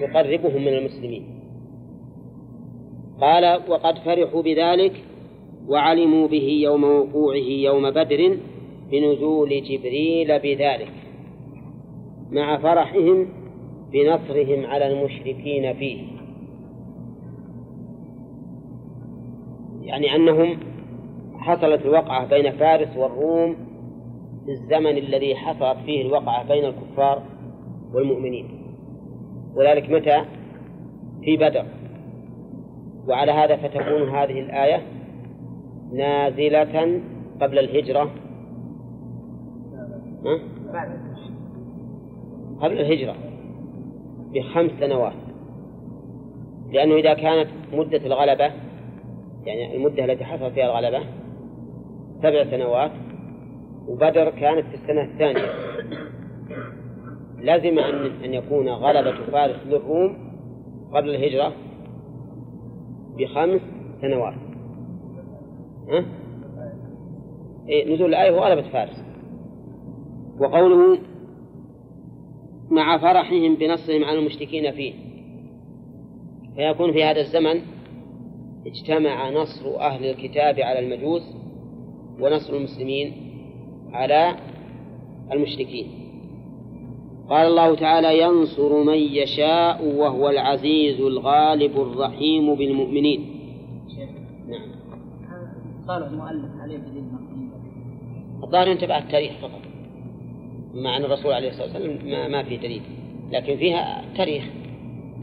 تقربهم 0.00 0.62
من 0.62 0.68
المسلمين. 0.68 1.24
قال 3.20 3.60
وقد 3.68 3.98
فرحوا 3.98 4.42
بذلك 4.42 5.04
وعلموا 5.68 6.28
به 6.28 6.58
يوم 6.62 6.84
وقوعه 6.84 7.36
يوم 7.36 7.90
بدر 7.90 8.38
بنزول 8.90 9.62
جبريل 9.62 10.38
بذلك 10.38 10.92
مع 12.30 12.58
فرحهم 12.58 13.28
بنصرهم 13.92 14.66
على 14.66 14.86
المشركين 14.92 15.74
فيه. 15.74 16.02
يعني 19.82 20.16
أنهم 20.16 20.58
حصلت 21.38 21.86
الوقعة 21.86 22.28
بين 22.28 22.52
فارس 22.52 22.96
والروم 22.96 23.56
في 24.44 24.50
الزمن 24.50 24.98
الذي 24.98 25.36
حصلت 25.36 25.78
فيه 25.86 26.02
الوقعة 26.02 26.48
بين 26.48 26.64
الكفار 26.64 27.22
والمؤمنين. 27.94 28.53
وذلك 29.56 29.90
متى؟ 29.90 30.24
في 31.22 31.36
بدر 31.36 31.64
وعلى 33.08 33.32
هذا 33.32 33.56
فتكون 33.56 34.08
هذه 34.08 34.40
الآية 34.40 34.82
نازلة 35.92 37.00
قبل 37.40 37.58
الهجرة؟ 37.58 38.10
قبل 42.60 42.80
الهجرة 42.80 43.14
بخمس 44.34 44.70
سنوات 44.80 45.12
لأنه 46.72 46.94
إذا 46.94 47.14
كانت 47.14 47.48
مدة 47.72 48.06
الغلبة 48.06 48.50
يعني 49.44 49.76
المدة 49.76 50.04
التي 50.04 50.24
حصل 50.24 50.52
فيها 50.52 50.64
الغلبة 50.64 51.00
سبع 52.22 52.44
سنوات 52.44 52.90
وبدر 53.88 54.30
كانت 54.30 54.66
في 54.66 54.74
السنة 54.74 55.02
الثانية 55.02 55.48
لازم 57.44 57.78
أن 57.78 58.24
أن 58.24 58.34
يكون 58.34 58.68
غلبة 58.68 59.30
فارس 59.32 59.66
للروم 59.66 60.16
قبل 60.94 61.10
الهجرة 61.10 61.52
بخمس 63.18 63.60
سنوات. 64.00 64.34
ها؟ 65.88 66.04
إيه 67.68 67.94
نزول 67.94 68.08
الآية 68.08 68.30
هو 68.30 68.38
غلبة 68.38 68.68
فارس. 68.68 69.04
وقوله 70.40 70.98
مع 72.70 72.98
فرحهم 72.98 73.54
بنصرهم 73.54 74.04
على 74.04 74.18
المشركين 74.18 74.72
فيه. 74.72 74.94
فيكون 76.56 76.92
في 76.92 77.04
هذا 77.04 77.20
الزمن 77.20 77.60
اجتمع 78.66 79.30
نصر 79.30 79.80
أهل 79.80 80.04
الكتاب 80.04 80.60
على 80.60 80.78
المجوس 80.78 81.36
ونصر 82.20 82.56
المسلمين 82.56 83.12
على 83.92 84.36
المشركين. 85.32 86.03
قال 87.28 87.46
الله 87.46 87.74
تعالى 87.74 88.22
ينصر 88.22 88.82
من 88.82 88.98
يشاء 88.98 89.84
وهو 89.84 90.28
العزيز 90.28 91.00
الغالب 91.00 91.80
الرحيم 91.80 92.54
بالمؤمنين. 92.54 93.20
نعم. 94.48 94.68
قال 95.88 96.02
المؤلف 96.02 96.60
عليه 96.60 96.78
الظاهر 98.42 98.68
ينتبه 98.68 98.98
التاريخ 98.98 99.32
فقط. 99.42 99.60
مع 100.74 100.96
أن 100.96 101.04
الرسول 101.04 101.32
عليه 101.32 101.48
الصلاة 101.48 101.66
والسلام 101.66 102.10
ما, 102.10 102.28
ما 102.28 102.42
في 102.42 102.56
دليل. 102.56 102.82
لكن 103.32 103.56
فيها 103.56 104.04
تاريخ. 104.16 104.44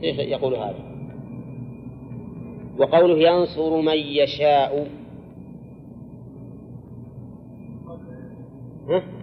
يقول 0.03 0.55
هذا؟ 0.55 0.91
وقوله 2.79 3.29
ينصر 3.29 3.81
من 3.81 3.97
يشاء. 3.97 4.87
ها؟ 8.89 9.20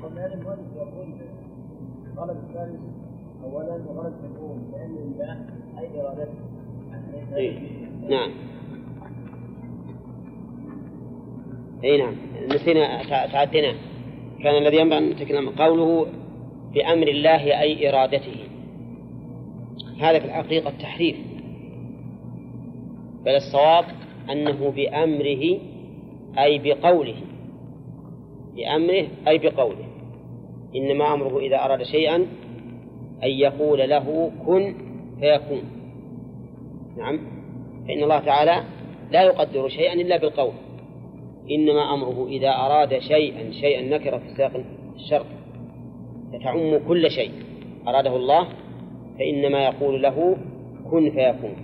اولا 3.44 3.72
وغلب 3.72 4.14
الأم 4.24 4.72
لأن 4.72 4.96
الله 4.96 5.36
أي 5.78 6.00
ارادته 6.00 6.48
إيه. 7.36 7.58
نعم. 8.08 8.30
اي 11.84 11.98
نعم. 11.98 12.14
نسينا 12.52 13.02
تعدينا. 13.32 13.74
كان 14.42 14.62
الذي 14.62 14.76
ينبغي 14.76 14.98
أن 14.98 15.10
نتكلم 15.10 15.48
قوله 15.48 16.06
بأمر 16.74 17.08
الله 17.08 17.60
أي 17.60 17.88
إرادته. 17.88 18.36
هذا 20.00 20.18
في 20.18 20.24
الحقيقة 20.24 20.68
التحريف. 20.68 21.16
بل 23.24 23.36
الصواب 23.36 23.84
أنه 24.30 24.70
بأمره 24.70 25.58
أي 26.38 26.58
بقوله. 26.58 27.16
بأمره 28.56 29.06
أي 29.28 29.38
بقوله. 29.38 29.84
إنما 30.76 31.14
أمره 31.14 31.38
إذا 31.38 31.56
أراد 31.56 31.82
شيئا 31.82 32.16
أن 33.22 33.28
يقول 33.28 33.78
له 33.78 34.30
كن 34.46 34.74
فيكون. 35.20 35.62
نعم. 36.96 37.18
فإن 37.88 38.02
الله 38.02 38.18
تعالى 38.18 38.62
لا 39.10 39.22
يقدر 39.22 39.68
شيئا 39.68 39.92
إلا 39.92 40.16
بالقول. 40.16 40.52
إنما 41.50 41.94
أمره 41.94 42.26
إذا 42.26 42.48
أراد 42.48 42.98
شيئا 42.98 43.50
شيئا 43.50 43.98
نكر 43.98 44.18
في 44.18 44.34
سياق 44.36 44.64
الشرط. 44.94 45.26
فتعم 46.32 46.88
كل 46.88 47.10
شيء 47.10 47.32
أراده 47.88 48.16
الله 48.16 48.48
فإنما 49.18 49.64
يقول 49.64 50.02
له 50.02 50.36
كن 50.90 51.10
فيكون. 51.10 51.56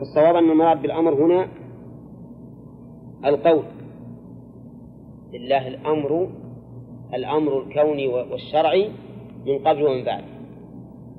الصواب 0.00 0.36
أن 0.36 0.50
المراد 0.50 0.82
بالأمر 0.82 1.14
هنا 1.14 1.48
القول. 3.24 3.64
لله 5.32 5.68
الأمر 5.68 6.28
الأمر 7.14 7.62
الكوني 7.62 8.06
والشرعي 8.06 8.90
من 9.46 9.58
قبل 9.58 9.82
ومن 9.82 10.04
بعد. 10.04 10.24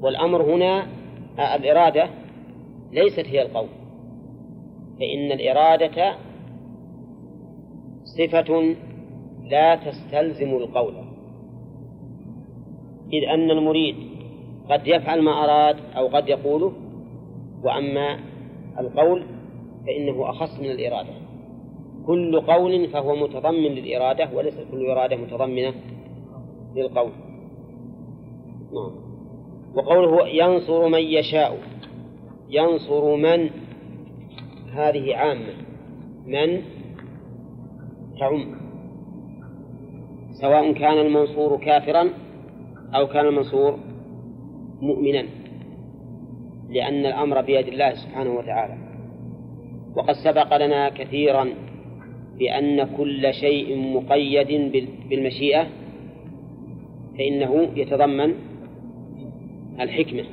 والأمر 0.02 0.42
هنا 0.42 0.88
الإرادة 1.56 2.10
ليست 2.92 3.26
هي 3.26 3.42
القول. 3.42 3.68
فإن 5.00 5.32
الإرادة 5.32 6.16
صفة 8.04 8.76
لا 9.44 9.76
تستلزم 9.76 10.58
القول. 10.58 10.94
إذ 13.14 13.24
أن 13.24 13.52
المريد 13.52 13.96
قد 14.70 14.88
يفعل 14.88 15.22
ما 15.22 15.32
أراد 15.32 15.78
أو 15.98 16.08
قد 16.08 16.30
يقوله 16.30 16.74
وأما 17.64 18.20
القول 18.80 19.24
فإنه 19.88 20.30
أخص 20.30 20.60
من 20.60 20.72
الإرادة. 20.72 21.29
كل 22.10 22.42
قول 22.42 22.88
فهو 22.88 23.16
متضمن 23.16 23.72
للإرادة 23.72 24.30
وليس 24.34 24.60
كل 24.72 24.86
إرادة 24.86 25.16
متضمنة 25.16 25.74
للقول. 26.76 27.12
نعم. 28.74 28.92
وقوله 29.76 30.28
ينصر 30.28 30.88
من 30.88 31.00
يشاء 31.00 31.60
ينصر 32.50 33.16
من؟ 33.16 33.50
هذه 34.72 35.16
عامة. 35.16 35.54
من؟ 36.26 36.62
تعم. 38.20 38.56
سواء 40.42 40.72
كان 40.74 40.98
المنصور 40.98 41.58
كافرا 41.58 42.10
أو 42.96 43.08
كان 43.08 43.26
المنصور 43.26 43.80
مؤمنا 44.82 45.26
لأن 46.70 47.06
الأمر 47.06 47.42
بيد 47.42 47.68
الله 47.68 47.94
سبحانه 47.94 48.30
وتعالى. 48.30 48.78
وقد 49.96 50.14
سبق 50.14 50.58
لنا 50.58 50.90
كثيرا 50.90 51.69
بأن 52.40 52.96
كل 52.98 53.34
شيء 53.34 53.78
مقيد 53.78 54.72
بالمشيئة 55.10 55.68
فإنه 57.18 57.70
يتضمن 57.76 58.34
الحكمة 59.80 60.24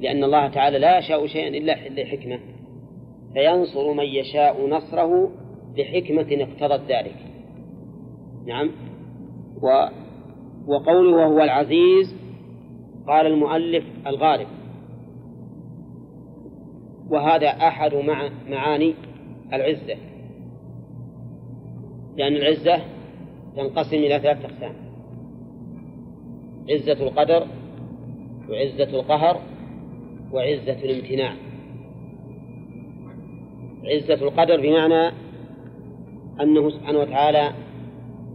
لأن 0.00 0.24
الله 0.24 0.48
تعالى 0.48 0.78
لا 0.78 0.98
يشاء 0.98 1.26
شيئا 1.26 1.48
إلا 1.48 2.02
لحكمة 2.02 2.38
فينصر 3.32 3.92
من 3.92 4.04
يشاء 4.04 4.68
نصره 4.68 5.30
لحكمة 5.76 6.26
اقتضت 6.30 6.92
ذلك. 6.92 7.16
نعم. 8.46 8.70
و 9.62 9.88
وقوله 10.66 11.16
وهو 11.16 11.42
العزيز 11.42 12.16
قال 13.06 13.26
المؤلف 13.26 13.84
الغالب. 14.06 14.46
وهذا 17.10 17.48
أحد 17.48 17.94
مع 17.94 18.30
معاني 18.50 18.94
العزة. 19.52 19.96
لأن 22.18 22.36
العزة 22.36 22.82
تنقسم 23.56 23.96
إلى 23.96 24.18
ثلاثة 24.18 24.44
أقسام. 24.44 24.72
عزة 26.70 26.92
القدر 26.92 27.46
وعزة 28.50 29.00
القهر 29.00 29.40
وعزة 30.32 30.84
الامتناع. 30.84 31.34
عزة 33.84 34.14
القدر 34.14 34.60
بمعنى 34.60 35.12
أنه 36.40 36.70
سبحانه 36.70 36.98
وتعالى 36.98 37.52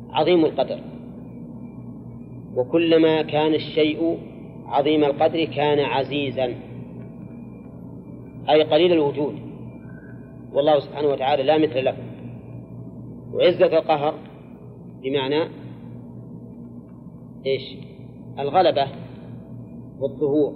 عظيم 0.09 0.45
القدر. 0.45 0.79
وكلما 2.55 3.21
كان 3.21 3.53
الشيء 3.53 4.17
عظيم 4.65 5.03
القدر 5.03 5.45
كان 5.45 5.79
عزيزا. 5.79 6.55
أي 8.49 8.63
قليل 8.63 8.93
الوجود. 8.93 9.35
والله 10.53 10.79
سبحانه 10.79 11.07
وتعالى 11.07 11.43
لا 11.43 11.57
مثل 11.57 11.85
له. 11.85 12.12
وعزة 13.33 13.77
القهر 13.77 14.15
بمعنى 15.03 15.43
إيش؟ 17.45 17.77
الغلبة 18.39 18.87
والظهور. 19.99 20.53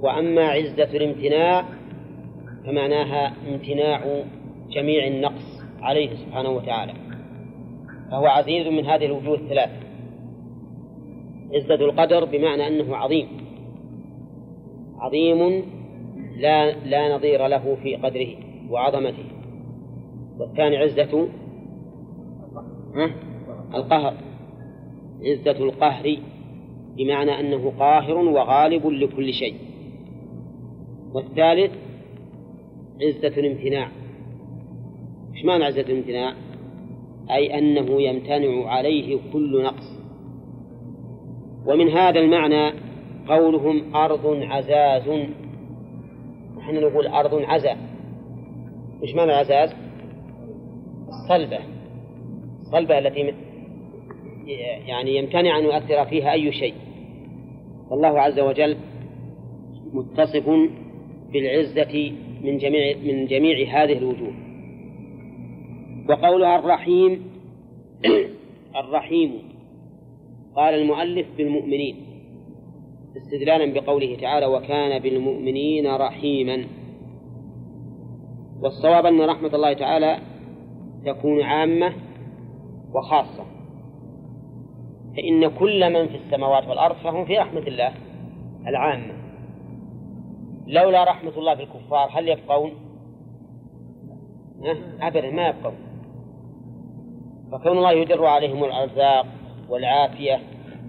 وأما 0.00 0.42
عزة 0.42 0.96
الامتناع 0.96 1.64
فمعناها 2.66 3.32
امتناع 3.48 4.24
جميع 4.70 5.06
النقص 5.06 5.62
عليه 5.80 6.16
سبحانه 6.16 6.50
وتعالى. 6.50 6.92
فهو 8.10 8.26
عزيز 8.26 8.66
من 8.66 8.86
هذه 8.86 9.06
الوجوه 9.06 9.34
الثلاث. 9.34 9.70
عزة 11.54 11.74
القدر 11.74 12.24
بمعنى 12.24 12.68
أنه 12.68 12.96
عظيم. 12.96 13.28
عظيم 14.98 15.62
لا 16.36 16.70
لا 16.70 17.16
نظير 17.16 17.46
له 17.46 17.76
في 17.82 17.96
قدره 17.96 18.28
وعظمته. 18.70 19.33
والثاني 20.38 20.76
عزة 20.76 21.28
القهر. 23.74 24.14
عزة 25.22 25.64
القهر 25.64 26.16
بمعنى 26.96 27.40
أنه 27.40 27.72
قاهر 27.78 28.14
وغالب 28.16 28.86
لكل 28.86 29.32
شيء. 29.32 29.54
والثالث 31.12 31.72
عزة 33.02 33.40
الامتناع. 33.40 33.88
إيش 35.34 35.44
معنى 35.44 35.64
عزة 35.64 35.80
الامتناع؟ 35.80 36.34
أي 37.30 37.58
أنه 37.58 38.02
يمتنع 38.02 38.66
عليه 38.66 39.18
كل 39.32 39.62
نقص. 39.62 40.00
ومن 41.66 41.88
هذا 41.88 42.20
المعنى 42.20 42.72
قولهم 43.28 43.96
أرض 43.96 44.26
عزاز. 44.26 45.08
نحن 46.58 46.74
نقول 46.74 47.06
أرض 47.06 47.34
عزا. 47.34 47.76
إيش 49.02 49.14
معنى 49.14 49.30
العزاز؟ 49.30 49.83
الصلبة 51.22 51.58
الصلبة 52.60 52.98
التي 52.98 53.34
يعني 54.86 55.16
يمتنع 55.16 55.58
أن 55.58 55.64
يؤثر 55.64 56.04
فيها 56.04 56.32
أي 56.32 56.52
شيء. 56.52 56.74
والله 57.90 58.20
عز 58.20 58.40
وجل 58.40 58.76
متصف 59.92 60.50
بالعزة 61.32 62.12
من 62.42 62.58
جميع 62.58 62.96
من 62.96 63.26
جميع 63.26 63.82
هذه 63.82 63.98
الوجوه. 63.98 64.32
وقولها 66.08 66.58
الرحيم 66.58 67.22
الرحيم. 68.84 69.38
قال 70.56 70.74
المؤلف 70.74 71.26
بالمؤمنين. 71.36 71.96
استدلالا 73.16 73.80
بقوله 73.80 74.16
تعالى 74.16 74.46
وكان 74.46 74.98
بالمؤمنين 74.98 75.86
رحيما. 75.86 76.64
والصواب 78.62 79.06
أن 79.06 79.20
رحمة 79.20 79.54
الله 79.54 79.72
تعالى 79.72 80.33
تكون 81.06 81.42
عامة 81.42 81.92
وخاصة. 82.94 83.44
فإن 85.16 85.48
كل 85.48 85.92
من 85.92 86.08
في 86.08 86.16
السماوات 86.16 86.68
والأرض 86.68 86.96
فهم 86.96 87.24
في 87.24 87.38
رحمة 87.38 87.60
الله 87.60 87.92
العامة. 88.66 89.14
لولا 90.66 91.04
رحمة 91.04 91.32
الله 91.36 91.54
بالكفار 91.54 92.08
هل 92.12 92.28
يبقون؟ 92.28 92.72
أبدا 95.00 95.30
ما 95.30 95.48
يبقون. 95.48 95.76
فكون 97.52 97.78
الله 97.78 97.92
يدر 97.92 98.26
عليهم 98.26 98.64
الأرزاق 98.64 99.26
والعافية 99.68 100.40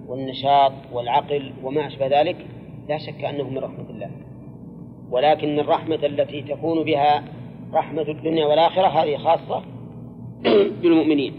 والنشاط 0.07 0.71
والعقل 0.93 1.53
وما 1.63 1.87
أشبه 1.87 2.21
ذلك 2.21 2.47
لا 2.89 2.97
شك 2.97 3.23
أنه 3.23 3.49
من 3.49 3.57
رحمة 3.57 3.89
الله. 3.89 4.11
ولكن 5.09 5.59
الرحمة 5.59 5.95
التي 5.95 6.41
تكون 6.41 6.83
بها 6.83 7.23
رحمة 7.73 8.01
الدنيا 8.01 8.45
والآخرة 8.45 8.87
هذه 8.87 9.17
خاصة 9.17 9.74
بالمؤمنين 10.81 11.33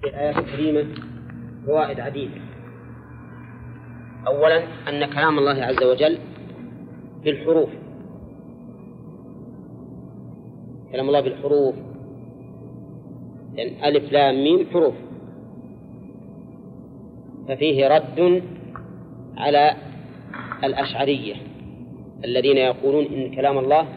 في 0.00 0.08
الآيات 0.08 0.36
الكريمة 0.38 0.86
فوائد 1.66 2.00
عديدة. 2.00 2.40
أولا 4.26 4.64
أن 4.88 5.04
كلام 5.12 5.38
الله 5.38 5.64
عز 5.64 5.82
وجل 5.82 6.18
بالحروف 7.24 7.68
كلام 10.92 11.06
الله 11.08 11.20
بالحروف 11.20 11.74
يعني 13.54 13.88
ألف 13.88 14.12
لام 14.12 14.34
ميم 14.34 14.66
حروف. 14.72 14.94
ففيه 17.48 17.88
رد 17.88 18.42
على 19.36 19.76
الأشعرية 20.64 21.34
الذين 22.24 22.56
يقولون 22.56 23.04
إن 23.04 23.34
كلام 23.34 23.58
الله 23.58 23.88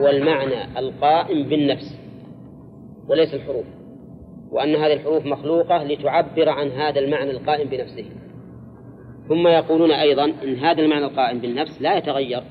هو 0.00 0.08
المعنى 0.08 0.78
القائم 0.78 1.48
بالنفس 1.48 1.98
وليس 3.08 3.34
الحروف 3.34 3.66
وأن 4.50 4.74
هذه 4.74 4.92
الحروف 4.92 5.26
مخلوقة 5.26 5.84
لتعبر 5.84 6.48
عن 6.48 6.68
هذا 6.68 7.00
المعنى 7.00 7.30
القائم 7.30 7.68
بنفسه. 7.68 8.04
ثم 9.28 9.46
يقولون 9.46 9.90
أيضا 9.90 10.24
إن 10.24 10.56
هذا 10.56 10.82
المعنى 10.82 11.04
القائم 11.04 11.38
بالنفس 11.38 11.82
لا 11.82 11.96
يتغير 11.96 12.42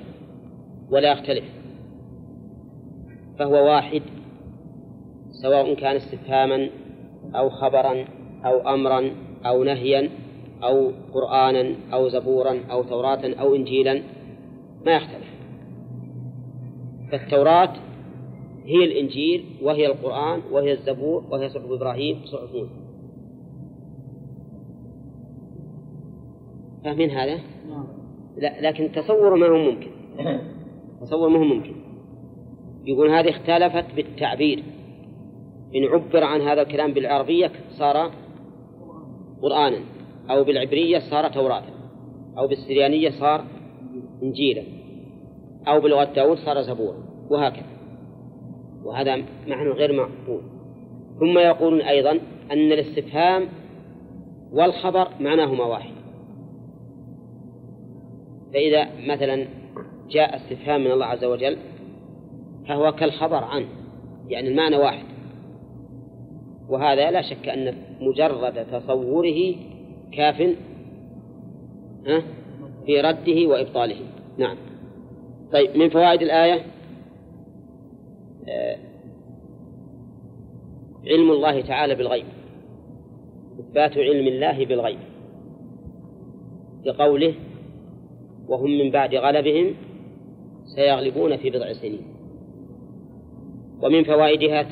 ولا 0.89 1.11
يختلف 1.11 1.43
فهو 3.39 3.65
واحد 3.65 4.01
سواء 5.31 5.73
كان 5.73 5.95
استفهاما 5.95 6.69
أو 7.35 7.49
خبرا 7.49 8.05
أو 8.45 8.73
أمرا 8.73 9.11
أو 9.45 9.63
نهيا. 9.63 10.09
أو 10.67 10.91
قرآنا 11.13 11.75
أو 11.93 12.09
زبورا 12.09 12.59
أو 12.71 12.83
توراة 12.83 13.33
أو 13.39 13.55
إنجيلا 13.55 14.01
ما 14.85 14.91
يختلف. 14.91 15.33
فالتوراة 17.11 17.73
هي 18.65 18.83
الإنجيل 18.83 19.45
وهي 19.61 19.85
القرآن 19.87 20.41
وهي 20.51 20.71
الزبور 20.71 21.23
وهي 21.29 21.49
صحف 21.49 21.71
إبراهيم 21.71 22.21
وصحف 22.23 22.55
موسى. 22.55 22.83
فاهمين 26.83 27.09
هذا؟ 27.09 27.39
لا 28.37 28.69
لكن 28.69 28.91
تصور 28.91 29.35
ما 29.35 29.47
هو 29.47 29.57
ممكن. 29.57 29.91
تصور 31.01 31.29
ما 31.29 31.39
هو 31.39 31.43
ممكن. 31.43 31.75
يقول 32.85 33.09
هذه 33.09 33.29
اختلفت 33.29 33.95
بالتعبير. 33.95 34.63
إن 35.75 35.83
عبر 35.83 36.23
عن 36.23 36.41
هذا 36.41 36.61
الكلام 36.61 36.93
بالعربية 36.93 37.51
صار 37.69 38.11
قرآنا. 39.41 39.79
أو 40.29 40.43
بالعبرية 40.43 40.99
صار 40.99 41.29
توراة 41.29 41.63
أو 42.37 42.47
بالسريانية 42.47 43.09
صار 43.09 43.45
إنجيلا 44.23 44.63
أو 45.67 45.79
بلغة 45.79 46.03
داود 46.03 46.37
صار 46.37 46.61
زبورا 46.61 46.97
وهكذا. 47.29 47.65
وهذا 48.83 49.15
معنى 49.47 49.69
غير 49.69 49.93
معقول. 49.93 50.41
ثم 51.19 51.37
يقولون 51.37 51.81
أيضا 51.81 52.11
أن 52.51 52.71
الاستفهام 52.71 53.47
والخبر 54.51 55.07
معناهما 55.19 55.63
واحد. 55.63 55.93
فإذا 58.53 58.87
مثلا 59.07 59.47
جاء 60.09 60.35
استفهام 60.35 60.81
من 60.83 60.91
الله 60.91 61.05
عز 61.05 61.23
وجل 61.23 61.57
فهو 62.67 62.91
كالخبر 62.91 63.43
عنه 63.43 63.67
يعني 64.27 64.47
المعنى 64.47 64.77
واحد. 64.77 65.05
وهذا 66.69 67.11
لا 67.11 67.21
شك 67.21 67.49
أن 67.49 67.75
مجرد 68.01 68.65
تصوره 68.71 69.55
كاف 70.15 70.37
في 72.85 73.01
رده 73.01 73.47
وإبطاله. 73.47 73.95
نعم. 74.37 74.57
طيب 75.53 75.77
من 75.77 75.89
فوائد 75.89 76.21
الآية؟ 76.21 76.65
آه، 78.49 78.77
علم 81.07 81.31
الله 81.31 81.61
تعالى 81.61 81.95
بالغيب. 81.95 82.25
إثبات 83.59 83.97
علم 83.97 84.27
الله 84.27 84.65
بالغيب. 84.65 84.99
بقوله 86.85 87.33
وهم 88.47 88.71
من 88.71 88.91
بعد 88.91 89.15
غلبهم 89.15 89.73
سيغلبون 90.75 91.37
في 91.37 91.49
بضع 91.49 91.73
سنين. 91.73 92.05
ومن 93.81 94.03
فوائدها 94.03 94.67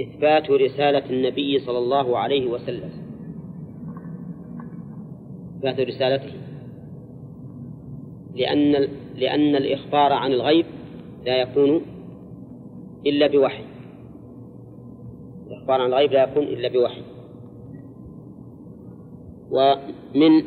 إثبات 0.00 0.50
رسالة 0.50 1.10
النبي 1.10 1.58
صلى 1.58 1.78
الله 1.78 2.18
عليه 2.18 2.46
وسلم. 2.46 3.03
إثبات 5.64 5.88
رسالته. 5.88 6.32
لأن 8.34 8.88
لأن 9.16 9.56
الإخبار 9.56 10.12
عن 10.12 10.32
الغيب 10.32 10.66
لا 11.24 11.42
يكون 11.42 11.82
إلا 13.06 13.26
بوحي. 13.26 13.64
الإخبار 15.46 15.80
عن 15.80 15.86
الغيب 15.86 16.12
لا 16.12 16.22
يكون 16.22 16.42
إلا 16.42 16.68
بوحي. 16.68 17.02
ومن 19.50 20.42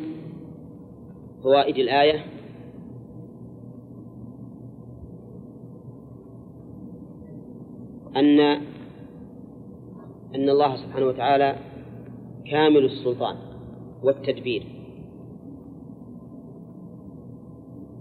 فوائد 1.42 1.76
الآية 1.76 2.24
أن 8.16 8.40
أن 10.34 10.48
الله 10.48 10.76
سبحانه 10.76 11.06
وتعالى 11.06 11.56
كامل 12.50 12.84
السلطان 12.84 13.36
والتدبير. 14.02 14.77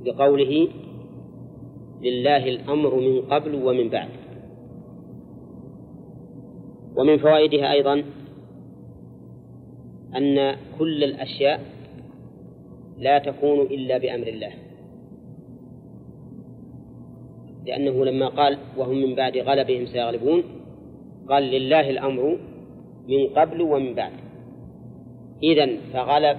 بقوله 0.03 0.67
لله 2.01 2.49
الأمر 2.49 2.95
من 2.95 3.21
قبل 3.21 3.55
ومن 3.55 3.89
بعد. 3.89 4.09
ومن 6.95 7.17
فوائدها 7.17 7.71
أيضا 7.71 8.03
أن 10.15 10.55
كل 10.79 11.03
الأشياء 11.03 11.61
لا 12.97 13.19
تكون 13.19 13.61
إلا 13.61 13.97
بأمر 13.97 14.27
الله. 14.27 14.51
لأنه 17.65 18.05
لما 18.05 18.27
قال 18.27 18.57
وهم 18.77 18.97
من 18.97 19.15
بعد 19.15 19.37
غلبهم 19.37 19.85
سيغلبون 19.85 20.43
قال 21.29 21.43
لله 21.43 21.89
الأمر 21.89 22.37
من 23.07 23.27
قبل 23.27 23.61
ومن 23.61 23.93
بعد. 23.93 24.11
إذا 25.43 25.67
فغلب 25.93 26.37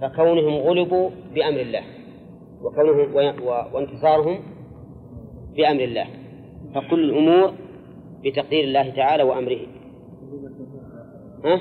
فكونهم 0.00 0.54
غلبوا 0.54 1.10
بأمر 1.34 1.60
الله. 1.60 1.93
وكونهم 2.62 3.14
وانتصارهم 3.74 4.38
بأمر 5.56 5.84
الله. 5.84 6.06
فكل 6.74 7.10
الأمور 7.10 7.52
بتقدير 8.24 8.64
الله 8.64 8.90
تعالى 8.90 9.22
وأمره. 9.22 9.66
ها؟ 11.44 11.60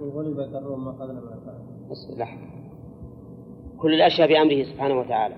غلبت 0.00 0.54
الروم 0.54 0.84
ما 0.84 0.92
كل 3.78 3.94
الأشياء 3.94 4.28
بأمره 4.28 4.62
سبحانه 4.62 4.98
وتعالى. 5.00 5.34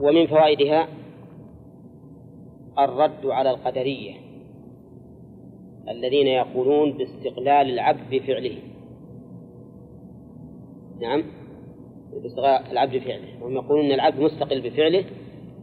ومن 0.00 0.26
فوائدها 0.26 0.88
الرد 2.78 3.26
على 3.26 3.50
القدرية 3.50 4.14
الذين 5.88 6.26
يقولون 6.26 6.92
باستقلال 6.92 7.70
العبد 7.70 8.10
بفعله. 8.10 8.58
نعم. 11.00 11.22
باستقلال 12.12 12.72
العبد 12.72 12.96
بفعله. 12.96 13.42
وهم 13.42 13.54
يقولون 13.54 13.84
أن 13.84 13.92
العبد 13.92 14.20
مستقل 14.20 14.60
بفعله 14.60 15.04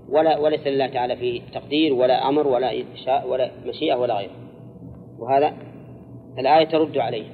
ولا 0.09 0.37
وليس 0.37 0.67
لله 0.67 0.87
تعالى 0.87 1.15
فيه 1.15 1.41
تقدير 1.53 1.93
ولا 1.93 2.29
أمر 2.29 2.47
ولا 2.47 2.73
إنشاء 2.73 3.27
ولا 3.29 3.51
مشيئة 3.65 3.95
ولا 3.95 4.17
غيره. 4.17 4.35
وهذا 5.19 5.53
الآية 6.39 6.65
ترد 6.65 6.97
عليه. 6.97 7.25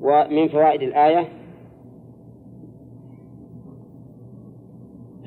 ومن 0.00 0.48
فوائد 0.48 0.82
الآية 0.82 1.28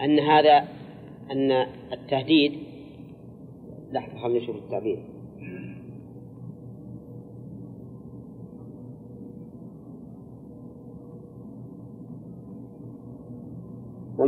أن 0.01 0.19
هذا 0.19 0.67
أن 1.31 1.51
التهديد 1.93 2.51
لحظة 3.91 4.19
خلينا 4.19 4.43
نشوف 4.43 4.55
التعبير 4.55 5.16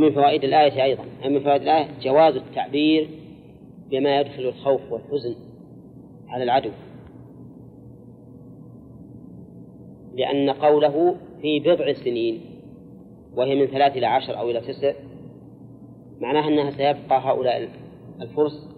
ومن 0.00 0.12
فوائد 0.12 0.44
الآية 0.44 0.84
أيضا. 0.84 1.04
من 1.24 1.40
فوائد 1.40 1.62
الآية 1.62 1.88
جواز 2.02 2.36
التعبير 2.36 3.08
بما 3.90 4.20
يدخل 4.20 4.42
الخوف 4.42 4.92
والحزن. 4.92 5.34
على 6.28 6.44
العدو. 6.44 6.70
لأن 10.14 10.50
قوله 10.50 11.16
في 11.42 11.60
بضع 11.60 11.92
سنين 11.92 12.40
وهي 13.36 13.54
من 13.54 13.66
ثلاث 13.66 13.96
إلى 13.96 14.06
عشر 14.06 14.38
أو 14.38 14.50
إلى 14.50 14.60
تسع 14.60 14.92
معناها 16.20 16.48
أنها 16.48 16.70
سيبقى 16.70 17.20
هؤلاء 17.20 17.68
الفرس 18.20 18.68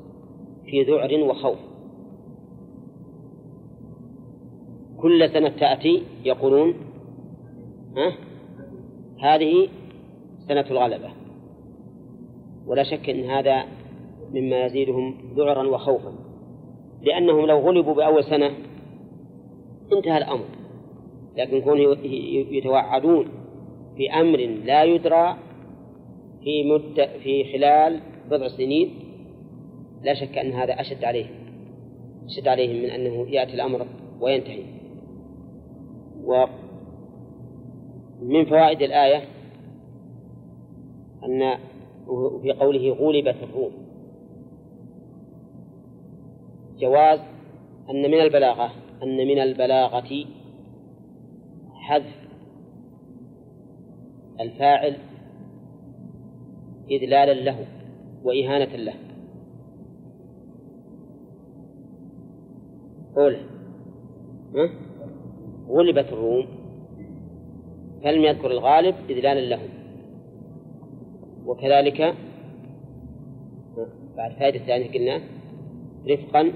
في 0.66 0.82
ذعر 0.82 1.14
وخوف. 1.14 1.58
كل 4.98 5.30
سنة 5.30 5.48
تأتي 5.48 6.02
يقولون 6.24 6.74
ها؟ 7.96 8.12
هذه 9.20 9.68
سنة 10.48 10.64
الغلبة. 10.70 11.10
ولا 12.66 12.82
شك 12.82 13.10
أن 13.10 13.24
هذا 13.24 13.64
مما 14.34 14.64
يزيدهم 14.64 15.14
ذعرا 15.36 15.68
وخوفا. 15.68 16.12
لأنهم 17.02 17.46
لو 17.46 17.58
غلبوا 17.58 17.94
بأول 17.94 18.24
سنة 18.24 18.50
انتهى 19.92 20.18
الأمر. 20.18 20.44
لكن 21.36 21.60
كونوا 21.60 21.94
يتوعدون 22.50 23.28
في 23.96 24.10
أمر 24.10 24.38
لا 24.38 24.84
يدرى 24.84 25.36
في 26.44 26.64
مدة 26.64 27.18
في 27.18 27.52
خلال 27.52 28.00
بضع 28.30 28.48
سنين 28.48 28.94
لا 30.02 30.14
شك 30.14 30.38
أن 30.38 30.52
هذا 30.52 30.80
أشد 30.80 31.04
عليهم. 31.04 31.30
أشد 32.26 32.48
عليهم 32.48 32.82
من 32.82 32.90
أنه 32.90 33.26
يأتي 33.30 33.54
الأمر 33.54 33.86
وينتهي. 34.20 34.62
ومن 36.24 36.46
فوائد 38.44 38.82
الآية 38.82 39.22
أن 41.24 41.58
في 42.42 42.52
قوله 42.52 42.90
غلبت 42.90 43.36
الروم. 43.42 43.72
جواز 46.78 47.20
أن 47.90 48.02
من 48.10 48.20
البلاغة 48.20 48.70
أن 49.02 49.16
من 49.16 49.38
البلاغة 49.38 50.24
حذف 51.74 52.28
الفاعل 54.40 54.96
إذلالا 56.90 57.34
له 57.34 57.66
وإهانة 58.24 58.76
له. 58.76 58.94
ها؟ 64.54 64.70
غلبت 65.68 66.12
الروم. 66.12 66.46
فلم 68.04 68.24
يذكر 68.24 68.50
الغالب 68.50 68.94
إذلالا 69.10 69.40
لهم 69.40 69.81
وكذلك 71.46 72.14
بعد 74.16 74.32
فائدة 74.32 74.60
الثانية 74.60 74.92
قلنا 74.92 75.20
رفقا 76.10 76.52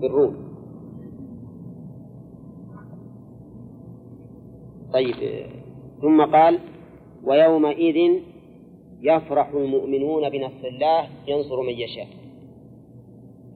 بالروم. 0.00 0.52
طيب 4.92 5.46
ثم 6.00 6.24
قال 6.24 6.58
ويومئذ 7.24 8.20
يفرح 9.00 9.48
المؤمنون 9.48 10.30
بنصر 10.30 10.68
الله 10.68 11.08
ينصر 11.28 11.62
من 11.62 11.72
يشاء. 11.72 12.06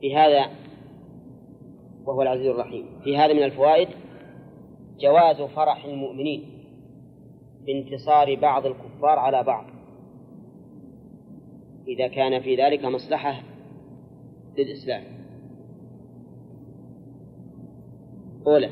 في 0.00 0.16
هذا 0.16 0.46
وهو 2.06 2.22
العزيز 2.22 2.46
الرحيم. 2.46 2.84
في 3.04 3.16
هذا 3.16 3.32
من 3.32 3.42
الفوائد 3.42 3.88
جواز 5.00 5.42
فرح 5.42 5.84
المؤمنين. 5.84 6.55
بانتصار 7.66 8.34
بعض 8.34 8.66
الكفار 8.66 9.18
على 9.18 9.42
بعض. 9.42 9.64
إذا 11.88 12.08
كان 12.08 12.40
في 12.40 12.56
ذلك 12.56 12.84
مصلحة 12.84 13.42
للإسلام. 14.58 15.02
أولى 18.46 18.70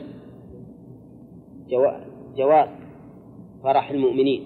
جواز 2.36 2.68
فرح 3.62 3.90
المؤمنين 3.90 4.42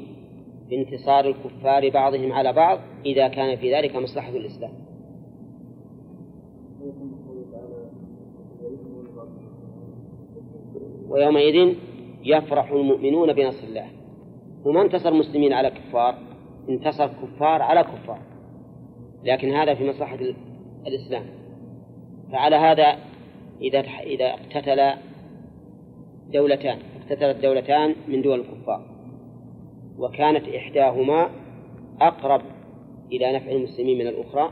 بانتصار 0.71 1.25
الكفار 1.25 1.91
بعضهم 1.91 2.33
على 2.33 2.53
بعض 2.53 2.79
إذا 3.07 3.29
كان 3.29 3.57
في 3.57 3.75
ذلك 3.75 3.97
مصلحة 3.97 4.31
الإسلام 4.31 4.73
ويومئذ 11.09 11.75
يفرح 12.25 12.71
المؤمنون 12.71 13.33
بنصر 13.33 13.67
الله. 13.67 13.98
وما 14.65 14.83
انتصر 14.83 15.09
المسلمين 15.09 15.53
على 15.53 15.71
كفار 15.71 16.15
انتصر 16.69 17.07
كفار 17.07 17.63
على 17.63 17.83
كفار. 17.83 18.19
لكن 19.25 19.51
هذا 19.51 19.75
في 19.75 19.89
مصلحة 19.89 20.19
الإسلام. 20.87 21.27
فعلى 22.33 22.57
هذا 22.57 22.99
إذا 23.61 23.81
إذا 23.81 24.27
اقتتل 24.27 24.99
دولتان 26.33 26.79
اقتتلت 27.01 27.43
دولتان 27.43 27.95
من 28.09 28.23
دول 28.23 28.41
الكفار. 28.41 28.83
وكانت 29.99 30.49
إحداهما 30.49 31.31
أقرب 32.01 32.41
إلى 33.13 33.33
نفع 33.33 33.51
المسلمين 33.51 33.99
من 33.99 34.07
الأخرى. 34.07 34.51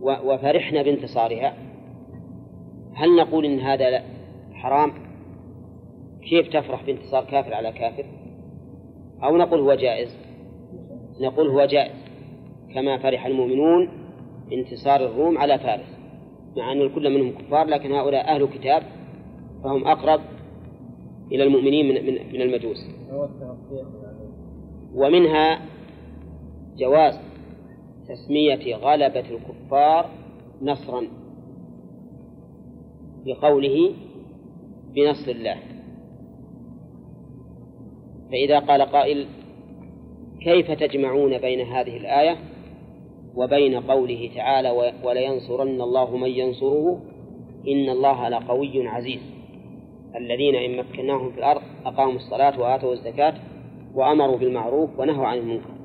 وفرحنا 0.00 0.82
بانتصارها. 0.82 1.56
هل 2.94 3.16
نقول 3.16 3.44
إن 3.44 3.60
هذا 3.60 4.04
حرام؟ 4.52 4.92
كيف 6.22 6.48
تفرح 6.48 6.84
بانتصار 6.84 7.24
كافر 7.24 7.54
على 7.54 7.72
كافر؟ 7.72 8.04
أو 9.24 9.36
نقول 9.36 9.60
هو 9.60 9.74
جائز. 9.74 10.16
نقول 11.20 11.48
هو 11.48 11.64
جائز. 11.64 12.06
كما 12.74 12.98
فرح 12.98 13.26
المؤمنون 13.26 13.88
بانتصار 14.50 15.06
الروم 15.06 15.38
على 15.38 15.58
فارس 15.58 15.96
مع 16.56 16.72
أن 16.72 16.80
الكل 16.80 17.14
منهم 17.14 17.32
كفار 17.38 17.66
لكن 17.66 17.92
هؤلاء 17.92 18.34
أهل 18.34 18.46
كتاب 18.46 18.82
فهم 19.64 19.86
أقرب 19.86 20.20
إلى 21.32 21.44
المؤمنين 21.44 21.88
من, 21.88 22.14
من, 22.32 22.42
المجوس. 22.42 22.86
ومنها 24.94 25.60
جواز 26.76 27.18
تسمية 28.08 28.76
غلبة 28.76 29.24
الكفار 29.30 30.10
نصرا 30.62 31.08
بقوله 33.26 33.94
بنصر 34.94 35.30
الله. 35.30 35.56
فإذا 38.30 38.58
قال 38.58 38.82
قائل 38.82 39.26
كيف 40.40 40.70
تجمعون 40.70 41.38
بين 41.38 41.60
هذه 41.60 41.96
الآية 41.96 42.36
وبين 43.34 43.80
قوله 43.80 44.30
تعالى 44.34 44.92
ولينصرن 45.04 45.80
الله 45.80 46.16
من 46.16 46.30
ينصره؟ 46.30 47.00
إن 47.68 47.88
الله 47.88 48.28
لقوي 48.28 48.88
عزيز. 48.88 49.20
الذين 50.16 50.54
إن 50.54 50.76
مكناهم 50.76 51.30
في 51.30 51.38
الأرض 51.38 51.62
أقاموا 51.86 52.16
الصلاة 52.16 52.60
وآتوا 52.60 52.92
الزكاة 52.92 53.34
وأمروا 53.94 54.36
بالمعروف 54.36 54.98
ونهوا 54.98 55.26
عن 55.26 55.38
المنكر. 55.38 55.76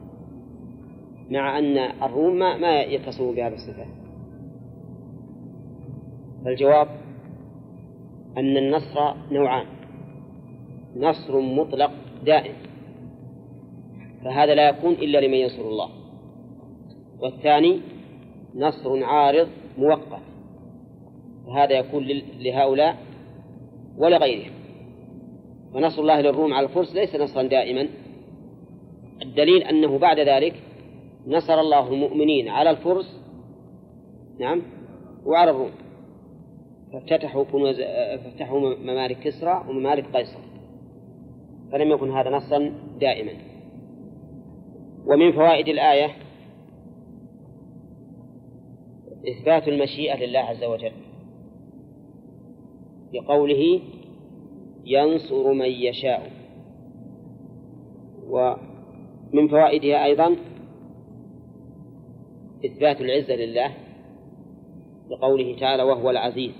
مع 1.31 1.59
أن 1.59 1.77
الروم 1.77 2.35
ما, 2.35 2.57
ما 2.57 2.81
يتصفون 2.81 3.35
بهذه 3.35 3.53
الصفات 3.53 3.87
فالجواب 6.45 6.87
أن 8.37 8.57
النصر 8.57 9.13
نوعان 9.31 9.65
نصر 10.95 11.39
مطلق 11.39 11.91
دائم. 12.25 12.55
فهذا 14.23 14.55
لا 14.55 14.69
يكون 14.69 14.93
إلا 14.93 15.17
لمن 15.17 15.33
ينصر 15.33 15.61
الله. 15.61 15.89
والثاني 17.19 17.81
نصر 18.55 19.03
عارض 19.03 19.47
مؤقت 19.77 20.21
فهذا 21.47 21.73
يكون 21.79 22.07
لهؤلاء 22.39 22.97
ولغيرهم 23.97 24.51
ونصر 25.73 26.01
الله 26.01 26.21
للروم 26.21 26.53
على 26.53 26.67
الفرس 26.67 26.95
ليس 26.95 27.15
نصرا 27.15 27.43
دائما. 27.43 27.87
الدليل 29.21 29.63
أنه 29.63 29.97
بعد 29.97 30.19
ذلك 30.19 30.53
نصر 31.27 31.59
الله 31.59 31.87
المؤمنين 31.87 32.49
على 32.49 32.69
الفرس 32.69 33.21
نعم 34.39 34.61
وعلى 35.25 35.51
الروم. 35.51 35.71
فافتتحوا 36.93 37.43
كنوز 37.43 37.81
فافتحوا 38.23 38.75
ممالك 38.75 39.19
كسرى 39.19 39.65
وممالك 39.69 40.05
قيصر. 40.15 40.39
فلم 41.71 41.91
يكن 41.91 42.11
هذا 42.11 42.29
نصا 42.29 42.73
دائما. 42.99 43.31
ومن 45.05 45.31
فوائد 45.31 45.67
الآية 45.67 46.15
إثبات 49.29 49.67
المشيئة 49.67 50.25
لله 50.25 50.39
عز 50.39 50.63
وجل. 50.63 50.91
بقوله 53.13 53.81
ينصر 54.85 55.53
من 55.53 55.69
يشاء. 55.69 56.31
ومن 58.29 59.47
فوائدها 59.47 60.05
أيضا 60.05 60.35
إثبات 62.65 63.01
العزة 63.01 63.35
لله 63.35 63.73
بقوله 65.09 65.55
تعالى 65.59 65.83
وهو 65.83 66.09
العزيز 66.09 66.51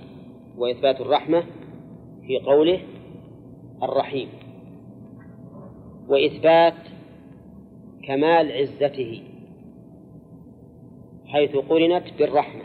وإثبات 0.58 1.00
الرحمة 1.00 1.42
في 2.26 2.38
قوله 2.38 2.80
الرحيم. 3.82 4.41
وإثبات 6.12 6.74
كمال 8.06 8.52
عزته 8.52 9.22
حيث 11.26 11.56
قرنت 11.56 12.04
بالرحمة. 12.18 12.62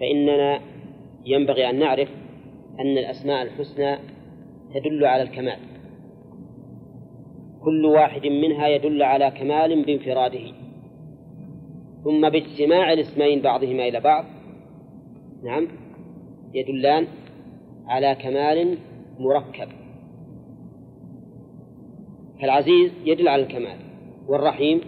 فإننا 0.00 0.60
ينبغي 1.26 1.70
أن 1.70 1.78
نعرف 1.78 2.08
أن 2.80 2.98
الأسماء 2.98 3.42
الحسنى 3.42 3.98
تدل 4.74 5.04
على 5.04 5.22
الكمال. 5.22 5.58
كل 7.64 7.86
واحد 7.86 8.26
منها 8.26 8.68
يدل 8.68 9.02
على 9.02 9.30
كمال 9.30 9.84
بانفراده. 9.84 10.52
ثم 12.04 12.28
باجتماع 12.28 12.92
الاسمين 12.92 13.42
بعضهما 13.42 13.88
إلى 13.88 14.00
بعض 14.00 14.24
نعم 15.44 15.68
يدلان 16.54 17.06
على 17.86 18.14
كمال 18.14 18.78
مركب. 19.18 19.85
فالعزيز 22.40 22.92
يدل 23.04 23.28
على 23.28 23.42
الكمال 23.42 23.78
والرحيم 24.28 24.80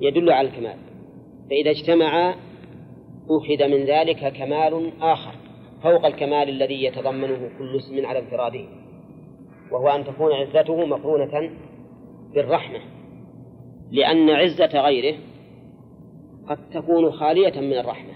يدل 0.00 0.30
على 0.30 0.48
الكمال. 0.48 0.76
فإذا 1.50 1.70
اجتمعا 1.70 2.34
أخذ 3.30 3.68
من 3.68 3.84
ذلك 3.84 4.32
كمال 4.32 4.92
آخر 5.00 5.34
فوق 5.82 6.06
الكمال 6.06 6.48
الذي 6.48 6.84
يتضمنه 6.84 7.50
كل 7.58 7.76
اسم 7.76 8.06
على 8.06 8.18
انفراده 8.18 8.64
وهو 9.72 9.88
أن 9.88 10.04
تكون 10.04 10.32
عزته 10.32 10.86
مقرونة 10.86 11.50
بالرحمة 12.34 12.80
لأن 13.90 14.30
عزة 14.30 14.80
غيره 14.80 15.18
قد 16.48 16.58
تكون 16.70 17.12
خالية 17.12 17.60
من 17.60 17.72
الرحمة. 17.72 18.12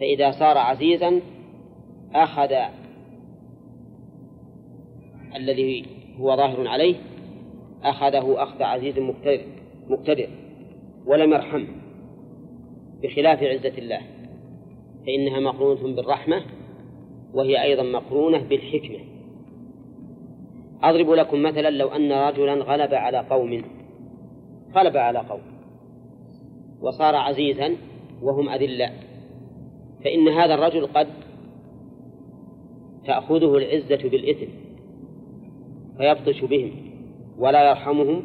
فإذا 0.00 0.30
صار 0.30 0.58
عزيزا 0.58 1.20
أخذ 2.14 2.54
الذي 5.36 5.86
هو 6.18 6.36
ظاهر 6.36 6.68
عليه 6.68 6.94
أخذه 7.82 8.42
أخذ 8.42 8.62
عزيز 8.62 8.98
مقتدر 8.98 9.44
مقتدر 9.88 10.28
ولم 11.06 11.32
يرحمه 11.32 11.68
بخلاف 13.02 13.42
عزة 13.42 13.78
الله 13.78 14.00
فإنها 15.06 15.40
مقرونة 15.40 15.96
بالرحمة 15.96 16.42
وهي 17.34 17.62
أيضا 17.62 17.82
مقرونة 17.82 18.38
بالحكمة. 18.38 18.98
أضرب 20.82 21.10
لكم 21.10 21.42
مثلا 21.42 21.70
لو 21.70 21.88
أن 21.88 22.12
رجلا 22.12 22.54
غلب 22.54 22.94
على 22.94 23.18
قوم 23.18 23.62
غلب 24.74 24.96
على 24.96 25.18
قوم 25.18 25.40
وصار 26.80 27.14
عزيزا 27.14 27.76
وهم 28.22 28.48
أذلاء 28.48 28.92
فإن 30.04 30.28
هذا 30.28 30.54
الرجل 30.54 30.86
قد 30.86 31.06
تأخذه 33.06 33.56
العزة 33.56 34.08
بالإثم. 34.08 34.69
فيبطش 36.00 36.44
بهم 36.44 36.70
ولا 37.38 37.70
يرحمهم 37.70 38.22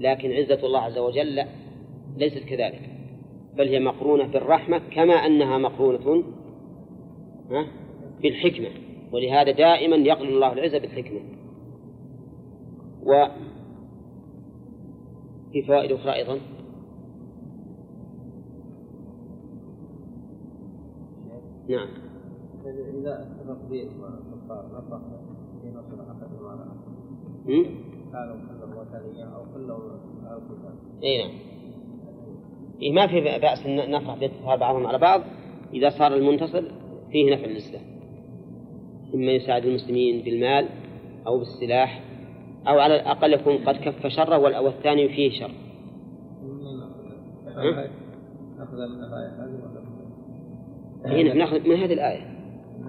لكن 0.00 0.32
عزة 0.32 0.66
الله 0.66 0.80
عز 0.80 0.98
وجل 0.98 1.34
لا 1.34 1.46
ليست 2.16 2.38
كذلك 2.38 2.90
بل 3.56 3.68
هي 3.68 3.80
مقرونة 3.80 4.26
بالرحمة 4.26 4.80
كما 4.90 5.14
أنها 5.14 5.58
مقرونة 5.58 6.24
بالحكمة 8.22 8.68
ولهذا 9.12 9.50
دائما 9.50 9.96
يقرن 9.96 10.28
الله 10.28 10.52
العزة 10.52 10.78
بالحكمة. 10.78 11.20
و 13.02 13.26
في 15.52 15.62
فوائد 15.62 15.92
أخرى 15.92 16.14
أيضا. 16.14 16.38
نعم. 21.68 21.88
إذا 22.94 23.34
اي 31.02 31.18
نعم. 31.18 31.30
إيه 32.82 32.92
ما 32.92 33.06
في 33.06 33.20
بأس 33.20 33.66
أن 33.66 33.90
نفرح 33.90 34.18
باتصال 34.18 34.58
بعضهم 34.58 34.86
على 34.86 34.98
بعض 34.98 35.20
إذا 35.72 35.88
صار 35.90 36.14
المنتصر 36.14 36.62
فيه 37.12 37.34
نفع 37.34 37.46
للإسلام 37.46 37.82
إما 39.14 39.32
يساعد 39.32 39.64
المسلمين 39.64 40.22
بالمال 40.22 40.68
أو 41.26 41.38
بالسلاح 41.38 42.02
أو 42.68 42.78
على 42.78 42.96
الأقل 42.96 43.32
يكون 43.32 43.58
قد 43.58 43.76
كف 43.76 44.06
شره 44.06 44.38
والثاني 44.38 45.08
فيه 45.08 45.40
شر. 45.40 45.50
هنا 51.04 51.16
إيه، 51.16 51.32
ناخذ 51.32 51.68
من 51.68 51.76
هذه 51.76 51.92
الآية. 51.92 52.33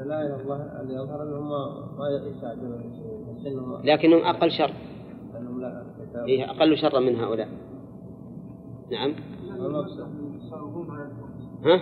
اللي 0.01 0.93
يظهر 0.93 1.23
أنهم 1.23 1.49
ما 1.97 2.09
يساعدون 2.37 3.81
لكنهم 3.83 4.21
أقل 4.25 4.51
شر. 4.51 4.71
لا 5.59 5.83
إيه 6.27 6.51
أقل 6.51 6.77
شرا 6.77 6.99
من 6.99 7.15
هؤلاء. 7.15 7.49
نعم. 8.91 9.13
ها؟ 11.65 11.81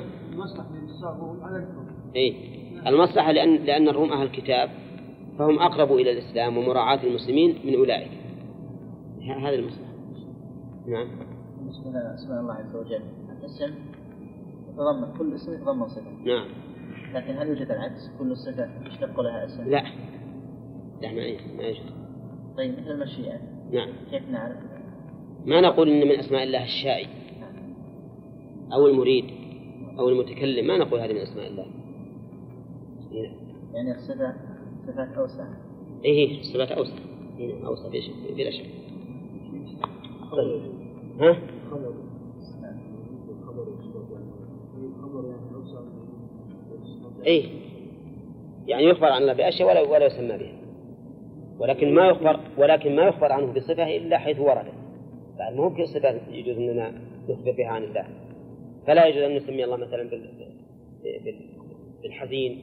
إيه. 2.15 2.33
المصلحة 2.87 3.31
لأن 3.31 3.55
لأن 3.55 3.87
الروم 3.89 4.11
أهل 4.11 4.23
الكتاب 4.23 4.69
فهم 5.39 5.59
أقرب 5.59 5.91
إلى 5.91 6.11
الإسلام 6.11 6.57
ومراعاة 6.57 7.03
المسلمين 7.03 7.55
من 7.65 7.75
أولئك. 7.75 8.11
هذه 9.21 9.55
المصلحة. 9.55 9.93
نعم. 10.87 11.07
بالنسبة 11.57 11.91
لأسماء 11.91 12.39
الله 12.41 12.53
عز 12.53 12.75
وجل. 12.75 13.01
الاسم 13.39 13.73
يتضمن 14.69 15.17
كل 15.17 15.33
اسم 15.33 15.53
يتضمن 15.53 15.87
صفة. 15.87 16.11
نعم. 16.25 16.47
لكن 17.13 17.37
هل 17.37 17.47
يوجد 17.47 17.71
العكس؟ 17.71 18.09
كل 18.19 18.37
صفة 18.37 18.69
يشتق 18.87 19.21
لها 19.21 19.45
اسم؟ 19.45 19.69
لا. 19.69 19.83
لا 21.01 21.11
ما 21.11 21.37
ما 21.57 21.63
يوجد. 21.63 21.83
طيب 22.57 22.79
مثل 22.79 22.91
المشيئة. 22.91 23.39
نعم. 23.71 23.89
كيف 24.11 24.29
نعرف؟ 24.29 24.57
ما 25.45 25.61
نقول 25.61 25.89
إن 25.89 26.07
من 26.07 26.19
أسماء 26.19 26.43
الله 26.43 26.63
الشائي 26.63 27.07
أو 28.73 28.87
المريد 28.87 29.25
أو 29.99 30.09
المتكلم 30.09 30.67
ما 30.67 30.77
نقول 30.77 30.99
هذه 30.99 31.13
من 31.13 31.21
أسماء 31.21 31.47
الله. 31.47 31.65
يعني 33.73 33.95
الصفة 33.95 34.33
صفات 34.87 35.17
أوسع. 35.17 35.47
إيه 36.05 36.39
الصفات 36.39 36.71
أوسع. 36.71 36.95
إيه 37.39 37.67
أوسع 37.67 37.89
بلا 38.37 38.51
شك 38.51 38.65
ها؟ 41.19 41.37
إيه. 47.25 47.45
يعني 48.67 48.83
يخبر 48.83 49.07
عن 49.07 49.21
الله 49.21 49.33
بأشياء 49.33 49.69
ولا 49.69 49.81
ولا 49.81 50.05
يسمى 50.05 50.37
بها. 50.37 50.53
ولكن 51.59 51.93
ما 51.93 52.07
يخبر 52.07 52.39
ولكن 52.57 52.95
ما 52.95 53.03
يخبر 53.03 53.31
عنه 53.31 53.53
بصفة 53.53 53.95
إلا 53.97 54.17
حيث 54.17 54.39
وردت 54.39 54.73
بعد 55.37 55.53
ما 55.53 55.63
هو 55.63 55.85
صفة 55.85 56.19
يجوز 56.31 56.57
أننا 56.57 56.93
نخبر 57.29 57.51
بها 57.51 57.67
عن 57.67 57.83
الله؟ 57.83 58.05
فلا 58.87 59.05
يجوز 59.05 59.23
أن 59.23 59.35
نسمي 59.35 59.63
الله 59.63 59.77
مثلا 59.77 60.09
بالحزين 62.03 62.61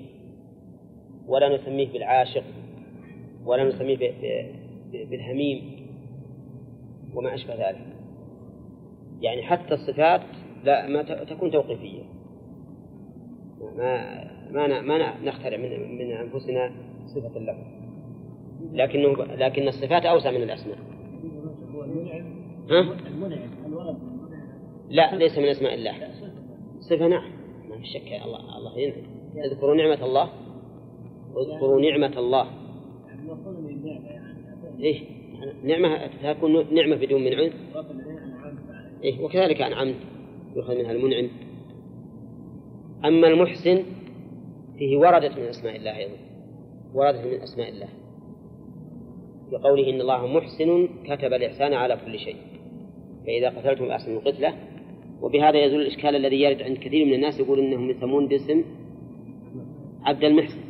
ولا 1.27 1.57
نسميه 1.57 1.93
بالعاشق 1.93 2.45
ولا 3.45 3.65
نسميه 3.65 4.15
بالهميم 4.93 5.87
وما 7.15 7.35
أشبه 7.35 7.55
ذلك. 7.55 7.87
يعني 9.21 9.43
حتى 9.43 9.75
الصفات 9.75 10.23
لا 10.65 10.87
ما 10.87 11.03
تكون 11.03 11.51
توقيفية. 11.51 12.03
ما 13.77 14.40
ما 14.53 14.81
ما 14.81 15.25
نخترع 15.25 15.57
من 15.57 15.99
من 15.99 16.13
أنفسنا 16.13 16.73
صفة 17.07 17.41
له. 17.41 17.59
لكنه 18.73 19.25
لكن 19.25 19.69
الصفات 19.69 20.07
أوسع 20.07 20.31
من 20.31 20.43
الأسماء. 20.43 20.79
ها؟ 22.71 22.97
لا 24.91 25.15
ليس 25.15 25.39
من 25.39 25.49
أسماء 25.49 25.75
الله. 25.75 25.93
صفة 26.81 27.07
نعم. 27.09 27.31
ما 27.71 27.77
في 27.77 27.87
شك 27.87 28.13
الله 28.25 28.59
الله 28.59 28.79
ينعم 28.79 29.03
اذكروا 29.37 29.75
نعمة 29.75 30.05
الله. 30.05 30.29
واذكروا 31.35 31.81
نعمة 31.81 32.19
الله. 32.19 32.47
إيه 34.81 35.01
نعمة 35.65 36.07
تكون 36.23 36.75
نعمة 36.75 36.97
بدون 36.97 37.25
منعم. 37.25 37.51
إيه 39.05 39.21
وكذلك 39.21 39.63
أنعمت 39.63 39.95
يؤخذ 40.57 40.79
منها 40.79 40.93
المنعم. 40.93 41.29
أما 43.05 43.29
المحسن 43.29 43.83
فيه 44.81 44.97
وردت 44.97 45.39
من 45.39 45.45
أسماء 45.45 45.77
الله 45.77 45.97
أيضا. 45.97 46.17
وردت 46.95 47.27
من 47.27 47.41
أسماء 47.41 47.69
الله. 47.69 47.89
بقوله 49.53 49.91
إن 49.91 50.01
الله 50.01 50.27
محسن 50.27 50.89
كتب 51.05 51.33
الإحسان 51.33 51.75
على 51.75 51.97
كل 52.05 52.19
شيء. 52.19 52.37
فإذا 53.27 53.49
قتلتم 53.49 53.89
فأحسنوا 53.89 54.21
القتلة. 54.21 54.55
وبهذا 55.23 55.65
يزول 55.65 55.81
الإشكال 55.81 56.17
الذي 56.17 56.41
يرد 56.41 56.63
عند 56.63 56.77
كثير 56.77 57.07
من 57.07 57.15
الناس 57.15 57.41
يقول 57.41 57.59
إنهم 57.59 57.91
يسمون 57.91 58.29
باسم 58.29 58.65
عبد 60.03 60.25
المحسن. 60.25 60.61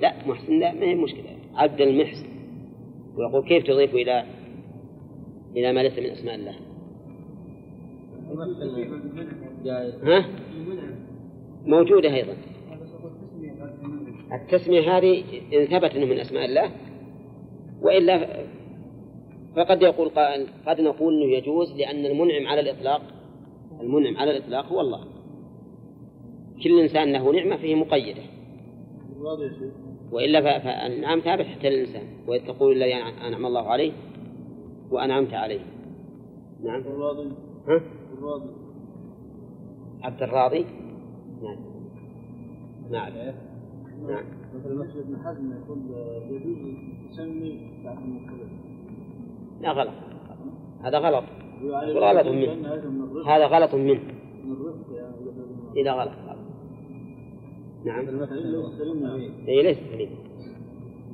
لا 0.00 0.28
محسن 0.28 0.58
لا 0.58 0.72
ما 0.72 0.86
هي 0.86 0.94
مشكلة. 0.94 1.30
عبد 1.54 1.80
المحسن. 1.80 2.26
ويقول 3.16 3.44
كيف 3.48 3.64
تضيف 3.64 3.94
إلى 3.94 4.24
إلى 5.56 5.72
ما 5.72 5.80
ليس 5.80 5.98
من 5.98 6.10
أسماء 6.10 6.34
الله؟ 6.34 6.54
ها؟ 10.02 10.28
موجودة 11.66 12.14
أيضا. 12.14 12.51
التسمية 14.32 14.98
هذه 14.98 15.24
إن 15.52 15.66
ثبت 15.66 15.94
أنه 15.94 16.06
من 16.06 16.20
أسماء 16.20 16.44
الله 16.44 16.70
وإلا 17.82 18.28
فقد 19.56 19.82
يقول 19.82 20.08
قائل 20.08 20.46
قد 20.66 20.80
نقول 20.80 21.14
أنه 21.14 21.36
يجوز 21.36 21.72
لأن 21.72 22.06
المنعم 22.06 22.46
على 22.46 22.60
الإطلاق 22.60 23.02
المنعم 23.80 24.16
على 24.16 24.30
الإطلاق 24.30 24.66
هو 24.66 24.80
الله. 24.80 25.04
كل 26.64 26.80
إنسان 26.80 27.12
له 27.12 27.32
نعمة 27.32 27.56
فيه 27.56 27.74
مقيدة. 27.74 28.22
وإلا 30.12 30.58
فالنعم 30.58 31.20
ثابت 31.20 31.46
حتى 31.46 31.70
للإنسان 31.70 32.06
وإذ 32.26 32.46
تقول 32.46 32.76
الذي 32.76 32.94
أنعم 32.94 33.46
الله 33.46 33.68
عليه 33.68 33.92
وأنعمت 34.90 35.34
عليه. 35.34 35.60
نعم. 36.64 36.80
الراضي. 36.80 37.28
ها؟ 37.68 37.80
الراضي. 38.18 38.50
عبد 40.02 40.22
الراضي؟ 40.22 40.66
نعم. 41.42 41.58
نعم. 42.90 43.34
نعم 44.08 44.24
مثل 44.54 44.74
مسجد 44.74 44.96
ابن 44.96 45.16
حزم 45.24 45.52
يقول 45.52 45.78
يجوز 46.30 46.58
يسمي 47.10 47.70
بعد 47.84 47.98
لا 49.60 49.72
غلط. 49.72 49.94
هذا 50.82 50.98
غلط. 50.98 51.24
غلط 51.96 52.26
منه. 52.26 52.68
هذا 53.26 53.46
غلط 53.46 53.74
منه. 53.74 54.00
يعني 54.94 55.12
إذا 55.76 55.92
غلط 55.92 56.12
غلط. 56.26 56.38
نعم. 57.84 58.08
اي 59.48 59.62
ليس 59.62 59.78
سليم 59.92 60.10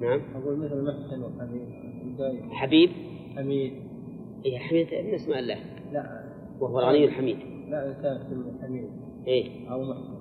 نعم. 0.00 0.20
أقول 0.34 0.56
مثل 0.58 0.84
محسن 0.84 1.22
وحميد 1.22 2.52
حبيب؟ 2.52 2.90
حميد. 3.36 3.72
اي 4.46 4.58
حميد 4.58 4.86
من 4.94 5.14
اسماء 5.14 5.38
الله 5.38 5.58
لا. 5.92 6.24
وهو 6.60 6.80
الغني 6.80 7.04
الحميد. 7.04 7.38
لا 7.68 7.88
إنسان 7.88 8.16
اسمه 8.16 8.62
حميد. 8.62 8.90
إيه. 9.26 9.72
أو 9.72 9.82
محسن 9.82 10.17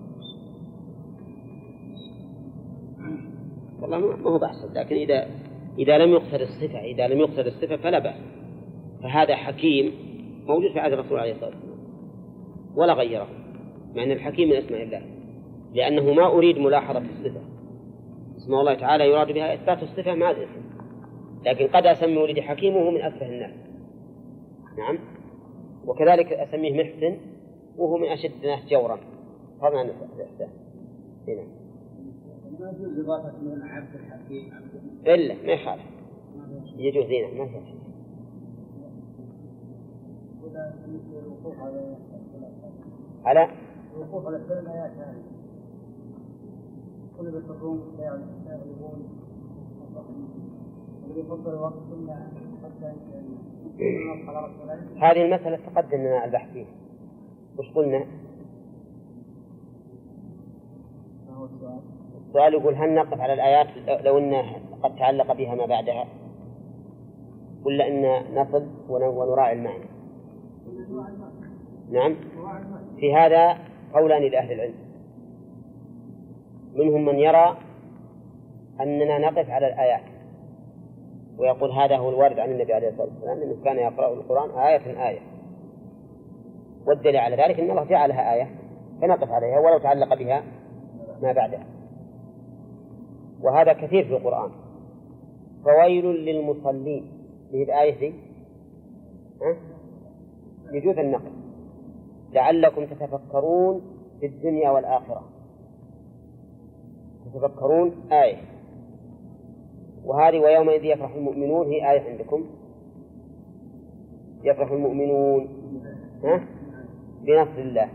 والله 3.82 3.98
ما 3.98 4.30
هو 4.30 4.38
بحث 4.38 4.56
لكن 4.74 4.96
إذا 4.96 5.28
إذا 5.80 5.98
لم 5.98 6.12
يقصد 6.12 6.42
الصفة 6.42 6.80
إذا 6.80 7.08
لم 7.08 7.20
يقصد 7.20 7.46
الصفة 7.48 7.76
فلا 7.78 8.00
بأس. 8.00 8.16
فهذا 9.04 9.36
حكيم 9.36 9.92
موجود 10.48 10.72
في 10.72 10.80
عهد 10.80 10.94
الرسول 10.94 11.20
عليه 11.20 11.32
الصلاة 11.32 11.50
والسلام. 11.50 11.78
ولا 12.76 12.94
غيره 12.94 13.28
مع 13.96 14.04
أن 14.04 14.12
الحكيم 14.12 14.50
من 14.50 14.56
أسماء 14.56 14.84
الله. 14.84 15.02
لأنه 15.74 16.14
ما 16.14 16.28
أريد 16.28 16.58
ملاحظة 16.58 17.00
الصفة. 17.00 17.42
اسم 18.38 18.54
الله 18.54 18.74
تعالى 18.74 19.10
يراد 19.10 19.32
بها 19.32 19.54
إثبات 19.54 19.84
الصفة 19.84 20.16
مع 20.16 20.32
الاسم 20.32 20.62
لكن 21.46 21.68
قد 21.68 21.86
أسمي 21.86 22.18
ولدي 22.18 22.42
حكيم 22.42 22.76
وهو 22.76 22.92
من 22.92 23.02
أسفه 23.02 23.26
الناس. 23.26 23.54
نعم؟ 24.78 25.00
وكذلك 25.86 26.34
أسميه 26.34 26.84
محسن 26.84 27.18
وهو 27.78 27.98
من 27.98 28.08
أشد 28.08 28.32
الناس 28.44 28.66
جورا. 28.70 29.00
فضلا 29.62 29.80
عن 29.80 29.90
الإحسان 30.16 30.50
هنا 31.28 31.57
ما 32.60 32.70
يجوز 32.70 33.00
إضافة 33.00 33.34
مثلا 33.42 33.66
عبد 33.66 33.96
الحكيم. 33.96 34.54
عبد 34.54 34.76
إلا 35.08 35.36
ما 35.46 35.52
يخالف. 35.52 35.84
يجوز 36.78 37.06
هنا 37.06 37.44
ما 37.44 37.48
في 37.48 37.78
على 43.26 43.50
الوقوف 43.96 44.26
على 44.26 44.40
فعل 44.40 44.58
الآيات 44.58 44.92
هذه 44.92 45.24
كل 47.18 47.28
الروم 47.28 47.96
لا 47.98 48.16
الله 51.94 52.28
هذه 54.96 55.26
المسألة 55.26 55.58
تقدم 55.58 55.98
لنا 55.98 56.26
البحث 56.26 56.52
فيها. 56.54 56.68
وش 57.58 57.72
قلنا؟ 57.72 58.06
ما 61.28 61.36
هو 61.36 61.46
السؤال؟ 61.46 61.97
السؤال 62.28 62.54
يقول 62.54 62.76
هل 62.76 62.96
نقف 62.96 63.22
على 63.22 63.34
الآيات 63.34 63.68
لو 64.06 64.18
أن 64.18 64.44
قد 64.84 64.96
تعلق 64.96 65.34
بها 65.34 65.56
ما 65.56 65.66
بعدها؟ 65.66 66.06
ولا 67.66 67.88
أن 67.88 68.24
نصل 68.42 68.68
ون- 68.90 69.04
ونراعي 69.04 69.54
المعنى؟ 69.54 69.84
نعم. 71.92 72.16
في 73.00 73.16
هذا 73.16 73.58
قولان 73.94 74.22
لأهل 74.24 74.52
العلم. 74.52 74.74
منهم 76.76 77.06
من 77.06 77.20
يرى 77.20 77.58
أننا 78.82 79.18
نقف 79.18 79.50
على 79.50 79.68
الآيات. 79.68 80.02
ويقول 81.38 81.72
هذا 81.72 81.98
هو 81.98 82.10
الوارد 82.10 82.40
عن 82.40 82.52
النبي 82.52 82.74
عليه 82.74 82.90
الصلاة 82.90 83.08
والسلام 83.08 83.42
أنه 83.42 83.64
كان 83.64 83.78
يقرأ 83.78 84.14
القرآن 84.14 84.50
آية 84.60 85.08
آية. 85.10 85.20
والدليل 86.88 87.18
على 87.18 87.36
ذلك 87.36 87.60
أن 87.60 87.72
الله 87.72 87.84
جعلها 87.84 88.34
آية 88.34 88.48
فنقف 89.02 89.32
عليها 89.32 89.60
ولو 89.60 89.78
تعلق 89.78 90.14
بها 90.14 90.44
ما 91.22 91.32
بعدها. 91.32 91.66
وهذا 93.42 93.74
كثير 93.74 94.06
في 94.06 94.18
القرآن. 94.18 94.52
فويل 95.64 96.06
للمصلين. 96.06 97.12
هي 97.52 97.64
الآية 97.64 98.00
دي؟ 98.00 98.14
يجوز 100.72 100.98
النقل. 100.98 101.32
لعلكم 102.34 102.86
تتفكرون 102.86 103.82
في 104.20 104.26
الدنيا 104.26 104.70
والآخرة. 104.70 105.24
تتفكرون؟ 107.26 107.92
آية. 108.12 108.38
وهذه 110.06 110.40
ويومئذ 110.40 110.86
يفرح 110.86 111.16
المؤمنون. 111.16 111.68
هي 111.68 111.92
آية 111.92 112.12
عندكم. 112.12 112.46
يفرح 114.44 114.72
المؤمنون. 114.72 115.48
ها؟ 116.24 116.48
بنصر 117.22 117.60
الله. 117.62 117.90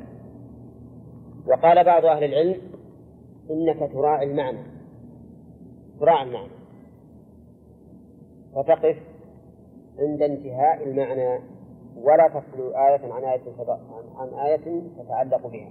وقال 1.47 1.85
بعض 1.85 2.05
أهل 2.05 2.25
العلم 2.25 2.61
إنك 3.51 3.93
تراعي 3.93 4.31
المعنى. 4.31 4.72
تراعي 6.03 6.23
المعنى 6.23 6.53
فتقف 8.55 8.97
عند 9.99 10.23
انتهاء 10.23 10.89
المعنى 10.89 11.39
ولا 11.97 12.29
تفصل 12.29 12.75
آية 12.75 13.13
عن 13.13 13.25
آية 13.25 13.41
عن 14.17 14.29
آية 14.29 14.83
تتعلق 14.99 15.47
بها. 15.47 15.71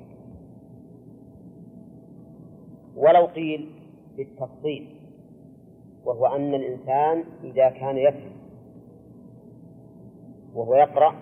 ولو 2.95 3.25
قيل 3.25 3.71
بالتفصيل 4.17 4.89
وهو 6.05 6.25
أن 6.25 6.53
الإنسان 6.53 7.23
إذا 7.43 7.69
كان 7.69 7.97
يفهم 7.97 8.31
وهو 10.55 10.75
يقرأ 10.75 11.15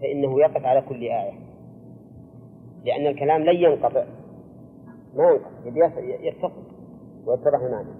فإنه 0.00 0.40
يقف 0.40 0.64
على 0.64 0.80
كل 0.80 1.02
آية. 1.02 1.32
لأن 2.84 3.06
الكلام 3.06 3.42
لن 3.42 3.56
ينقطع. 3.56 4.04
ما 5.14 5.40
ينقطع 5.64 6.00
يتصل 6.00 6.62
ويتضح 7.26 7.60
المعنى. 7.60 7.99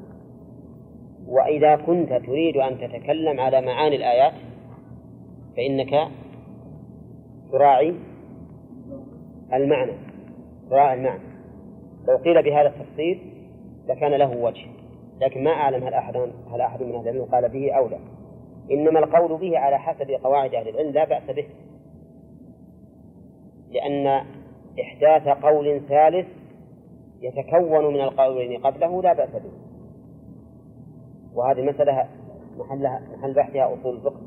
وإذا 1.31 1.77
كنت 1.77 2.13
تريد 2.13 2.57
أن 2.57 2.79
تتكلم 2.79 3.41
على 3.41 3.61
معاني 3.61 3.97
الآيات 3.97 4.33
فإنك 5.57 6.09
تراعي 7.53 7.95
المعنى 9.53 9.93
تراعي 10.71 10.95
المعنى. 10.95 11.23
لو 12.09 12.17
قيل 12.17 12.43
بهذا 12.43 12.69
التفصيل 12.69 13.21
لكان 13.89 14.13
له 14.13 14.37
وجه 14.37 14.67
لكن 15.21 15.45
ما 15.45 15.51
أعلم 15.51 15.85
هل 15.85 15.95
أحد 15.95 16.17
هل 16.53 16.61
أحد 16.61 16.83
من 16.83 16.95
أهل 16.95 17.09
العلم 17.09 17.25
قال 17.25 17.49
به 17.49 17.73
أو 17.73 17.89
لا. 17.89 17.99
إنما 18.71 18.99
القول 18.99 19.39
به 19.39 19.59
على 19.59 19.79
حسب 19.79 20.11
قواعد 20.11 20.55
أهل 20.55 20.69
العلم 20.69 20.91
لا 20.91 21.05
بأس 21.05 21.31
به. 21.31 21.47
لأن 23.71 24.25
إحداث 24.81 25.29
قول 25.29 25.81
ثالث 25.89 26.27
يتكون 27.21 27.95
من 27.95 28.01
القولين 28.01 28.61
قبله 28.61 29.03
لا 29.03 29.13
بأس 29.13 29.31
به. 29.31 29.60
وهذه 31.35 31.63
مسألة 31.63 32.09
محلها 32.59 33.03
محل 33.19 33.35
بحثها 33.35 33.75
أصول 33.75 33.97
الفقه. 33.97 34.21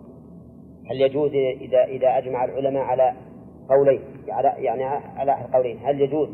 هل 0.89 1.01
يجوز 1.01 1.31
إذا 1.61 1.83
إذا 1.83 2.17
أجمع 2.17 2.45
العلماء 2.45 2.83
على 2.83 3.13
قولين؟ 3.69 4.01
يعني 4.57 4.83
على 5.15 5.31
أحد 5.31 5.55
قولين 5.55 5.77
هل 5.77 6.01
يجوز 6.01 6.29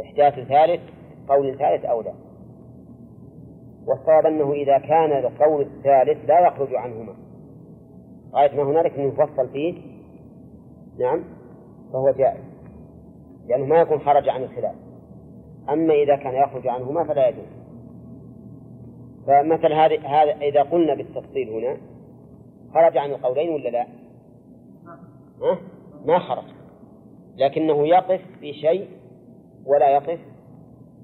إحداث 0.00 0.34
ثالث 0.34 0.80
قول 1.28 1.58
ثالث 1.58 1.84
أو 1.84 2.02
لا؟ 2.02 2.12
والصواب 3.86 4.26
أنه 4.26 4.52
إذا 4.52 4.78
كان 4.78 5.12
القول 5.12 5.62
الثالث 5.62 6.30
لا 6.30 6.46
يخرج 6.46 6.74
عنهما. 6.74 7.14
غاية 8.34 8.56
ما 8.56 8.62
هنالك 8.62 8.94
أنه 8.94 9.08
يفصل 9.08 9.48
فيه. 9.48 9.74
نعم 10.98 11.24
فهو 11.92 12.10
جائز. 12.10 12.44
لأنه 13.48 13.66
ما 13.66 13.80
يكون 13.80 13.98
خرج 13.98 14.28
عن 14.28 14.42
الخلاف. 14.42 14.74
أما 15.68 15.94
إذا 15.94 16.16
كان 16.16 16.34
يخرج 16.34 16.66
عنهما 16.66 17.04
فلا 17.04 17.28
يجوز. 17.28 17.61
فمثل 19.26 19.72
هذا 19.72 20.00
هذا 20.00 20.32
إذا 20.32 20.62
قلنا 20.62 20.94
بالتفصيل 20.94 21.48
هنا 21.48 21.76
خرج 22.74 22.96
عن 22.96 23.10
القولين 23.10 23.48
ولا 23.48 23.68
لا؟ 23.68 23.86
ها؟ 25.42 25.58
ما 26.04 26.18
خرج 26.18 26.44
لكنه 27.36 27.86
يقف 27.86 28.20
في 28.40 28.52
شيء 28.52 28.88
ولا 29.66 29.88
يقف 29.88 30.20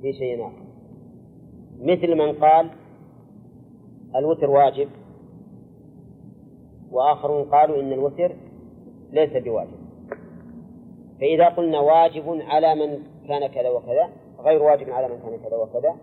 في 0.03 0.13
شيء 0.13 0.47
آخر 0.47 0.69
مثل 1.81 2.15
من 2.15 2.33
قال 2.33 2.71
الوتر 4.17 4.51
واجب 4.51 4.89
وآخرون 6.91 7.45
قالوا 7.45 7.81
إن 7.81 7.93
الوتر 7.93 8.37
ليس 9.11 9.43
بواجب 9.43 9.79
فإذا 11.21 11.49
قلنا 11.49 11.81
واجب 11.81 12.41
على 12.41 12.75
من 12.75 13.03
كان 13.29 13.47
كذا 13.47 13.69
وكذا 13.69 14.09
غير 14.39 14.63
واجب 14.63 14.91
على 14.91 15.09
من 15.09 15.19
كان 15.19 15.49
كذا 15.49 15.57
وكذا 15.57 15.97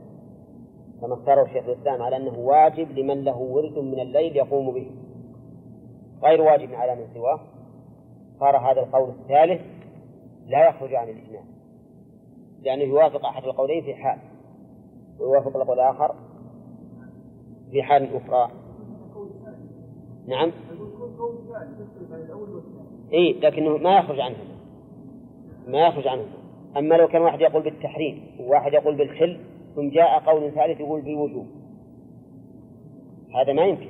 كما 1.06 1.14
اختاره 1.14 1.48
شيخ 1.54 1.66
الإسلام 1.66 2.02
على 2.02 2.18
أنه 2.18 2.40
واجب 2.40 2.92
لمن 3.00 3.24
له 3.24 3.38
ورد 3.38 3.80
من 3.80 4.00
الليل 4.00 4.36
يقوم 4.36 4.74
به. 4.74 4.92
غير 6.24 6.42
واجب 6.42 6.74
على 6.74 6.96
من 6.96 7.08
سواه. 7.14 7.40
صار 8.40 8.58
هذا 8.58 8.82
القول 8.82 9.10
الثالث 9.10 9.62
لا 10.48 10.70
يخرج 10.70 10.96
عن 10.96 11.10
الإجماع. 11.10 11.44
لأنه 12.62 12.84
يوافق 12.84 13.26
أحد 13.26 13.44
القولين 13.44 13.84
في 13.84 13.96
حال 13.96 14.20
ويوافق 15.20 15.58
القول 15.58 15.80
الآخر 15.80 16.16
في 17.72 17.84
حال 17.84 18.16
أخرى. 18.16 18.52
نعم؟ 20.28 20.52
إي 23.14 23.34
لكنه 23.34 23.78
ما 23.78 23.98
يخرج 23.98 24.20
عنه. 24.20 24.38
ما 25.68 25.88
يخرج 25.88 26.08
عنه. 26.08 26.26
أما 26.78 26.96
لو 26.96 27.08
كان 27.08 27.22
واحد 27.22 27.42
يقول 27.42 27.64
بالتحريم 27.64 28.24
وواحد 28.40 28.74
يقول 28.74 28.96
بالحل 28.96 29.40
ثم 29.76 29.90
جاء 29.90 30.20
قول 30.20 30.52
ثالث 30.52 30.80
يقول 30.80 31.02
بالوجوب 31.02 31.48
هذا 33.36 33.54
ما 33.54 33.66
يمكن. 33.66 33.90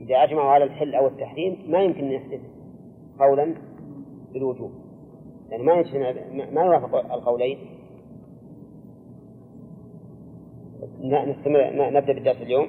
إذا 0.00 0.22
أجمعوا 0.22 0.50
على 0.50 0.64
الحل 0.64 0.94
أو 0.94 1.06
التحريم 1.06 1.58
ما 1.68 1.82
يمكن 1.82 2.04
أن 2.04 2.12
يحدث 2.12 2.40
قولا 3.18 3.54
بالوجوب. 4.32 4.70
يعني 5.50 5.62
ما 5.62 5.72
يجتمع 5.72 6.14
ما 6.52 6.62
يوافق 6.62 7.12
القولين. 7.12 7.58
نستمر 11.00 11.90
نبدأ 11.90 12.12
بالدرس 12.12 12.42
اليوم. 12.42 12.68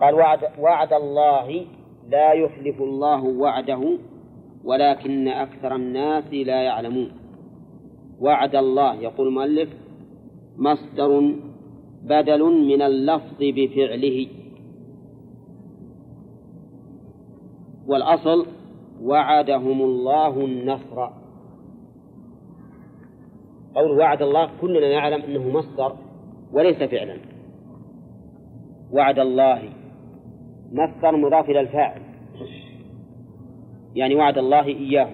قال 0.00 0.14
وعد 0.14 0.38
وعد 0.58 0.92
الله 0.92 1.66
لا 2.08 2.32
يخلف 2.32 2.82
الله 2.82 3.24
وعده 3.24 3.98
ولكن 4.64 5.28
أكثر 5.28 5.74
الناس 5.74 6.32
لا 6.32 6.62
يعلمون. 6.62 7.12
وعد 8.20 8.56
الله 8.56 8.94
يقول 8.94 9.28
المؤلف 9.28 9.68
مصدر 10.60 11.34
بدل 12.02 12.42
من 12.42 12.82
اللفظ 12.82 13.38
بفعله. 13.40 14.26
والأصل 17.86 18.46
وعدهم 19.02 19.82
الله 19.82 20.44
النصر. 20.44 21.08
قول 23.74 23.98
وعد 23.98 24.22
الله 24.22 24.50
كلنا 24.60 24.90
نعلم 24.92 25.22
أنه 25.22 25.48
مصدر 25.50 25.96
وليس 26.52 26.82
فعلا. 26.82 27.16
وعد 28.92 29.18
الله 29.18 29.62
مصدر 30.72 31.16
مضاف 31.16 31.50
إلى 31.50 31.60
الفاعل. 31.60 32.02
يعني 33.94 34.14
وعد 34.14 34.38
الله 34.38 34.66
إياه. 34.66 35.10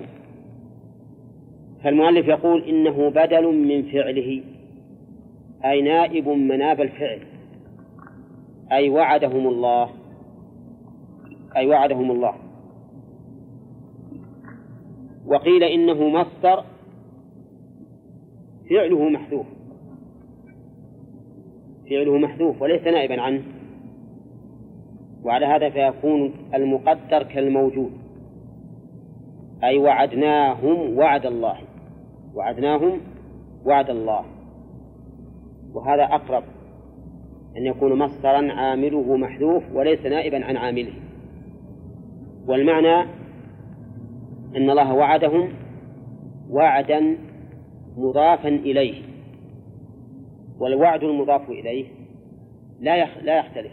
فالمؤلف 1.84 2.28
يقول 2.28 2.62
إنه 2.62 3.10
بدل 3.10 3.66
من 3.66 3.82
فعله. 3.82 4.55
أي 5.64 5.82
نائب 5.82 6.28
مناب 6.28 6.80
الفعل. 6.80 7.20
أي 8.72 8.90
وعدهم 8.90 9.48
الله. 9.48 9.90
أي 11.56 11.66
وعدهم 11.66 12.10
الله. 12.10 12.34
وقيل 15.26 15.64
إنه 15.64 16.08
مصدر 16.08 16.64
فعله 18.70 19.08
محذوف. 19.08 19.46
فعله 21.90 22.18
محذوف 22.18 22.62
وليس 22.62 22.82
نائبا 22.82 23.20
عنه. 23.20 23.42
وعلى 25.24 25.46
هذا 25.46 25.70
فيكون 25.70 26.32
المقدر 26.54 27.22
كالموجود. 27.22 27.92
أي 29.64 29.78
وعدناهم 29.78 30.98
وعد 30.98 31.26
الله. 31.26 31.56
وعدناهم 32.34 33.00
وعد 33.64 33.90
الله. 33.90 34.35
وهذا 35.74 36.04
أقرب 36.04 36.42
أن 37.56 37.66
يكون 37.66 37.98
مصدرا 37.98 38.52
عامله 38.52 39.16
محذوف 39.16 39.62
وليس 39.72 40.06
نائبا 40.06 40.44
عن 40.44 40.56
عامله. 40.56 40.92
والمعنى 42.48 43.00
أن 44.56 44.70
الله 44.70 44.94
وعدهم 44.94 45.48
وعدا 46.50 47.16
مضافا 47.96 48.48
إليه. 48.48 49.02
والوعد 50.58 51.02
المضاف 51.02 51.50
إليه 51.50 51.86
لا 52.80 53.20
لا 53.22 53.38
يختلف. 53.38 53.72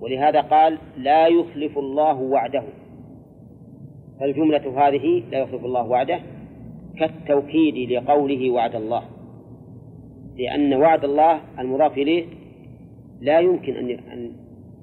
ولهذا 0.00 0.40
قال 0.40 0.78
لا 0.96 1.26
يخلف 1.26 1.78
الله 1.78 2.20
وعده. 2.20 2.62
فالجملة 4.20 4.88
هذه 4.88 5.22
لا 5.30 5.38
يخلف 5.38 5.64
الله 5.64 5.86
وعده 5.86 6.20
كالتوكيد 6.98 7.92
لقوله 7.92 8.50
وعد 8.50 8.74
الله. 8.74 9.15
لأن 10.36 10.74
وعد 10.74 11.04
الله 11.04 11.40
المضاف 11.58 11.92
إليه 11.92 12.26
لا 13.20 13.40
يمكن 13.40 13.76
أن 13.76 14.32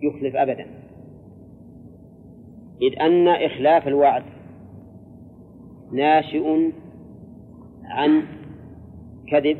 يخلف 0.01 0.35
أبدا. 0.35 0.65
إذ 2.81 2.99
أن 3.01 3.27
إخلاف 3.27 3.87
الوعد 3.87 4.23
ناشئ 5.91 6.71
عن 7.83 8.23
كذب 9.27 9.57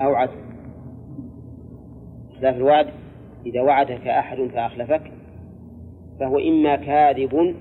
أو 0.00 0.14
عدل. 0.14 0.44
إخلاف 2.36 2.56
الوعد 2.56 2.86
إذا 3.46 3.60
وعدك 3.60 4.06
أحد 4.06 4.38
فأخلفك 4.38 5.12
فهو 6.20 6.38
إما 6.38 6.76
كاذب 6.76 7.54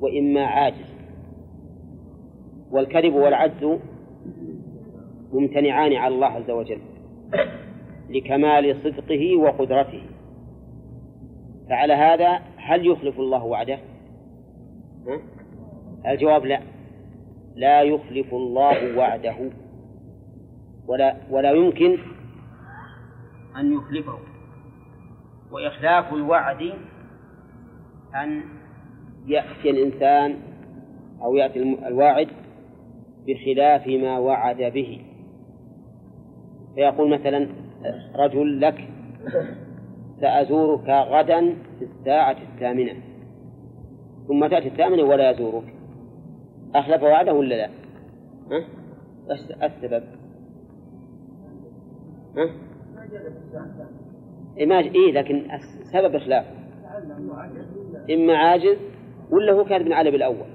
وإما 0.00 0.44
عاجز. 0.44 0.98
والكذب 2.70 3.14
والعجز 3.14 3.78
ممتنعان 5.32 5.92
على 5.92 6.14
الله 6.14 6.26
عز 6.26 6.50
وجل 6.50 6.80
لكمال 8.10 8.76
صدقه 8.76 9.36
وقدرته. 9.36 10.02
فعلى 11.68 11.92
هذا 11.92 12.40
هل 12.56 12.86
يخلف 12.86 13.20
الله 13.20 13.44
وعده؟ 13.44 13.78
ها؟ 15.06 15.20
الجواب 16.12 16.44
لا. 16.44 16.60
لا 17.56 17.82
يخلف 17.82 18.34
الله 18.34 18.98
وعده. 18.98 19.36
ولا 20.86 21.16
ولا 21.30 21.52
يمكن 21.52 21.98
أن 23.56 23.72
يخلفه. 23.72 24.18
وإخلاف 25.52 26.14
الوعد 26.14 26.72
أن 28.14 28.42
يأتي 29.26 29.70
الإنسان 29.70 30.36
أو 31.22 31.36
يأتي 31.36 31.62
الواعد 31.86 32.28
بخلاف 33.26 33.86
ما 33.86 34.18
وعد 34.18 34.56
به. 34.56 35.07
فيقول 36.78 37.10
مثلا 37.10 37.48
رجل 38.14 38.60
لك 38.60 38.88
سأزورك 40.20 40.88
غدا 40.88 41.54
في 41.78 41.84
الساعة 41.84 42.36
الثامنة. 42.54 42.92
ثم 44.28 44.46
تأتي 44.46 44.68
الثامنة 44.68 45.02
ولا 45.02 45.30
يزورك. 45.30 45.74
أخلف 46.74 47.02
وعده 47.02 47.34
ولا 47.34 47.54
لا؟ 47.54 47.70
ها؟ 48.50 48.64
السبب؟ 49.66 50.02
ها؟ 52.36 52.50
ما 54.66 54.78
إيه 54.78 55.12
لكن 55.12 55.50
السبب 55.50 56.14
إخلاف 56.14 56.46
إما 58.14 58.36
عاجز 58.36 58.78
ولا 59.30 59.52
هو 59.52 59.64
كاتب 59.64 59.92
على 59.92 60.10
بالأول؟ 60.10 60.46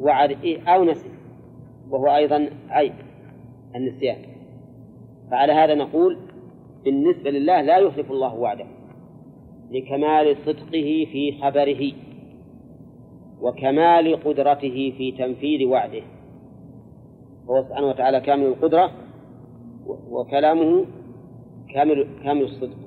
وعد 0.00 0.30
إيه 0.30 0.74
أو 0.74 0.84
نسي. 0.84 1.10
وهو 1.90 2.16
أيضا 2.16 2.48
عيب 2.68 2.94
النسيان. 3.76 4.37
فعلى 5.30 5.52
هذا 5.52 5.74
نقول 5.74 6.18
بالنسبة 6.84 7.30
لله 7.30 7.60
لا 7.60 7.78
يخلف 7.78 8.10
الله 8.10 8.34
وعده 8.34 8.66
لكمال 9.70 10.36
صدقه 10.46 11.06
في 11.12 11.38
خبره 11.42 11.92
وكمال 13.40 14.24
قدرته 14.24 14.94
في 14.98 15.12
تنفيذ 15.12 15.68
وعده. 15.68 16.02
هو 17.50 17.62
سبحانه 17.62 17.86
وتعالى 17.86 18.20
كامل 18.20 18.46
القدرة 18.46 18.90
وكلامه 20.10 20.84
كامل 21.74 22.06
كامل 22.24 22.42
الصدق. 22.42 22.78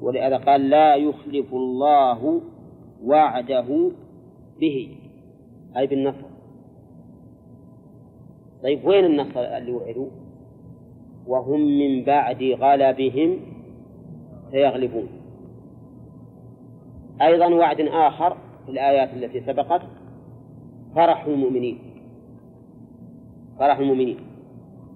ولهذا 0.00 0.36
قال 0.36 0.70
لا 0.70 0.94
يخلف 0.94 1.54
الله 1.54 2.40
وعده 3.04 3.90
به. 4.60 4.96
أي 5.76 5.86
بالنصر. 5.86 6.26
طيب 8.62 8.84
وين 8.84 9.04
النصر 9.04 9.40
اللي 9.40 9.72
وعدوا 9.72 10.08
وهم 11.26 11.60
من 11.60 12.04
بعد 12.04 12.42
غلبهم 12.42 13.38
سيغلبون. 14.50 15.08
أيضا 17.22 17.54
وعد 17.54 17.80
آخر 17.80 18.36
في 18.66 18.72
الآيات 18.72 19.14
التي 19.14 19.40
سبقت 19.40 19.82
فرح 20.94 21.24
المؤمنين. 21.24 21.78
فرح 23.58 23.78
المؤمنين. 23.78 24.16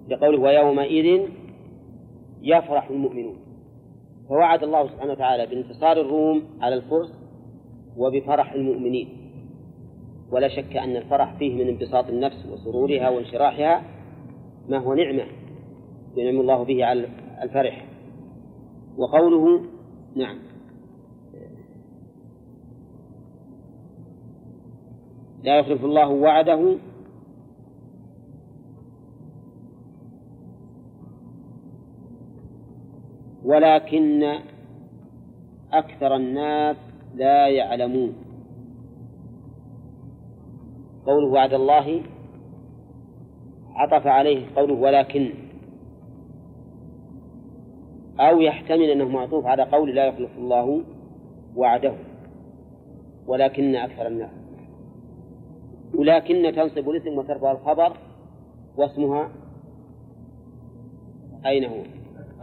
لقوله 0.09 0.39
ويومئذ 0.39 1.21
يفرح 2.41 2.89
المؤمنون. 2.89 3.35
فوعد 4.29 4.63
الله 4.63 4.87
سبحانه 4.87 5.11
وتعالى 5.11 5.45
بانتصار 5.45 6.01
الروم 6.01 6.43
على 6.61 6.75
الفرس 6.75 7.19
وبفرح 7.97 8.53
المؤمنين. 8.53 9.07
ولا 10.31 10.47
شك 10.47 10.77
أن 10.77 10.95
الفرح 10.95 11.33
فيه 11.33 11.63
من 11.63 11.67
انبساط 11.67 12.09
النفس 12.09 12.45
وسرورها 12.45 13.09
وانشراحها 13.09 13.83
ما 14.69 14.77
هو 14.77 14.93
نعمة. 14.93 15.40
ينعم 16.15 16.41
الله 16.41 16.63
به 16.63 16.85
على 16.85 17.07
الفرح. 17.41 17.85
وقوله 18.97 19.61
نعم. 20.15 20.37
لا 25.43 25.59
يخلف 25.59 25.85
الله 25.85 26.09
وعده. 26.09 26.77
ولكن 33.45 34.39
أكثر 35.73 36.15
الناس 36.15 36.77
لا 37.15 37.47
يعلمون. 37.47 38.13
قوله 41.05 41.27
وعد 41.27 41.53
الله 41.53 42.01
عطف 43.75 44.07
عليه 44.07 44.45
قوله 44.55 44.73
ولكن. 44.73 45.40
أو 48.21 48.41
يحتمل 48.41 48.89
أنه 48.89 49.07
معطوف 49.07 49.45
على 49.45 49.63
قول 49.63 49.95
لا 49.95 50.05
يخلف 50.05 50.37
الله 50.37 50.83
وعده 51.55 51.93
ولكن 53.27 53.75
أكثر 53.75 54.07
الناس. 54.07 54.31
ولكن 55.95 56.53
تنصب 56.55 56.89
الاسم 56.89 57.17
وترفع 57.17 57.51
الخبر 57.51 57.97
واسمها 58.77 59.29
أين 61.45 61.65
هو؟ 61.65 61.83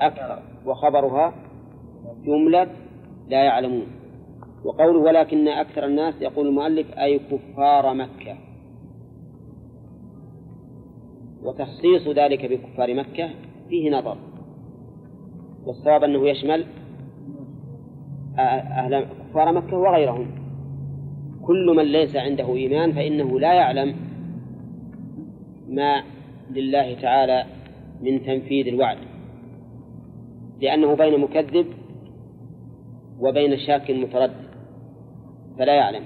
أكثر. 0.00 0.42
وخبرها 0.66 1.34
جملة 2.24 2.66
لا 3.28 3.44
يعلمون. 3.44 3.86
وقوله 4.64 4.98
ولكن 4.98 5.48
أكثر 5.48 5.84
الناس 5.84 6.14
يقول 6.20 6.46
المؤلف 6.46 6.98
أي 6.98 7.18
كفار 7.18 7.94
مكة. 7.94 8.36
وتخصيص 11.42 12.08
ذلك 12.08 12.46
بكفار 12.46 12.94
مكة 12.94 13.30
فيه 13.68 13.90
نظر. 13.90 14.16
والصواب 15.68 16.04
أنه 16.04 16.28
يشمل 16.28 16.64
أهل 18.38 19.06
كفار 19.30 19.52
مكة 19.52 19.76
وغيرهم. 19.76 20.30
كل 21.42 21.74
من 21.76 21.84
ليس 21.84 22.16
عنده 22.16 22.54
إيمان 22.54 22.92
فإنه 22.92 23.40
لا 23.40 23.52
يعلم 23.52 23.96
ما 25.68 26.02
لله 26.50 26.94
تعالى 26.94 27.44
من 28.00 28.22
تنفيذ 28.22 28.66
الوعد. 28.66 28.98
لأنه 30.60 30.94
بين 30.94 31.20
مكذب 31.20 31.66
وبين 33.20 33.58
شاك 33.58 33.90
متردد 33.90 34.48
فلا 35.58 35.74
يعلم. 35.74 36.02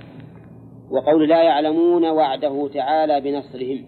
وقول 0.90 1.28
لا 1.28 1.42
يعلمون 1.42 2.04
وعده 2.04 2.68
تعالى 2.68 3.20
بنصرهم 3.20 3.84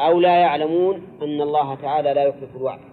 أو 0.00 0.20
لا 0.20 0.36
يعلمون 0.38 0.94
أن 1.22 1.40
الله 1.40 1.74
تعالى 1.74 2.14
لا 2.14 2.24
يخلف 2.24 2.56
الوعد. 2.56 2.89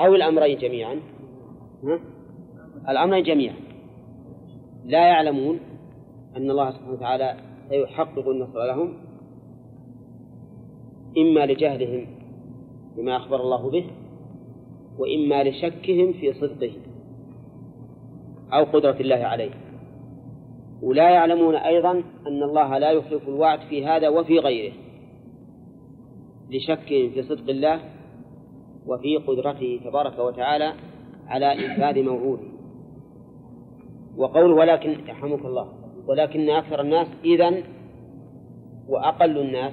أو 0.00 0.14
الأمرين 0.14 0.58
جميعا؟ 0.58 1.00
الأمرين 2.88 3.24
جميعا. 3.24 3.56
لا 4.84 5.08
يعلمون 5.08 5.60
أن 6.36 6.50
الله 6.50 6.70
سبحانه 6.70 6.92
وتعالى 6.92 7.36
سيحقق 7.68 8.28
النصر 8.28 8.64
لهم 8.66 8.94
إما 11.18 11.46
لجهلهم 11.46 12.06
بما 12.96 13.16
أخبر 13.16 13.40
الله 13.40 13.70
به 13.70 13.84
وإما 14.98 15.44
لشكهم 15.44 16.12
في 16.12 16.32
صدقه 16.32 16.72
أو 18.52 18.64
قدرة 18.64 18.96
الله 19.00 19.16
عليه. 19.16 19.50
ولا 20.82 21.10
يعلمون 21.10 21.54
أيضا 21.54 21.90
أن 22.26 22.42
الله 22.42 22.78
لا 22.78 22.90
يخلف 22.90 23.28
الوعد 23.28 23.60
في 23.60 23.86
هذا 23.86 24.08
وفي 24.08 24.38
غيره 24.38 24.72
لشكهم 26.50 27.10
في 27.10 27.22
صدق 27.22 27.50
الله 27.50 27.80
وفي 28.88 29.16
قدرته 29.16 29.80
تبارك 29.84 30.18
وتعالى 30.18 30.72
على 31.26 31.66
إنفاذ 31.66 32.02
موعوده. 32.02 32.48
وقول 34.16 34.52
ولكن 34.52 34.90
يرحمك 34.90 35.44
الله 35.44 35.68
ولكن 36.06 36.50
أكثر 36.50 36.80
الناس 36.80 37.06
إذا 37.24 37.54
وأقل 38.88 39.38
الناس 39.38 39.72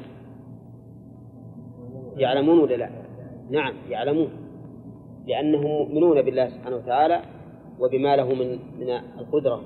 يعلمون 2.18 2.60
ولا 2.60 2.76
لا؟ 2.76 2.90
نعم 3.50 3.74
يعلمون. 3.90 4.30
لأنهم 5.28 5.64
مؤمنون 5.64 6.22
بالله 6.22 6.50
سبحانه 6.50 6.76
وتعالى 6.76 7.22
وبما 7.80 8.16
له 8.16 8.34
من 8.34 8.60
من 8.80 8.90
القدرة 9.20 9.62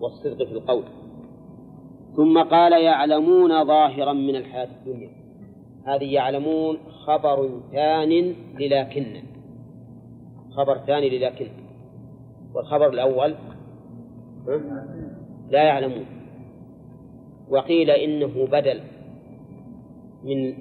والصدق 0.00 0.44
في 0.46 0.52
القول. 0.52 0.84
ثم 2.16 2.42
قال 2.42 2.72
يعلمون 2.82 3.64
ظاهرا 3.64 4.12
من 4.12 4.36
الحياة 4.36 4.68
الدنيا. 4.80 5.17
هذه 5.88 6.14
يعلمون 6.14 6.78
خبر 7.06 7.60
ثان 7.72 8.34
للكن. 8.58 9.22
خبر 10.50 10.78
ثاني 10.78 11.18
للكن. 11.18 11.48
والخبر 12.54 12.88
الأول 12.88 13.34
لا 15.50 15.62
يعلمون. 15.62 16.06
وقيل 17.48 17.90
إنه 17.90 18.46
بدل 18.46 18.80
من 20.24 20.54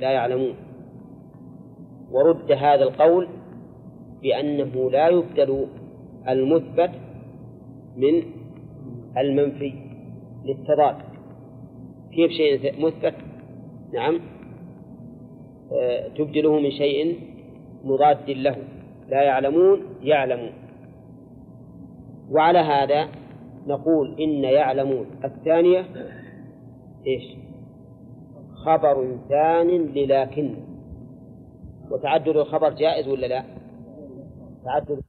لا 0.00 0.10
يعلمون. 0.10 0.54
ورد 2.10 2.52
هذا 2.52 2.82
القول 2.82 3.28
بأنه 4.22 4.90
لا 4.90 5.08
يبدل 5.08 5.66
المثبت 6.28 6.90
من 7.96 8.22
المنفي 9.16 9.72
للتضاد. 10.44 10.96
كيف 12.12 12.30
شيء 12.30 12.86
مثبت؟ 12.86 13.14
نعم. 13.92 14.37
تبدله 16.16 16.60
من 16.60 16.70
شيء 16.70 17.20
مضاد 17.84 18.30
له. 18.30 18.56
لا 19.08 19.22
يعلمون 19.22 19.80
يعلمون. 20.02 20.52
وعلى 22.30 22.58
هذا 22.58 23.08
نقول 23.66 24.20
إن 24.20 24.44
يعلمون. 24.44 25.06
الثانية 25.24 25.84
إيش؟ 27.06 27.36
خبر 28.64 29.16
ثان 29.28 29.68
للكن. 29.68 30.54
وتعدد 31.90 32.28
الخبر 32.28 32.70
جائز 32.70 33.08
ولا 33.08 33.26
لا؟ 33.26 33.44
تعدد 34.64 35.02